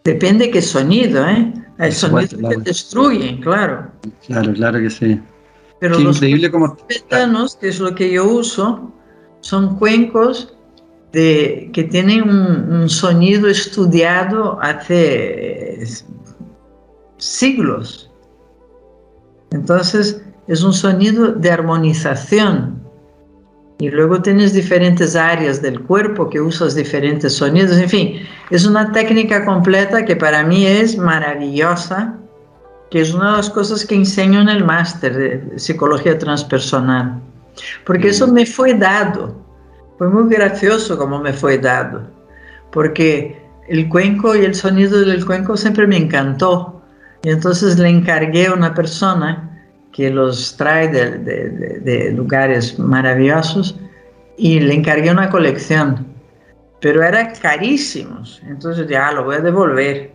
Depende 0.04 0.50
qué 0.50 0.62
sonido, 0.62 1.26
¿eh? 1.28 1.52
Hay 1.78 1.92
sonidos 1.92 2.34
que 2.34 2.56
destruyen, 2.58 3.40
claro. 3.40 3.90
Claro, 4.26 4.52
claro 4.52 4.80
que 4.80 4.90
sí. 4.90 5.20
Pero 5.78 5.98
los 5.98 6.16
increíble 6.16 6.50
como... 6.50 6.76
que 6.86 7.68
es 7.68 7.80
lo 7.80 7.94
que 7.94 8.12
yo 8.12 8.28
uso, 8.28 8.92
son 9.40 9.76
cuencos 9.78 10.54
de, 11.12 11.70
que 11.72 11.84
tienen 11.84 12.28
un, 12.28 12.88
sonido 12.88 13.48
estudiado 13.48 14.60
hace 14.60 15.82
siglos. 17.16 18.10
Entonces, 19.50 20.22
es 20.46 20.62
un 20.62 20.72
sonido 20.72 21.32
de 21.32 21.50
armonización. 21.50 22.79
Y 23.80 23.88
luego 23.88 24.20
tienes 24.20 24.52
diferentes 24.52 25.16
áreas 25.16 25.62
del 25.62 25.80
cuerpo 25.80 26.28
que 26.28 26.38
usas 26.38 26.74
diferentes 26.74 27.32
sonidos. 27.36 27.78
En 27.78 27.88
fin, 27.88 28.28
es 28.50 28.66
una 28.66 28.92
técnica 28.92 29.42
completa 29.46 30.04
que 30.04 30.16
para 30.16 30.42
mí 30.42 30.66
es 30.66 30.98
maravillosa, 30.98 32.14
que 32.90 33.00
es 33.00 33.14
una 33.14 33.30
de 33.30 33.36
las 33.38 33.48
cosas 33.48 33.86
que 33.86 33.94
enseño 33.94 34.42
en 34.42 34.50
el 34.50 34.64
máster 34.64 35.16
de 35.16 35.58
psicología 35.58 36.18
transpersonal. 36.18 37.22
Porque 37.86 38.10
eso 38.10 38.28
me 38.28 38.44
fue 38.44 38.74
dado. 38.74 39.34
Fue 39.96 40.10
muy 40.10 40.28
gracioso 40.28 40.98
como 40.98 41.18
me 41.18 41.32
fue 41.32 41.56
dado. 41.56 42.02
Porque 42.72 43.42
el 43.66 43.88
cuenco 43.88 44.36
y 44.36 44.44
el 44.44 44.54
sonido 44.54 45.00
del 45.00 45.24
cuenco 45.24 45.56
siempre 45.56 45.86
me 45.86 45.96
encantó. 45.96 46.82
Y 47.22 47.30
entonces 47.30 47.78
le 47.78 47.88
encargué 47.88 48.48
a 48.48 48.52
una 48.52 48.74
persona 48.74 49.49
que 49.92 50.10
los 50.10 50.56
trae 50.56 50.88
de, 50.88 52.12
lugares 52.12 52.78
maravillosos 52.78 53.78
y 54.36 54.60
le 54.60 54.74
encargué 54.74 55.10
una 55.10 55.28
colección, 55.28 56.06
pero 56.80 57.02
eran 57.02 57.32
carísimos, 57.40 58.40
entonces 58.46 58.88
ya 58.88 59.08
ah, 59.08 59.12
lo 59.12 59.24
voy 59.24 59.36
a 59.36 59.40
devolver. 59.40 60.12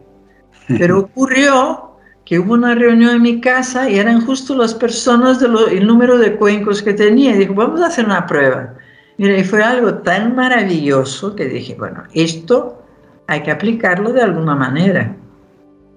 Pero 0.67 0.99
ocurrió 1.01 1.95
que 2.25 2.39
hubo 2.39 2.53
una 2.53 2.73
reunión 2.73 3.17
en 3.17 3.21
mi 3.21 3.39
casa 3.39 3.87
y 3.87 3.99
eran 3.99 4.25
justo 4.25 4.55
las 4.55 4.73
personas 4.73 5.39
del 5.39 5.85
número 5.85 6.17
de 6.17 6.35
cuencos 6.35 6.81
que 6.81 6.93
tenía. 6.93 7.35
Y 7.35 7.37
dijo, 7.37 7.53
vamos 7.53 7.81
a 7.81 7.87
hacer 7.87 8.05
una 8.05 8.25
prueba. 8.25 8.73
Mira, 9.17 9.37
y 9.37 9.43
fue 9.43 9.63
algo 9.63 9.93
tan 9.99 10.35
maravilloso 10.35 11.35
que 11.35 11.45
dije, 11.45 11.75
bueno, 11.75 12.03
esto 12.13 12.83
hay 13.27 13.43
que 13.43 13.51
aplicarlo 13.51 14.11
de 14.11 14.23
alguna 14.23 14.55
manera. 14.55 15.15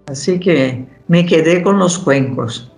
Así 0.07 0.39
que 0.39 0.87
me 1.09 1.27
quedé 1.27 1.63
con 1.63 1.79
los 1.79 1.99
cuencos. 1.99 2.71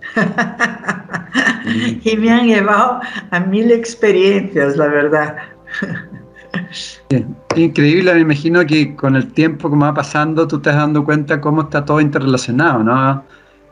y 2.03 2.17
me 2.17 2.31
han 2.31 2.47
llevado 2.47 2.99
a 3.29 3.39
mil 3.39 3.71
experiencias, 3.71 4.77
la 4.77 4.87
verdad. 4.87 5.35
Increíble, 7.55 8.13
me 8.13 8.21
imagino 8.21 8.65
que 8.65 8.95
con 8.95 9.15
el 9.15 9.31
tiempo 9.33 9.69
como 9.69 9.85
va 9.85 9.93
pasando, 9.93 10.47
tú 10.47 10.59
te 10.59 10.69
estás 10.69 10.81
dando 10.81 11.03
cuenta 11.03 11.39
cómo 11.39 11.63
está 11.63 11.83
todo 11.83 12.01
interrelacionado, 12.01 12.83
¿no? 12.83 13.23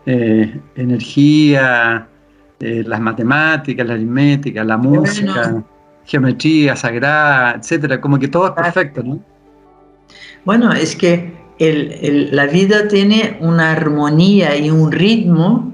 Eh, 0.05 0.59
energía, 0.75 2.07
eh, 2.59 2.83
las 2.85 2.99
matemáticas, 2.99 3.87
la 3.87 3.93
aritmética, 3.93 4.63
la 4.63 4.77
música. 4.77 5.63
geometría 6.05 6.75
sagrada, 6.75 7.53
etcétera, 7.53 8.01
como 8.01 8.17
que 8.17 8.27
todo 8.27 8.47
es 8.47 8.53
perfecto, 8.53 9.03
¿no? 9.03 9.19
Bueno, 10.43 10.73
es 10.73 10.95
que 10.95 11.38
la 11.59 12.45
vida 12.47 12.87
tiene 12.87 13.37
una 13.41 13.71
armonía 13.71 14.55
y 14.57 14.69
un 14.69 14.91
ritmo 14.91 15.73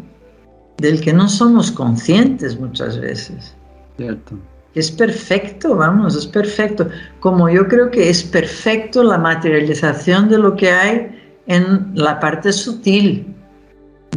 del 0.77 0.99
que 0.99 1.13
no 1.13 1.29
somos 1.29 1.71
conscientes 1.71 2.59
muchas 2.59 2.99
veces. 2.99 3.55
Cierto. 3.97 4.37
Es 4.73 4.91
perfecto, 4.91 5.75
vamos, 5.75 6.15
es 6.15 6.27
perfecto. 6.27 6.89
Como 7.21 7.49
yo 7.49 7.67
creo 7.67 7.89
que 7.91 8.09
es 8.09 8.23
perfecto 8.23 9.03
la 9.03 9.17
materialización 9.17 10.27
de 10.27 10.37
lo 10.37 10.55
que 10.55 10.69
hay 10.69 11.41
en 11.47 11.91
la 11.93 12.19
parte 12.19 12.51
sutil. 12.51 13.33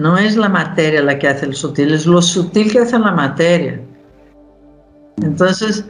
No 0.00 0.16
es 0.16 0.36
la 0.36 0.48
materia 0.48 1.02
la 1.02 1.18
que 1.18 1.28
hace 1.28 1.46
el 1.46 1.54
sutil, 1.54 1.92
es 1.92 2.06
lo 2.06 2.22
sutil 2.22 2.72
que 2.72 2.80
hace 2.80 2.98
la 2.98 3.12
materia. 3.12 3.80
Entonces, 5.22 5.84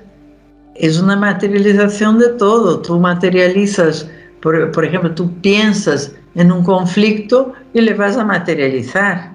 es 0.74 1.01
una 1.01 1.16
materialización 1.16 2.18
de 2.18 2.29
todo. 2.31 2.81
Tú 2.81 2.99
materializas, 2.99 4.09
por, 4.41 4.70
por 4.72 4.84
ejemplo, 4.84 5.14
tú 5.14 5.32
piensas 5.41 6.14
en 6.34 6.53
un 6.53 6.62
conflicto 6.64 7.53
y 7.72 7.80
le 7.80 7.95
vas 7.95 8.16
a 8.16 8.24
materializar. 8.24 9.32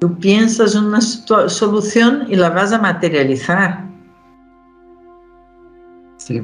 Tú 0.00 0.16
piensas 0.18 0.74
en 0.74 0.84
una 0.84 1.00
solución 1.00 2.24
y 2.28 2.36
la 2.36 2.50
vas 2.50 2.72
a 2.72 2.78
materializar. 2.78 3.84
Sí, 6.18 6.42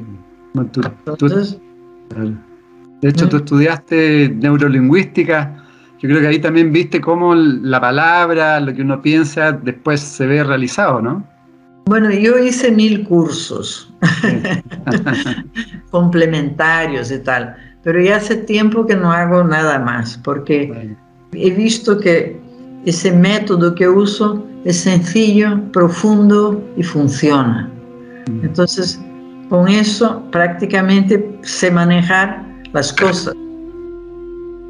de 3.01 3.09
hecho, 3.09 3.29
tú 3.29 3.37
estudiaste 3.37 4.29
neurolingüística. 4.29 5.63
Yo 5.99 6.09
creo 6.09 6.21
que 6.21 6.27
ahí 6.27 6.39
también 6.39 6.71
viste 6.71 7.01
cómo 7.01 7.35
la 7.35 7.79
palabra, 7.79 8.59
lo 8.59 8.73
que 8.73 8.81
uno 8.81 9.01
piensa, 9.01 9.51
después 9.51 10.01
se 10.01 10.25
ve 10.25 10.43
realizado, 10.43 11.01
¿no? 11.01 11.23
Bueno, 11.85 12.09
yo 12.09 12.39
hice 12.39 12.71
mil 12.71 13.03
cursos 13.03 13.93
complementarios 15.91 17.11
y 17.11 17.19
tal, 17.19 17.55
pero 17.83 18.01
ya 18.01 18.17
hace 18.17 18.37
tiempo 18.37 18.87
que 18.87 18.95
no 18.95 19.11
hago 19.11 19.43
nada 19.43 19.77
más, 19.77 20.17
porque 20.23 20.95
he 21.33 21.51
visto 21.51 21.99
que 21.99 22.39
ese 22.85 23.11
método 23.11 23.75
que 23.75 23.87
uso 23.87 24.43
es 24.63 24.77
sencillo, 24.77 25.61
profundo 25.71 26.63
y 26.75 26.81
funciona. 26.81 27.69
Mm. 28.27 28.45
Entonces, 28.45 28.99
con 29.49 29.67
eso 29.67 30.23
prácticamente 30.31 31.37
sé 31.43 31.69
manejar 31.69 32.43
las 32.73 32.91
cosas. 32.93 33.35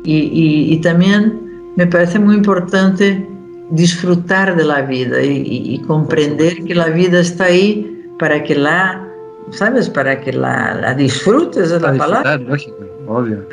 Y, 0.03 0.79
también 0.83 1.41
me 1.77 1.87
parece 1.87 2.19
muy 2.19 2.35
importante 2.35 3.27
disfrutar 3.71 4.55
de 4.55 4.63
la 4.63 4.81
vida 4.81 5.21
y, 5.21 5.79
comprender 5.87 6.63
que 6.63 6.75
la 6.75 6.87
vida 6.87 7.19
está 7.19 7.45
ahí 7.45 8.07
para 8.19 8.43
que 8.43 8.55
la, 8.55 9.07
¿sabes? 9.51 9.89
Para 9.89 10.19
que 10.19 10.33
la, 10.33 10.93
disfrutes, 10.95 11.69
de 11.69 11.79
la 11.79 11.93
palabra. 11.93 12.37
Lógico, 12.37 12.77
obvio, 13.07 13.47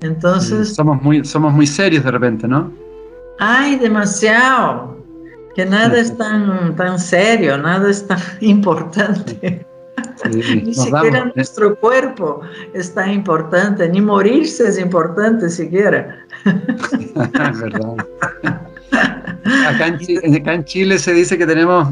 Entonces... 0.00 0.74
somos, 0.74 1.02
muy, 1.02 1.24
somos 1.24 1.52
muy 1.52 1.66
serios 1.66 2.04
de 2.04 2.10
repente, 2.10 2.46
¿no? 2.46 2.70
Ay, 3.38 3.76
demasiado. 3.76 4.96
Que 5.54 5.64
nada 5.64 5.98
es 5.98 6.16
tan, 6.16 6.76
tan 6.76 6.98
serio, 6.98 7.56
nada 7.56 7.90
es 7.90 8.06
tan 8.06 8.18
importante. 8.40 9.66
ni 10.30 10.74
siquiera 10.74 11.32
nuestro 11.34 11.76
cuerpo 11.76 12.40
es 12.72 12.92
tan 12.94 13.10
importante, 13.10 13.88
ni 13.88 14.00
morirse 14.00 14.68
es 14.68 14.78
importante 14.78 15.48
siquiera. 15.48 16.16
verdad. 16.44 17.96
Acá 19.68 19.86
en, 19.86 20.34
acá 20.34 20.54
en 20.54 20.64
Chile 20.64 20.98
se 20.98 21.12
dice 21.12 21.38
que 21.38 21.46
tenemos 21.46 21.88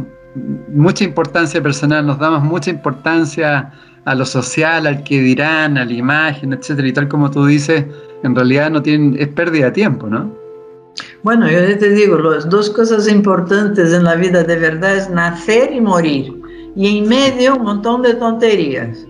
mucha 0.69 1.05
importancia 1.05 1.63
personal, 1.63 2.07
nos 2.07 2.19
damos 2.19 2.43
mucha 2.43 2.71
importancia 2.71 3.73
a 4.05 4.15
lo 4.15 4.27
social, 4.27 4.87
al 4.87 5.03
que 5.05 5.21
dirán, 5.21 5.79
a 5.79 5.85
la 5.85 5.93
imagen, 5.93 6.53
etcétera, 6.53 6.89
y 6.89 6.93
tal 6.93 7.09
como 7.09 7.31
tú 7.31 7.47
dices, 7.47 7.85
en 8.23 8.35
realidad 8.35 8.71
no 8.71 8.83
tienen, 8.83 9.17
es 9.19 9.29
pérdida 9.29 9.67
de 9.67 9.73
tiempo, 9.73 10.09
¿no? 10.09 10.31
Bueno, 11.23 11.51
yo 11.51 11.79
te 11.79 11.91
digo, 11.91 12.19
las 12.19 12.49
dos 12.49 12.71
cosas 12.71 13.09
importantes 13.09 13.93
en 13.93 14.05
la 14.05 14.15
vida 14.15 14.45
de 14.45 14.57
verdad 14.57 14.97
es 14.97 15.11
nacer 15.11 15.73
y 15.73 15.81
morir. 15.81 16.33
Y 16.77 16.99
en 16.99 17.09
medio 17.09 17.57
un 17.57 17.63
montón 17.63 18.03
de 18.03 18.15
tonterías. 18.15 19.07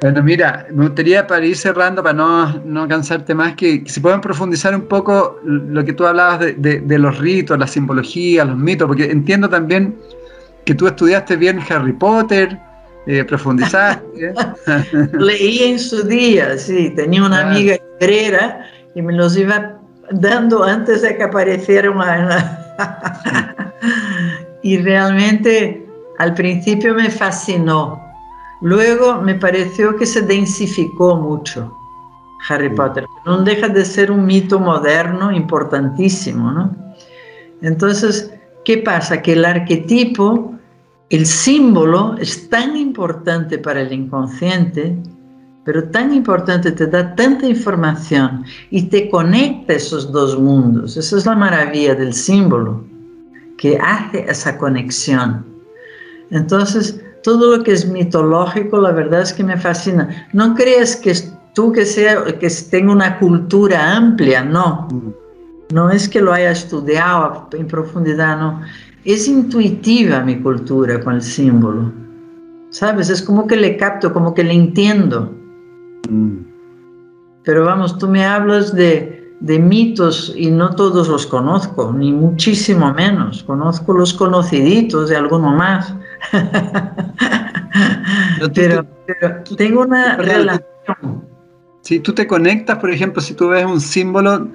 Bueno, 0.00 0.22
mira, 0.22 0.66
me 0.70 0.84
gustaría 0.84 1.26
para 1.26 1.44
ir 1.44 1.56
cerrando, 1.56 2.02
para 2.02 2.14
no, 2.14 2.60
no 2.64 2.86
cansarte 2.86 3.34
más, 3.34 3.54
que, 3.54 3.82
si 3.86 4.00
pueden 4.00 4.20
profundizar 4.20 4.74
un 4.74 4.82
poco 4.82 5.40
lo 5.42 5.84
que 5.84 5.94
tú 5.94 6.06
hablabas 6.06 6.40
de, 6.40 6.80
de, 6.80 6.98
los 6.98 7.18
ritos, 7.18 7.58
la 7.58 7.66
simbología, 7.66 8.44
los 8.44 8.58
mitos, 8.58 8.86
porque 8.86 9.10
entiendo 9.10 9.48
también 9.48 9.96
que 10.66 10.74
tú 10.74 10.86
estudiaste 10.86 11.36
bien 11.36 11.60
Harry 11.70 11.94
Potter, 11.94 12.58
eh, 13.06 13.24
profundizaste. 13.24 14.34
Leí 15.18 15.62
en 15.62 15.78
su 15.78 16.02
día, 16.02 16.58
sí, 16.58 16.90
tenía 16.90 17.24
una 17.24 17.48
amiga 17.48 17.78
herrera 18.00 18.66
y 18.94 19.00
me 19.00 19.14
los 19.14 19.36
iba 19.36 19.78
dando 20.10 20.62
antes 20.62 21.02
de 21.02 21.16
que 21.16 21.22
apareciera 21.22 21.90
una... 21.90 22.62
y 24.62 24.76
realmente 24.78 25.86
al 26.18 26.34
principio 26.34 26.94
me 26.94 27.10
fascinó. 27.10 28.05
Luego 28.60 29.20
me 29.20 29.34
pareció 29.34 29.96
que 29.96 30.06
se 30.06 30.22
densificó 30.22 31.16
mucho 31.16 31.72
Harry 32.48 32.70
Potter. 32.74 33.06
No 33.24 33.42
deja 33.42 33.68
de 33.68 33.84
ser 33.84 34.10
un 34.10 34.24
mito 34.26 34.58
moderno 34.58 35.32
importantísimo, 35.32 36.50
¿no? 36.52 36.74
Entonces, 37.62 38.32
¿qué 38.64 38.78
pasa? 38.78 39.20
Que 39.20 39.32
el 39.32 39.44
arquetipo, 39.44 40.54
el 41.10 41.26
símbolo 41.26 42.16
es 42.18 42.48
tan 42.48 42.76
importante 42.76 43.58
para 43.58 43.80
el 43.80 43.92
inconsciente, 43.92 44.96
pero 45.64 45.88
tan 45.90 46.14
importante, 46.14 46.70
te 46.70 46.86
da 46.86 47.14
tanta 47.16 47.46
información 47.46 48.44
y 48.70 48.82
te 48.82 49.10
conecta 49.10 49.72
esos 49.72 50.12
dos 50.12 50.38
mundos. 50.38 50.96
Esa 50.96 51.16
es 51.16 51.26
la 51.26 51.34
maravilla 51.34 51.94
del 51.94 52.12
símbolo 52.12 52.84
que 53.58 53.76
hace 53.78 54.24
esa 54.28 54.56
conexión. 54.58 55.44
Entonces, 56.30 57.02
todo 57.26 57.56
lo 57.56 57.64
que 57.64 57.72
es 57.72 57.88
mitológico, 57.88 58.80
la 58.80 58.92
verdad 58.92 59.22
es 59.22 59.32
que 59.32 59.42
me 59.42 59.56
fascina. 59.56 60.28
No 60.32 60.54
crees 60.54 60.94
que 60.94 61.12
tú 61.54 61.72
que, 61.72 61.84
sea, 61.84 62.24
que 62.38 62.48
tenga 62.70 62.92
una 62.92 63.18
cultura 63.18 63.96
amplia, 63.96 64.44
no. 64.44 64.86
No 65.74 65.90
es 65.90 66.08
que 66.08 66.20
lo 66.20 66.32
haya 66.32 66.52
estudiado 66.52 67.48
en 67.50 67.66
profundidad, 67.66 68.38
no. 68.38 68.60
Es 69.04 69.26
intuitiva 69.26 70.20
mi 70.20 70.40
cultura 70.40 71.00
con 71.00 71.14
el 71.16 71.22
símbolo. 71.22 71.90
¿Sabes? 72.70 73.10
Es 73.10 73.22
como 73.22 73.48
que 73.48 73.56
le 73.56 73.76
capto, 73.76 74.12
como 74.12 74.32
que 74.32 74.44
le 74.44 74.52
entiendo. 74.52 75.34
Pero 77.42 77.64
vamos, 77.64 77.98
tú 77.98 78.06
me 78.06 78.24
hablas 78.24 78.72
de, 78.72 79.34
de 79.40 79.58
mitos 79.58 80.32
y 80.36 80.48
no 80.48 80.76
todos 80.76 81.08
los 81.08 81.26
conozco, 81.26 81.92
ni 81.92 82.12
muchísimo 82.12 82.94
menos. 82.94 83.42
Conozco 83.42 83.94
los 83.94 84.14
conociditos 84.14 85.08
de 85.08 85.16
alguno 85.16 85.50
más. 85.50 85.92
pero, 88.54 88.86
tengo 89.56 89.82
una 89.82 90.16
relación. 90.16 91.24
Si 91.82 92.00
tú 92.00 92.12
te 92.12 92.26
conectas, 92.26 92.78
por 92.78 92.90
ejemplo, 92.90 93.22
si 93.22 93.34
tú 93.34 93.48
ves 93.48 93.64
un 93.64 93.80
símbolo, 93.80 94.48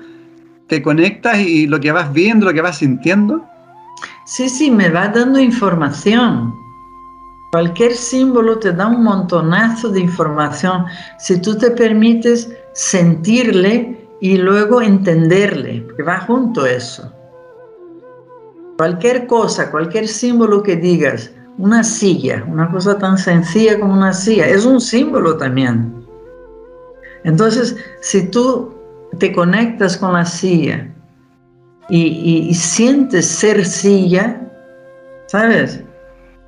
te 0.68 0.82
conectas 0.82 1.40
y 1.40 1.68
lo 1.68 1.80
que 1.80 1.92
vas 1.92 2.12
viendo, 2.14 2.46
lo 2.46 2.54
que 2.54 2.62
vas 2.62 2.78
sintiendo. 2.78 3.46
Sí, 4.26 4.50
sí, 4.50 4.72
me 4.72 4.90
va 4.90 5.08
dando 5.08 5.40
información. 5.40 6.54
Cualquier 7.52 7.94
símbolo 7.94 8.60
te 8.60 8.72
da 8.72 8.88
un 8.88 9.04
montonazo 9.04 9.90
de 9.90 10.00
información. 10.00 10.86
Si 11.20 11.42
tú 11.42 11.58
te 11.58 11.72
permites 11.72 12.50
sentirle 12.74 14.08
y 14.22 14.38
luego 14.38 14.82
entenderle, 14.82 15.86
que 15.98 16.04
va 16.04 16.22
junto 16.22 16.66
eso. 16.66 17.12
Cualquier 18.78 19.28
cosa, 19.28 19.70
cualquier 19.70 20.08
símbolo 20.08 20.64
que 20.64 20.78
digas, 20.78 21.32
una 21.58 21.84
silla, 21.84 22.44
una 22.48 22.70
cosa 22.72 22.98
tan 22.98 23.18
sencilla 23.18 23.80
como 23.80 23.94
una 23.94 24.14
silla, 24.14 24.48
es 24.48 24.66
un 24.66 24.80
símbolo 24.82 25.38
también. 25.38 26.06
Entonces, 27.24 27.76
si 28.02 28.28
tú 28.28 28.74
te 29.20 29.32
conectas 29.32 29.98
con 29.98 30.14
la 30.14 30.26
silla 30.26 30.88
y, 31.90 32.54
sientes 32.54 33.26
ser 33.26 33.66
silla, 33.66 34.42
¿sabes? 35.28 35.84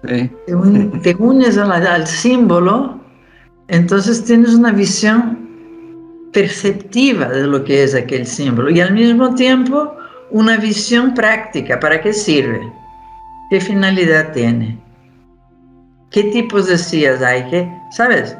Te, 0.01 1.15
unes 1.15 1.57
al 1.57 2.07
símbolo, 2.07 2.99
entonces 3.67 4.23
tienes 4.23 4.53
una 4.53 4.71
visión 4.71 5.39
perceptiva 6.31 7.29
de 7.29 7.45
lo 7.45 7.63
que 7.63 7.83
es 7.83 7.93
aquel 7.93 8.25
símbolo 8.25 8.69
y 8.71 8.81
al 8.81 8.93
mismo 8.93 9.35
tiempo 9.35 9.95
una 10.31 10.57
visión 10.57 11.13
práctica. 11.13 11.79
¿Para 11.79 12.01
qué 12.01 12.11
sirve? 12.11 12.59
¿Qué 13.49 13.61
finalidad 13.61 14.33
tiene? 14.33 14.79
¿Qué 16.13 16.23
tipos 16.25 16.67
de 16.67 16.77
sillas 16.77 17.21
hay? 17.21 17.43
¿Qué, 17.49 17.69
¿Sabes? 17.91 18.37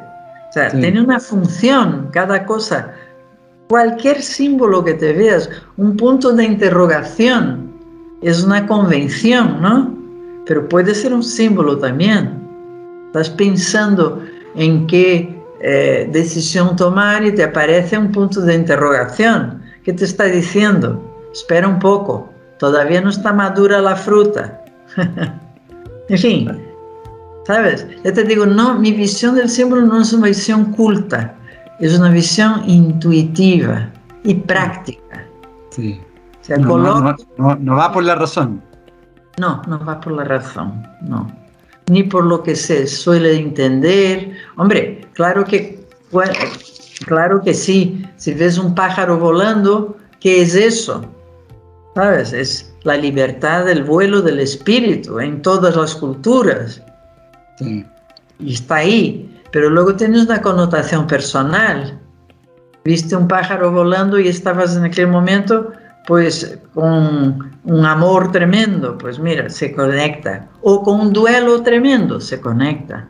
O 0.48 0.52
sea, 0.52 0.70
tiene 0.70 1.02
una 1.02 1.18
función 1.18 2.08
cada 2.12 2.46
cosa. 2.46 2.94
Cualquier 3.68 4.22
símbolo 4.22 4.84
que 4.84 4.94
te 4.94 5.12
veas, 5.12 5.50
un 5.76 5.96
punto 5.96 6.32
de 6.32 6.44
interrogación, 6.44 7.72
es 8.22 8.44
una 8.44 8.66
convención, 8.66 9.60
¿no? 9.60 9.94
pero 10.46 10.68
puede 10.68 10.94
ser 10.94 11.12
un 11.12 11.22
símbolo 11.22 11.78
también. 11.78 12.42
Estás 13.06 13.30
pensando 13.30 14.22
en 14.54 14.86
qué 14.86 15.42
eh, 15.60 16.08
decisión 16.12 16.76
tomar 16.76 17.24
y 17.24 17.32
te 17.32 17.44
aparece 17.44 17.96
un 17.96 18.12
punto 18.12 18.40
de 18.40 18.54
interrogación. 18.54 19.62
¿Qué 19.84 19.92
te 19.92 20.04
está 20.04 20.24
diciendo? 20.24 21.02
Espera 21.32 21.66
un 21.68 21.78
poco, 21.78 22.30
todavía 22.58 23.00
no 23.00 23.10
está 23.10 23.32
madura 23.32 23.80
la 23.80 23.96
fruta. 23.96 24.64
en 26.08 26.18
fin, 26.18 26.73
¿sabes? 27.46 27.86
Ya 28.04 28.12
te 28.12 28.24
digo, 28.24 28.46
no, 28.46 28.78
mi 28.78 28.92
visión 28.92 29.34
del 29.34 29.48
símbolo 29.48 29.82
no 29.82 30.00
es 30.00 30.12
una 30.12 30.28
visión 30.28 30.72
culta, 30.72 31.34
es 31.80 31.98
una 31.98 32.10
visión 32.10 32.62
intuitiva 32.68 33.90
y 34.24 34.34
práctica. 34.34 35.26
Sí. 35.70 36.00
no, 36.58 37.16
no, 37.38 37.76
va 37.76 37.92
por 37.92 38.04
la 38.04 38.14
razón. 38.14 38.62
No, 39.38 39.62
no 39.66 39.84
va 39.84 40.00
por 40.00 40.12
la 40.12 40.24
razón, 40.24 40.86
no. 41.02 41.30
Ni 41.86 42.02
por 42.02 42.24
lo 42.24 42.42
que 42.42 42.56
se 42.56 42.86
suele 42.86 43.36
entender. 43.36 44.32
Hombre, 44.56 45.06
claro 45.12 45.44
que, 45.44 45.86
claro 47.04 47.42
que 47.42 47.52
sí. 47.52 48.06
Si 48.16 48.32
ves 48.32 48.56
un 48.56 48.74
pájaro 48.74 49.18
volando, 49.18 49.96
¿qué 50.20 50.42
es 50.42 50.54
eso? 50.54 51.04
¿Sabes? 51.94 52.32
Es 52.32 52.74
la 52.84 52.96
libertad 52.96 53.66
del 53.66 53.84
vuelo 53.84 54.22
del 54.22 54.40
espíritu 54.40 55.18
en 55.20 55.42
todas 55.42 55.76
las 55.76 55.94
culturas. 55.94 56.80
Y 57.60 58.52
está 58.52 58.76
ahí. 58.76 59.30
Pero 59.52 59.70
luego 59.70 59.94
tienes 59.94 60.26
una 60.26 60.42
connotación 60.42 61.06
personal. 61.06 62.00
Viste 62.84 63.16
un 63.16 63.28
pájaro 63.28 63.70
volando 63.70 64.18
y 64.18 64.28
estabas 64.28 64.76
en 64.76 64.84
aquel 64.84 65.08
momento 65.08 65.72
pues 66.06 66.58
con 66.74 67.58
un 67.64 67.86
amor 67.86 68.30
tremendo, 68.30 68.98
pues 68.98 69.18
mira, 69.18 69.48
se 69.48 69.72
conecta. 69.72 70.48
O 70.62 70.82
con 70.82 71.00
un 71.00 71.12
duelo 71.12 71.62
tremendo, 71.62 72.20
se 72.20 72.40
conecta. 72.40 73.08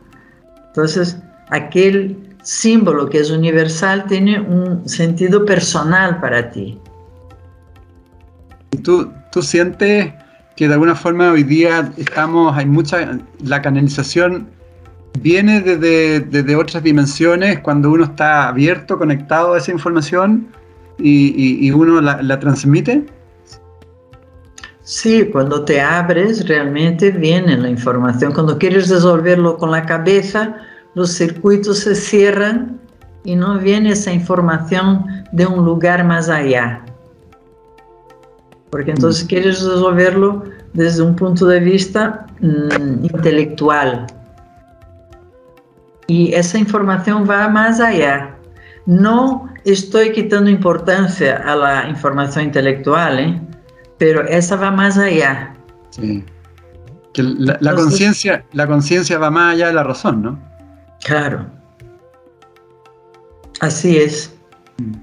Entonces, 0.67 1.17
aquel 1.49 2.35
símbolo 2.41 3.09
que 3.09 3.19
es 3.19 3.31
universal 3.31 4.05
tiene 4.05 4.39
un 4.39 4.87
sentido 4.87 5.45
personal 5.45 6.19
para 6.21 6.51
ti. 6.51 6.79
¿Tú, 8.83 9.11
tú 9.31 9.41
sientes 9.41 10.13
que 10.55 10.67
de 10.67 10.73
alguna 10.73 10.95
forma 10.95 11.31
hoy 11.31 11.43
día 11.43 11.91
estamos, 11.97 12.55
hay 12.55 12.65
mucha, 12.65 13.19
la 13.43 13.61
canalización 13.61 14.47
viene 15.19 15.61
desde, 15.61 16.19
desde 16.21 16.55
otras 16.55 16.83
dimensiones 16.83 17.59
cuando 17.59 17.91
uno 17.91 18.05
está 18.05 18.47
abierto, 18.47 18.97
conectado 18.97 19.53
a 19.53 19.57
esa 19.57 19.71
información? 19.71 20.47
y, 20.97 21.71
uno 21.71 22.01
la, 22.01 22.39
transmite? 22.39 23.05
Sí, 24.83 25.29
cuando 25.31 25.65
te 25.65 25.81
abres 25.81 26.47
realmente 26.47 27.11
viene 27.11 27.57
la 27.57 27.69
información. 27.69 28.33
Cuando 28.33 28.57
quieres 28.57 28.89
resolverlo 28.89 29.57
con 29.57 29.71
la 29.71 29.85
cabeza, 29.85 30.55
los 30.93 31.11
circuitos 31.11 31.79
se 31.79 31.95
cierran 31.95 32.79
y 33.23 33.35
no 33.35 33.57
viene 33.57 33.91
esa 33.91 34.13
información 34.13 35.05
de 35.31 35.45
un 35.47 35.65
lugar 35.65 36.03
más 36.03 36.29
allá. 36.29 36.85
Porque 38.75 38.91
entonces 38.91 39.23
mm. 39.23 39.27
quieres 39.27 39.63
resolverlo 39.63 40.43
desde 40.73 41.01
un 41.01 41.15
punto 41.15 41.47
de 41.47 41.61
vista 41.61 42.25
mm, 42.41 43.05
intelectual. 43.05 44.05
Y 46.07 46.33
esa 46.33 46.57
información 46.57 47.25
va 47.25 47.47
más 47.47 47.79
allá. 47.79 48.35
No 48.85 49.47
estoy 49.63 50.11
quitando 50.11 50.49
importancia 50.49 51.37
a 51.37 51.55
la 51.55 51.87
información 51.87 52.43
intelectual, 52.43 53.17
¿eh? 53.17 53.41
pero 53.97 54.27
esa 54.27 54.57
va 54.57 54.71
más 54.71 54.97
allá. 54.97 55.55
Sí. 55.91 56.25
Que 57.13 57.23
la, 57.23 57.75
conciencia, 57.75 58.43
la 58.51 58.67
conciencia 58.67 59.17
va 59.17 59.31
más 59.31 59.53
allá 59.53 59.67
de 59.67 59.73
la 59.73 59.83
razón, 59.83 60.21
¿no? 60.21 60.39
Claro. 61.05 61.45
Así 63.61 63.95
es. 63.95 64.35
Mm. 64.79 64.95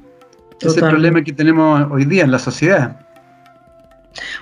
Ese 0.61 0.79
problema 0.79 1.25
que 1.25 1.33
tenemos 1.33 1.91
hoy 1.91 2.05
día 2.05 2.25
en 2.25 2.33
la 2.33 2.39
sociedad. 2.39 2.99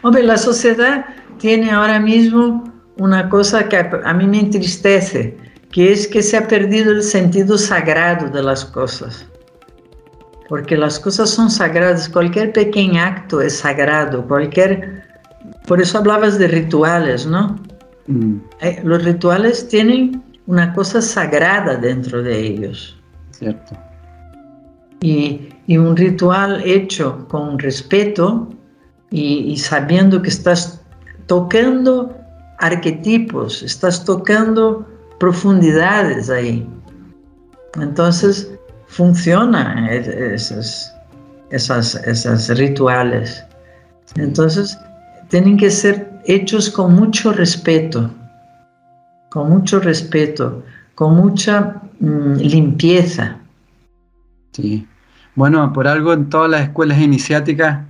Hombre, 0.02 0.22
la 0.22 0.36
sociedad 0.36 1.06
tiene 1.38 1.70
ahora 1.70 2.00
mismo 2.00 2.64
una 2.96 3.28
cosa 3.28 3.68
que 3.68 3.76
a 3.76 4.12
mí 4.14 4.26
me 4.26 4.40
entristece, 4.40 5.36
que 5.70 5.92
es 5.92 6.06
que 6.06 6.22
se 6.22 6.36
ha 6.36 6.46
perdido 6.48 6.92
el 6.92 7.02
sentido 7.02 7.56
sagrado 7.56 8.28
de 8.28 8.42
las 8.42 8.64
cosas 8.64 9.26
porque 10.50 10.76
las 10.76 10.98
cosas 10.98 11.30
son 11.30 11.48
sagradas, 11.48 12.08
cualquier 12.08 12.52
pequeño 12.52 13.00
acto 13.00 13.40
es 13.40 13.58
sagrado, 13.58 14.26
cualquier... 14.26 15.04
Por 15.68 15.80
eso 15.80 15.98
hablabas 15.98 16.40
de 16.40 16.48
rituales, 16.48 17.24
¿no? 17.24 17.56
Mm. 18.08 18.38
Eh, 18.60 18.80
los 18.82 19.04
rituales 19.04 19.68
tienen 19.68 20.20
una 20.48 20.74
cosa 20.74 21.00
sagrada 21.00 21.76
dentro 21.76 22.20
de 22.20 22.36
ellos. 22.40 22.98
Cierto. 23.30 23.78
Y, 25.02 25.46
un 25.68 25.96
ritual 25.96 26.60
hecho 26.64 27.28
con 27.28 27.56
respeto 27.56 28.48
y, 29.10 29.56
sabiendo 29.56 30.22
que 30.22 30.28
estás 30.28 30.80
tocando 31.26 32.16
arquetipos, 32.58 33.62
estás 33.62 34.04
tocando 34.04 34.86
profundidades 35.18 36.30
ahí. 36.30 36.66
Entonces, 37.74 38.52
funciona 38.86 39.90
esos, 39.90 40.92
esas, 41.50 41.94
esas 41.94 42.48
rituales. 42.56 43.44
Entonces, 44.16 44.78
tienen 45.28 45.56
que 45.56 45.70
ser 45.70 46.10
hechos 46.24 46.70
con 46.70 46.94
mucho 46.94 47.32
respeto, 47.32 48.10
con 49.30 49.50
mucho 49.50 49.80
respeto, 49.80 50.62
con 50.94 51.16
mucha 51.16 51.80
mm, 52.00 52.34
limpieza. 52.36 53.38
Sí. 54.52 54.86
Bueno, 55.34 55.72
por 55.72 55.86
algo 55.86 56.12
en 56.12 56.28
todas 56.28 56.50
las 56.50 56.62
escuelas 56.62 57.00
iniciáticas 57.00 57.89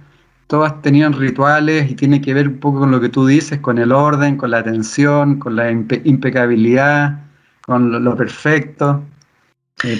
todas 0.50 0.82
tenían 0.82 1.14
rituales 1.14 1.90
y 1.90 1.94
tiene 1.94 2.20
que 2.20 2.34
ver 2.34 2.48
un 2.48 2.58
poco 2.58 2.80
con 2.80 2.90
lo 2.90 3.00
que 3.00 3.08
tú 3.08 3.26
dices, 3.26 3.60
con 3.60 3.78
el 3.78 3.92
orden, 3.92 4.36
con 4.36 4.50
la 4.50 4.58
atención, 4.58 5.38
con 5.38 5.56
la 5.56 5.70
impecabilidad, 5.70 7.20
con 7.62 8.04
lo 8.04 8.14
perfecto 8.16 9.02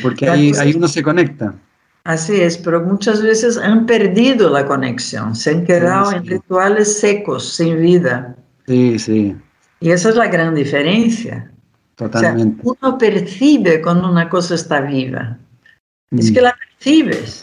porque 0.02 0.28
ahí, 0.28 0.52
uno 0.74 0.88
se 0.88 1.02
conecta. 1.02 1.54
Así 2.04 2.40
es, 2.40 2.56
pero 2.58 2.82
muchas 2.82 3.22
veces 3.22 3.58
han 3.58 3.86
perdido 3.86 4.50
la 4.50 4.64
conexión, 4.66 5.36
se 5.36 5.50
han 5.50 5.64
quedado 5.64 6.12
en 6.12 6.26
rituales 6.26 6.98
secos, 6.98 7.52
sin 7.52 7.80
vida. 7.80 8.34
Sí, 8.66 8.98
sí. 8.98 9.36
Y 9.80 9.90
esa 9.90 10.10
es 10.10 10.16
la 10.16 10.28
gran 10.28 10.54
diferencia. 10.54 11.50
Totalmente. 11.96 12.62
uno 12.64 12.96
percibe 12.96 13.82
cuando 13.82 14.10
una 14.10 14.28
cosa 14.30 14.54
está 14.54 14.80
viva. 14.80 15.36
Es 16.10 16.30
mm. 16.30 16.34
que 16.34 16.40
la 16.40 16.56
percibes. 16.56 17.42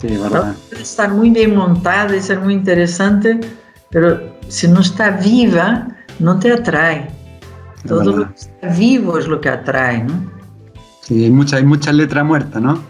Sí, 0.00 0.08
verdad. 0.08 0.54
Estar 0.72 1.10
muy 1.12 1.30
bien 1.30 1.56
montada 1.56 2.14
y 2.14 2.20
ser 2.20 2.40
muy 2.40 2.54
interesante, 2.54 3.40
pero 3.90 4.36
si 4.48 4.68
no 4.68 4.80
está 4.80 5.10
viva, 5.10 5.88
no 6.18 6.38
te 6.38 6.52
atrae. 6.52 7.08
Todo 7.86 8.04
lo 8.04 8.28
que 8.28 8.34
está 8.34 8.68
vivo 8.76 9.18
es 9.18 9.28
lo 9.28 9.40
que 9.40 9.48
atrae, 9.48 10.04
¿no? 10.04 10.30
Sí, 11.02 11.24
hay 11.24 11.30
mucha, 11.30 11.56
hay 11.56 11.64
mucha 11.64 11.92
letra 11.92 12.24
muerta, 12.24 12.58
¿no? 12.58 12.82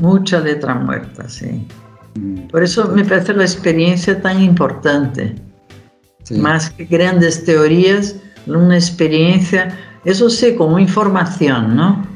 Mucha 0.00 0.40
letra 0.40 0.74
muerta, 0.74 1.28
sí. 1.28 1.66
Mm. 2.14 2.48
Por 2.48 2.62
eso 2.62 2.88
me 2.88 3.04
parece 3.04 3.34
la 3.34 3.42
experiencia 3.42 4.20
tan 4.20 4.40
importante. 4.40 5.34
Más 6.38 6.70
que 6.70 6.84
grandes 6.86 7.44
teorías, 7.44 8.16
una 8.46 8.76
experiencia, 8.76 9.76
eso 10.04 10.30
sí, 10.30 10.54
como 10.54 10.78
información, 10.78 11.76
¿no? 11.76 12.06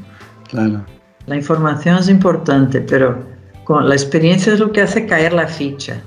Claro. 0.49 0.85
La 1.27 1.37
información 1.37 1.99
es 1.99 2.09
importante, 2.09 2.81
pero 2.81 3.28
con 3.69 3.87
la 3.87 3.95
experiencia 3.95 4.55
es 4.55 4.61
lo 4.61 4.73
que 4.73 4.81
hace 4.81 5.05
caer 5.05 5.35
la 5.35 5.47
ficha. 5.47 6.01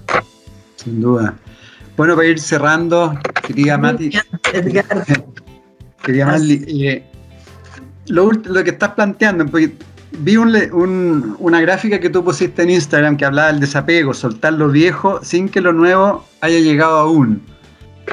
Sin 0.78 1.00
duda. 1.00 1.36
Bueno, 1.96 2.16
para 2.16 2.28
ir 2.28 2.40
cerrando, 2.40 3.16
quería 3.46 3.78
Mati. 3.78 4.10
Edgar. 4.52 5.06
quería 6.02 6.26
Mati, 6.26 7.04
lo, 8.08 8.32
que 8.64 8.72
estás 8.72 8.90
planteando, 8.94 9.46
porque 9.46 9.76
vi 10.22 10.38
una 10.38 11.62
gráfica 11.62 12.00
que 12.00 12.10
tú 12.10 12.24
pusiste 12.24 12.64
en 12.64 12.72
Instagram 12.72 13.16
que 13.16 13.26
hablaba 13.26 13.52
del 13.52 13.60
desapego, 13.60 14.16
soltar 14.16 14.54
lo 14.54 14.70
viejo 14.70 15.20
sin 15.22 15.48
que 15.48 15.62
lo 15.62 15.72
nuevo 15.72 16.26
haya 16.42 16.58
llegado 16.58 16.98
aún. 16.98 17.44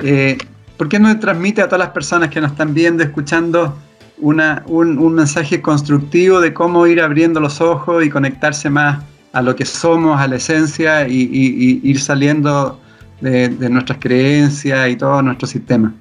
Eh, 0.02 0.36
¿Por 0.76 0.90
qué 0.90 0.98
no 0.98 1.18
transmite 1.18 1.62
a 1.62 1.68
todas 1.68 1.86
las 1.86 1.94
personas 1.94 2.28
que 2.28 2.42
nos 2.42 2.50
están 2.50 2.74
viendo, 2.74 3.02
escuchando, 3.02 3.74
una, 4.18 4.62
un, 4.66 5.14
mensaje 5.14 5.62
constructivo 5.62 6.38
de 6.38 6.52
cómo 6.52 6.86
ir 6.86 7.00
abriendo 7.00 7.40
los 7.40 7.62
ojos 7.62 8.04
y 8.04 8.10
conectarse 8.10 8.68
más 8.68 9.02
a 9.38 9.42
lo 9.42 9.54
que 9.54 9.64
somos, 9.64 10.20
a 10.20 10.26
la 10.26 10.36
esencia 10.36 11.06
y, 11.08 11.80
ir 11.82 12.00
saliendo 12.00 12.78
de, 13.20 13.48
de 13.48 13.70
nuestras 13.70 13.98
creencias 13.98 14.88
y 14.88 14.96
todo 14.96 15.22
nuestro 15.22 15.46
sistema? 15.46 15.94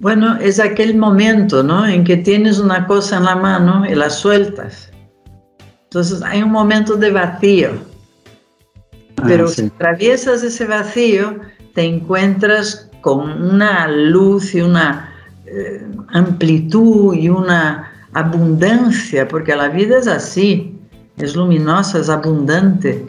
Bueno, 0.00 0.36
es 0.36 0.58
aquel 0.60 0.96
momento, 0.96 1.62
¿no? 1.62 1.86
En 1.86 2.04
que 2.04 2.16
tienes 2.16 2.58
una 2.58 2.86
cosa 2.86 3.18
en 3.18 3.24
la 3.24 3.36
mano 3.36 3.84
y 3.84 3.94
la 3.94 4.08
sueltas. 4.08 4.90
Entonces 5.84 6.22
hay 6.22 6.42
un 6.42 6.52
momento 6.52 6.94
de 6.96 7.10
vacío. 7.10 7.70
Ah, 9.16 9.24
Pero 9.26 9.48
si 9.48 9.66
atraviesas 9.66 10.42
ese 10.42 10.64
vacío, 10.66 11.40
te 11.74 11.82
encuentras 11.82 12.88
con 13.00 13.42
una 13.42 13.88
luz 13.88 14.54
y 14.54 14.60
una 14.60 15.12
eh, 15.46 15.84
amplitud 16.08 17.14
y 17.14 17.28
una 17.28 17.90
abundancia, 18.12 19.28
porque 19.28 19.54
la 19.54 19.68
vida 19.68 19.98
es 19.98 20.06
así, 20.06 20.79
es 21.18 21.36
luminosa, 21.36 21.98
es 21.98 22.08
abundante. 22.08 23.06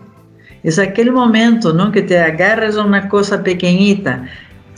Es 0.64 0.78
aquel 0.78 1.12
momento, 1.12 1.74
¿no? 1.74 1.92
Que 1.92 2.02
te 2.02 2.20
agarras 2.20 2.78
a 2.78 2.84
una 2.84 3.10
cosa 3.10 3.44
pequeñita. 3.44 4.26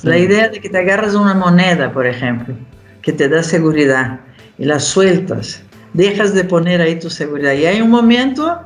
La 0.03 0.17
idea 0.17 0.49
de 0.49 0.59
que 0.59 0.69
te 0.69 0.78
agarras 0.78 1.15
a 1.15 1.19
una 1.19 1.34
moneda, 1.34 1.91
por 1.91 2.05
ejemplo, 2.05 2.53
que 3.01 3.13
te 3.13 3.28
da 3.30 3.41
seguridad 3.41 4.19
y 4.57 4.65
la 4.65 4.80
sueltas, 4.80 5.63
dejas 5.93 6.34
de 6.34 6.43
poner 6.43 6.82
ahí 6.82 6.99
tu 6.99 7.09
seguridad. 7.09 7.53
Y 7.53 7.65
hay 7.65 7.82
un 7.82 7.89
momento 7.89 8.59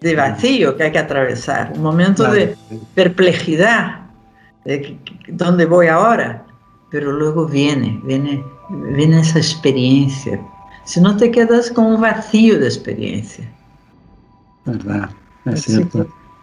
de 0.00 0.16
vacío 0.16 0.76
que 0.76 0.84
hay 0.84 0.92
que 0.92 0.98
atravesar, 0.98 1.72
un 1.74 1.82
momento 1.82 2.30
de 2.30 2.56
perplejidad, 2.94 4.00
de 4.64 4.98
dónde 5.28 5.66
voy 5.66 5.88
ahora. 5.88 6.44
Pero 6.90 7.12
luego 7.12 7.46
viene, 7.46 8.00
viene, 8.04 8.42
viene 8.94 9.20
esa 9.20 9.38
experiencia. 9.38 10.40
Si 10.84 11.00
no 11.00 11.16
te 11.16 11.30
quedas 11.30 11.70
con 11.70 11.86
un 11.86 12.00
vacío 12.00 12.58
de 12.58 12.66
experiencia. 12.66 13.50
Verdad, 14.64 15.10
es. 15.44 15.68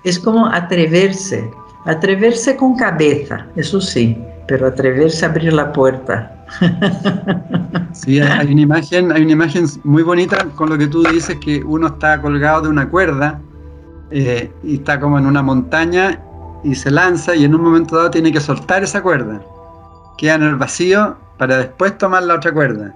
Es 0.03 0.17
como 0.17 0.45
atreverse, 0.45 1.51
atreverse 1.85 2.55
con 2.55 2.75
cabeza, 2.77 3.45
eso 3.55 3.81
sí, 3.81 4.17
pero 4.47 4.67
atreverse 4.67 5.25
a 5.25 5.29
abrir 5.29 5.53
la 5.53 5.71
puerta. 5.71 6.35
Sí, 7.91 8.19
hay 8.19 8.53
una 8.53 8.61
imagen, 8.61 9.11
hay 9.11 9.23
una 9.23 9.31
imagen 9.31 9.65
muy 9.83 10.03
bonita 10.03 10.45
con 10.55 10.69
lo 10.69 10.77
que 10.77 10.87
tú 10.87 11.03
dices 11.03 11.35
que 11.43 11.61
uno 11.63 11.87
está 11.87 12.21
colgado 12.21 12.61
de 12.61 12.69
una 12.69 12.87
cuerda 12.87 13.41
eh, 14.11 14.51
y 14.63 14.75
está 14.75 14.99
como 14.99 15.17
en 15.17 15.25
una 15.25 15.41
montaña 15.41 16.19
y 16.63 16.75
se 16.75 16.91
lanza 16.91 17.35
y 17.35 17.45
en 17.45 17.55
un 17.55 17.61
momento 17.61 17.97
dado 17.97 18.11
tiene 18.11 18.31
que 18.31 18.39
soltar 18.39 18.83
esa 18.83 19.01
cuerda. 19.01 19.41
Queda 20.17 20.35
en 20.35 20.43
el 20.43 20.55
vacío 20.55 21.17
para 21.37 21.57
después 21.57 21.97
tomar 21.97 22.23
la 22.23 22.35
otra 22.35 22.53
cuerda. 22.53 22.93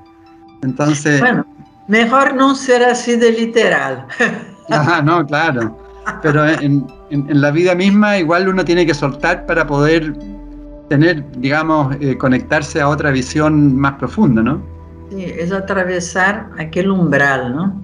Entonces... 0.62 1.20
Bueno, 1.20 1.46
mejor 1.88 2.36
no 2.36 2.56
ser 2.56 2.84
así 2.84 3.16
de 3.16 3.32
literal. 3.32 4.06
Ajá, 4.70 5.02
no, 5.02 5.26
claro. 5.26 5.78
Pero 6.22 6.46
en, 6.48 6.86
la 7.10 7.52
vida 7.52 7.76
misma 7.76 8.18
igual 8.18 8.48
uno 8.48 8.66
tiene 8.66 8.86
que 8.86 8.94
soltar 8.94 9.46
para 9.46 9.66
poder 9.66 10.14
tener, 10.90 11.24
digamos, 11.40 11.96
eh, 12.00 12.18
conectarse 12.18 12.82
a 12.82 12.90
otra 12.90 13.12
visión 13.12 13.76
más 13.78 13.94
profunda, 13.94 14.42
¿no? 14.42 14.62
Sí, 15.10 15.24
es 15.24 15.52
atravesar 15.52 16.50
aquel 16.58 16.92
umbral, 16.92 17.56
¿no? 17.56 17.84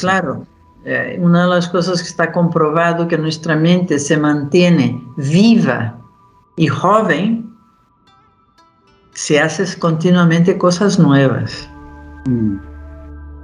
claro, 0.00 0.44
eh, 0.84 1.16
una 1.20 1.42
de 1.44 1.50
las 1.50 1.68
cosas 1.68 2.02
que 2.02 2.08
está 2.08 2.32
comprobado 2.32 3.06
que 3.06 3.16
nuestra 3.16 3.54
mente 3.54 3.98
se 3.98 4.16
mantiene 4.16 5.00
viva 5.16 5.96
y 6.56 6.66
joven 6.66 7.48
si 9.12 9.36
haces 9.36 9.76
continuamente 9.76 10.58
cosas 10.58 10.98
nuevas. 10.98 11.68
Mm. 12.26 12.56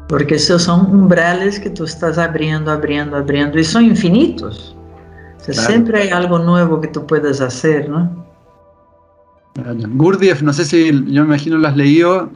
Porque 0.09 0.35
esos 0.35 0.63
son 0.63 0.87
umbrales 0.87 1.59
que 1.59 1.71
tú 1.71 1.85
estás 1.85 2.19
abriendo, 2.19 2.71
abriendo, 2.71 3.17
abriendo, 3.17 3.59
y 3.59 3.65
son 3.65 3.85
infinitos. 3.85 4.77
Siempre 5.39 6.03
hay 6.03 6.09
algo 6.09 6.39
nuevo 6.39 6.81
que 6.81 6.89
tú 6.89 7.07
puedes 7.07 7.41
hacer, 7.41 7.89
¿no? 7.89 8.25
Gurdjieff, 9.95 10.43
no 10.43 10.53
sé 10.53 10.65
si 10.65 10.87
yo 10.87 11.23
me 11.23 11.29
imagino 11.29 11.59
lo 11.59 11.69
has 11.69 11.77
leído, 11.77 12.31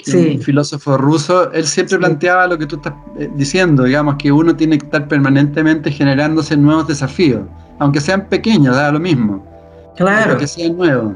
sí. 0.00 0.34
un 0.36 0.42
filósofo 0.42 0.96
ruso, 0.96 1.52
él 1.52 1.64
siempre 1.64 1.98
planteaba 1.98 2.46
lo 2.46 2.58
que 2.58 2.66
tú 2.66 2.76
estás 2.76 2.94
eh, 3.18 3.30
diciendo, 3.36 3.84
digamos, 3.84 4.16
que 4.16 4.32
uno 4.32 4.56
tiene 4.56 4.78
que 4.78 4.86
estar 4.86 5.06
permanentemente 5.06 5.90
generándose 5.90 6.56
nuevos 6.56 6.88
desafíos, 6.88 7.42
aunque 7.78 8.00
sean 8.00 8.26
pequeños, 8.28 8.74
da 8.74 8.90
lo 8.90 8.98
mismo. 8.98 9.44
Claro. 9.96 10.24
Pero 10.26 10.38
que 10.38 10.46
sean 10.46 10.76
nuevos. 10.76 11.14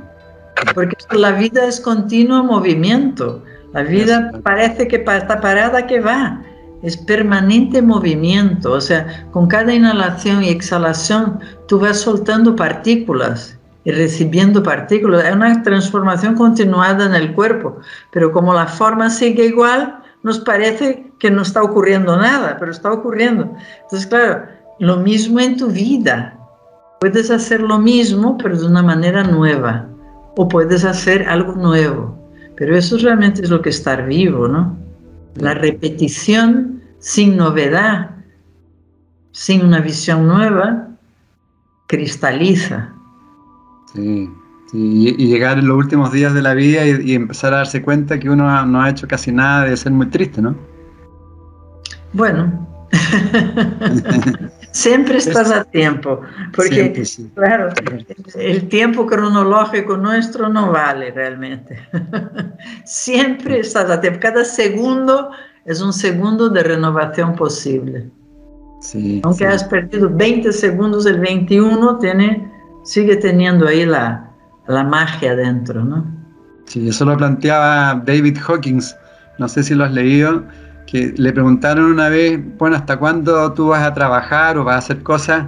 Porque 0.75 0.97
la 1.11 1.33
vida 1.33 1.67
es 1.67 1.81
continuo 1.81 2.45
movimiento. 2.45 3.43
La 3.73 3.83
vida 3.83 4.33
parece 4.43 4.87
que 4.87 4.97
está 4.97 5.41
parada 5.41 5.87
que 5.87 6.01
va. 6.01 6.43
Es 6.83 6.97
permanente 6.97 7.81
movimiento. 7.81 8.73
O 8.73 8.81
sea, 8.81 9.27
con 9.31 9.47
cada 9.47 9.73
inhalación 9.73 10.43
y 10.43 10.51
exhalación 10.51 11.41
tú 11.69 11.79
vas 11.79 11.99
soltando 11.99 12.55
partículas 12.55 13.59
y 13.85 13.93
recibiendo 13.93 14.63
partículas. 14.63 15.25
Es 15.25 15.35
una 15.35 15.63
transformación 15.63 16.35
continuada 16.35 17.07
en 17.07 17.15
el 17.15 17.35
cuerpo. 17.35 17.79
Pero 18.13 18.33
como 18.33 18.53
la 18.53 18.67
forma 18.67 19.11
sigue 19.11 19.47
igual, 19.47 20.01
nos 20.23 20.41
parece 20.41 21.11
que 21.19 21.31
no 21.31 21.43
está 21.43 21.63
ocurriendo 21.63 22.17
nada, 22.17 22.57
pero 22.59 22.71
está 22.71 22.93
ocurriendo. 22.93 23.51
Entonces, 23.83 24.07
claro, 24.07 24.45
lo 24.79 24.97
mismo 24.99 25.41
en 25.41 25.57
tu 25.57 25.69
vida. 25.69 26.37
Puedes 27.01 27.31
hacer 27.31 27.61
lo 27.61 27.79
mismo, 27.79 28.37
pero 28.39 28.59
de 28.59 28.67
una 28.67 28.83
manera 28.83 29.25
nueva. 29.25 29.87
O 30.37 30.47
puedes 30.47 30.85
hacer 30.85 31.29
algo 31.29 31.55
nuevo. 31.55 32.22
Pero 32.57 32.77
eso 32.77 32.99
realmente 32.99 33.43
es 33.43 33.51
lo 33.51 33.63
que 33.63 33.71
es 33.71 33.77
estar 33.77 34.07
vivo, 34.07 34.49
¿no? 34.49 34.77
La 35.37 35.55
repetición 35.55 36.83
sin 36.99 37.37
novedad, 37.37 38.11
sin 39.33 39.65
una 39.65 39.81
visión 39.81 40.27
nueva, 40.27 40.89
cristaliza. 41.87 42.93
Sí, 43.93 44.31
Y, 44.73 45.27
llegar 45.27 45.59
en 45.59 45.69
los 45.69 45.77
últimos 45.77 46.13
días 46.13 46.33
de 46.33 46.43
la 46.43 46.55
vida 46.55 46.87
y, 46.87 47.15
empezar 47.15 47.53
a 47.53 47.59
darse 47.59 47.83
cuenta 47.83 48.19
que 48.19 48.31
uno 48.31 48.65
no 48.67 48.83
ha 48.83 48.91
hecho 48.91 49.07
casi 49.07 49.33
nada 49.33 49.65
de 49.65 49.77
ser 49.77 49.93
muy 49.93 50.07
triste, 50.07 50.41
¿no? 50.41 50.55
Bueno, 52.15 52.69
Siempre 54.73 55.19
estás 55.19 55.53
a 55.53 55.65
tiempo, 55.65 56.23
porque 56.55 56.93
claro, 57.35 57.69
el 58.35 58.69
tiempo 58.69 59.07
cronológico 59.07 59.99
nuestro 59.99 60.49
no 60.49 60.73
vale 60.73 61.11
realmente. 61.11 61.79
Siempre 62.85 63.61
estás 63.61 63.91
a 63.91 64.01
tiempo, 64.01 64.19
cada 64.21 64.45
segundo 64.45 65.31
es 65.67 65.83
un 65.83 65.93
segundo 65.93 66.49
de 66.49 66.63
renovación 66.63 67.37
posible. 67.37 68.11
Aunque 69.23 69.47
has 69.47 69.63
perdido 69.65 70.11
20 70.11 70.53
segundos, 70.53 71.07
el 71.07 71.21
21 71.21 71.99
tiene, 71.99 72.51
sigue 72.83 73.17
teniendo 73.17 73.69
ahí 73.69 73.87
la, 73.87 74.29
la 74.67 74.83
magia 74.83 75.37
dentro, 75.37 75.85
¿no? 75.85 76.05
Sí, 76.65 76.89
eso 76.89 77.05
lo 77.05 77.17
planteaba 77.17 78.03
David 78.07 78.39
Hawkins, 78.47 78.97
no 79.39 79.49
sé 79.49 79.63
si 79.63 79.75
lo 79.75 79.85
has 79.85 79.93
leído, 79.93 80.45
que 80.87 81.15
le 81.17 81.33
preguntaron 81.33 81.87
una 81.87 82.09
vez, 82.09 82.41
bueno, 82.59 82.77
¿hasta 82.77 82.99
cuándo 82.99 83.53
tú 83.53 83.69
vas 83.69 83.83
a 83.83 83.95
trabajar 83.95 84.59
o 84.59 84.65
vas 84.65 84.77
a 84.77 84.79
hacer 84.79 85.03
cosas? 85.03 85.47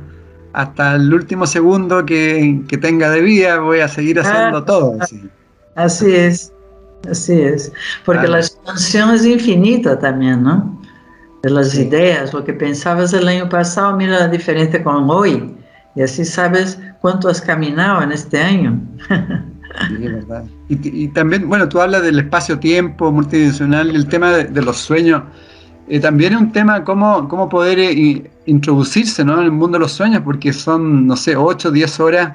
Hasta 0.53 0.95
el 0.95 1.13
último 1.13 1.47
segundo 1.47 2.07
que, 2.07 2.63
tenga 2.81 3.11
de 3.11 3.21
vida 3.21 3.59
voy 3.59 3.81
a 3.81 3.89
seguir 3.89 4.21
haciendo 4.21 4.59
ah, 4.59 4.65
todo. 4.65 4.99
Así. 5.75 6.15
es, 6.15 6.53
así 7.11 7.41
es. 7.41 7.73
Porque 8.05 8.29
la 8.29 8.39
expansión 8.39 9.11
es 9.11 9.25
infinita 9.25 9.99
también, 9.99 10.45
¿no? 10.45 10.81
De 11.43 11.51
las 11.51 11.75
ideas, 11.75 12.33
lo 12.33 12.45
que 12.45 12.55
pensabas 12.55 13.13
el 13.13 13.29
año 13.29 13.49
pasado, 13.49 13.97
mira 13.97 14.21
la 14.21 14.29
diferencia 14.29 14.83
con 14.83 15.11
hoy. 15.11 15.55
Y 15.97 16.03
así 16.03 16.25
sabes 16.25 16.79
cuánto 17.01 17.29
has 17.29 17.41
caminado 17.41 18.03
en 18.03 18.13
este 18.13 18.41
año. 18.41 18.81
Sí, 19.89 20.09
verdad. 20.09 20.45
Y, 20.69 21.09
también, 21.09 21.47
bueno, 21.49 21.69
tú 21.69 21.81
hablas 21.81 22.03
del 22.03 22.19
espacio-tiempo 22.19 23.13
multidimensional, 23.13 23.95
el 23.95 24.09
tema 24.09 24.33
de, 24.33 24.63
los 24.63 24.79
sueños. 24.79 25.23
Eh, 25.89 26.01
también 26.01 26.33
es 26.33 26.41
un 26.41 26.53
tema 26.53 26.85
cómo, 26.85 27.29
cómo 27.29 27.51
poder 27.51 27.79
eh, 27.79 28.31
introducirse 28.47 29.23
¿no? 29.25 29.39
en 29.39 29.45
el 29.45 29.53
mundo 29.53 29.77
de 29.77 29.81
los 29.81 29.93
sueños, 29.93 30.23
porque 30.25 30.55
son, 30.55 31.07
no 31.07 31.17
sé, 31.17 31.37
8 31.37 31.69
o 31.69 31.71
10 31.71 32.01
horas 32.01 32.33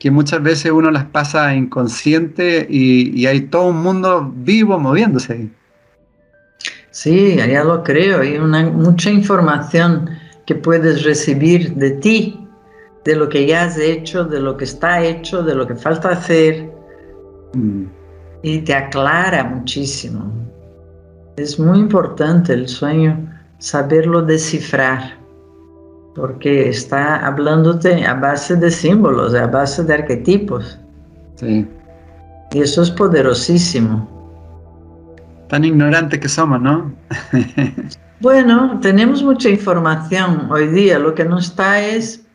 que 0.00 0.10
muchas 0.10 0.42
veces 0.42 0.72
uno 0.72 0.90
las 0.90 1.04
pasa 1.04 1.54
inconsciente 1.54 2.66
y, 2.68 3.24
hay 3.26 3.42
todo 3.42 3.68
un 3.68 3.84
mundo 3.84 4.32
vivo 4.34 4.76
moviéndose 4.76 5.32
ahí. 5.32 5.50
Sí, 6.90 7.36
ya 7.36 7.62
lo 7.62 7.84
creo, 7.84 8.20
hay 8.20 8.40
mucha 8.40 9.10
información 9.10 10.10
que 10.44 10.56
puedes 10.56 11.04
recibir 11.04 11.74
de 11.74 11.92
ti 11.92 12.48
de 13.04 13.14
lo 13.14 13.28
que 13.28 13.46
ya 13.46 13.62
has 13.62 13.78
hecho, 13.78 14.24
de 14.24 14.40
lo 14.40 14.56
que 14.56 14.64
está 14.64 15.04
hecho, 15.04 15.44
de 15.44 15.54
lo 15.54 15.68
que 15.68 15.76
falta 15.76 16.08
hacer. 16.08 16.71
Mm. 17.54 17.84
Y 18.42 18.58
te 18.60 18.74
aclara 18.74 19.44
muchísimo. 19.44 20.32
Es 21.36 21.58
muy 21.58 21.78
importante 21.78 22.52
el 22.52 22.68
sueño 22.68 23.18
saberlo 23.58 24.22
descifrar, 24.22 25.16
porque 26.14 26.68
está 26.68 27.24
hablándote 27.24 28.04
a 28.04 28.14
base 28.14 28.56
de 28.56 28.70
símbolos, 28.70 29.34
a 29.34 29.46
base 29.46 29.84
de 29.84 29.94
arquetipos. 29.94 30.78
Sí. 31.36 31.66
Y 32.52 32.60
eso 32.60 32.82
es 32.82 32.90
poderosísimo. 32.90 34.08
Tan 35.48 35.64
ignorante 35.64 36.18
que 36.18 36.28
somos, 36.28 36.60
¿no? 36.60 36.92
bueno, 38.20 38.78
tenemos 38.80 39.22
mucha 39.22 39.48
información 39.48 40.48
hoy 40.50 40.66
día, 40.68 40.98
lo 40.98 41.14
que 41.14 41.24
no 41.24 41.38
está 41.38 41.80
es 41.80 42.26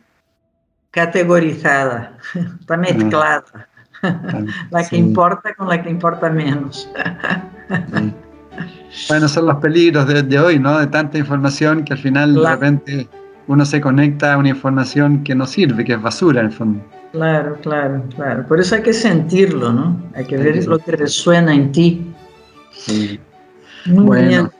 categorizada, 0.90 2.16
está 2.60 2.76
mezclada. 2.76 3.67
la 4.70 4.88
que 4.88 4.96
importa 4.96 5.54
con 5.54 5.68
la 5.68 5.82
que 5.82 5.90
importa 5.90 6.30
menos. 6.30 6.88
Bueno, 9.08 9.28
son 9.28 9.46
los 9.46 9.56
peligros 9.56 10.06
de, 10.06 10.38
hoy, 10.38 10.58
¿no? 10.58 10.78
De 10.78 10.86
tanta 10.86 11.18
información 11.18 11.84
que 11.84 11.92
al 11.92 11.98
final 11.98 12.34
de 12.34 12.48
repente 12.48 13.08
uno 13.46 13.64
se 13.64 13.80
conecta 13.80 14.34
a 14.34 14.36
una 14.36 14.50
información 14.50 15.22
que 15.24 15.34
no 15.34 15.46
sirve, 15.46 15.84
que 15.84 15.94
es 15.94 16.02
basura 16.02 16.40
en 16.40 16.46
el 16.46 16.52
fondo. 16.52 16.84
Claro, 17.12 17.56
claro, 17.62 18.02
claro. 18.14 18.46
Por 18.46 18.60
eso 18.60 18.74
hay 18.74 18.82
que 18.82 18.92
sentirlo, 18.92 19.72
¿no? 19.72 20.00
Hay 20.14 20.26
que 20.26 20.36
ver 20.36 20.66
lo 20.66 20.78
que 20.78 20.92
resuena 20.92 21.54
en 21.54 21.72
ti. 21.72 22.14
Sí. 22.72 23.18
Muy 23.86 24.04
bueno, 24.04 24.28
bien. 24.28 24.50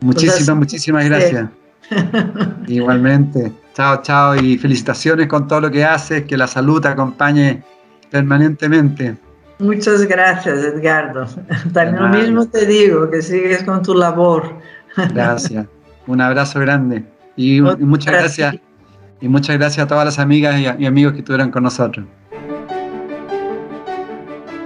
Muchísimas, 0.00 0.56
muchísimas 0.56 1.04
gracias. 1.04 1.48
Igualmente. 2.66 3.52
Chao, 3.74 4.00
chao 4.02 4.34
y 4.36 4.56
felicitaciones 4.56 5.26
con 5.26 5.46
todo 5.46 5.62
lo 5.62 5.70
que 5.70 5.84
haces, 5.84 6.24
que 6.24 6.36
la 6.36 6.46
salud 6.46 6.80
te 6.80 6.88
acompañe 6.88 7.62
permanentemente. 8.10 9.16
Muchas 9.58 10.02
gracias, 10.06 10.58
Edgardo. 10.58 11.26
También 11.72 12.02
lo 12.02 12.08
mismo 12.08 12.46
te 12.46 12.66
digo, 12.66 13.10
que 13.10 13.22
sigues 13.22 13.62
con 13.62 13.82
tu 13.82 13.94
labor. 13.94 14.54
Gracias. 15.14 15.66
Un 16.06 16.20
abrazo 16.20 16.60
grande. 16.60 17.04
Y, 17.36 17.60
muchas 17.60 18.12
gracias. 18.12 18.56
Y 19.20 19.28
muchas 19.28 19.56
gracias 19.56 19.84
a 19.84 19.88
todas 19.88 20.04
las 20.04 20.18
amigas 20.18 20.60
y, 20.60 20.82
y 20.82 20.86
amigos 20.86 21.14
que 21.14 21.20
estuvieron 21.20 21.50
con 21.50 21.62
nosotros. 21.62 22.06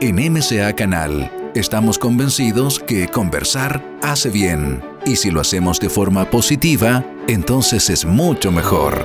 En 0.00 0.16
MCA 0.16 0.72
Canal 0.74 1.30
estamos 1.54 1.98
convencidos 1.98 2.80
que 2.80 3.08
conversar 3.08 3.82
hace 4.02 4.30
bien. 4.30 4.82
Y 5.06 5.16
si 5.16 5.30
lo 5.30 5.40
hacemos 5.40 5.80
de 5.80 5.88
forma 5.88 6.28
positiva, 6.30 7.04
entonces 7.26 7.90
es 7.90 8.04
mucho 8.04 8.52
mejor. 8.52 9.04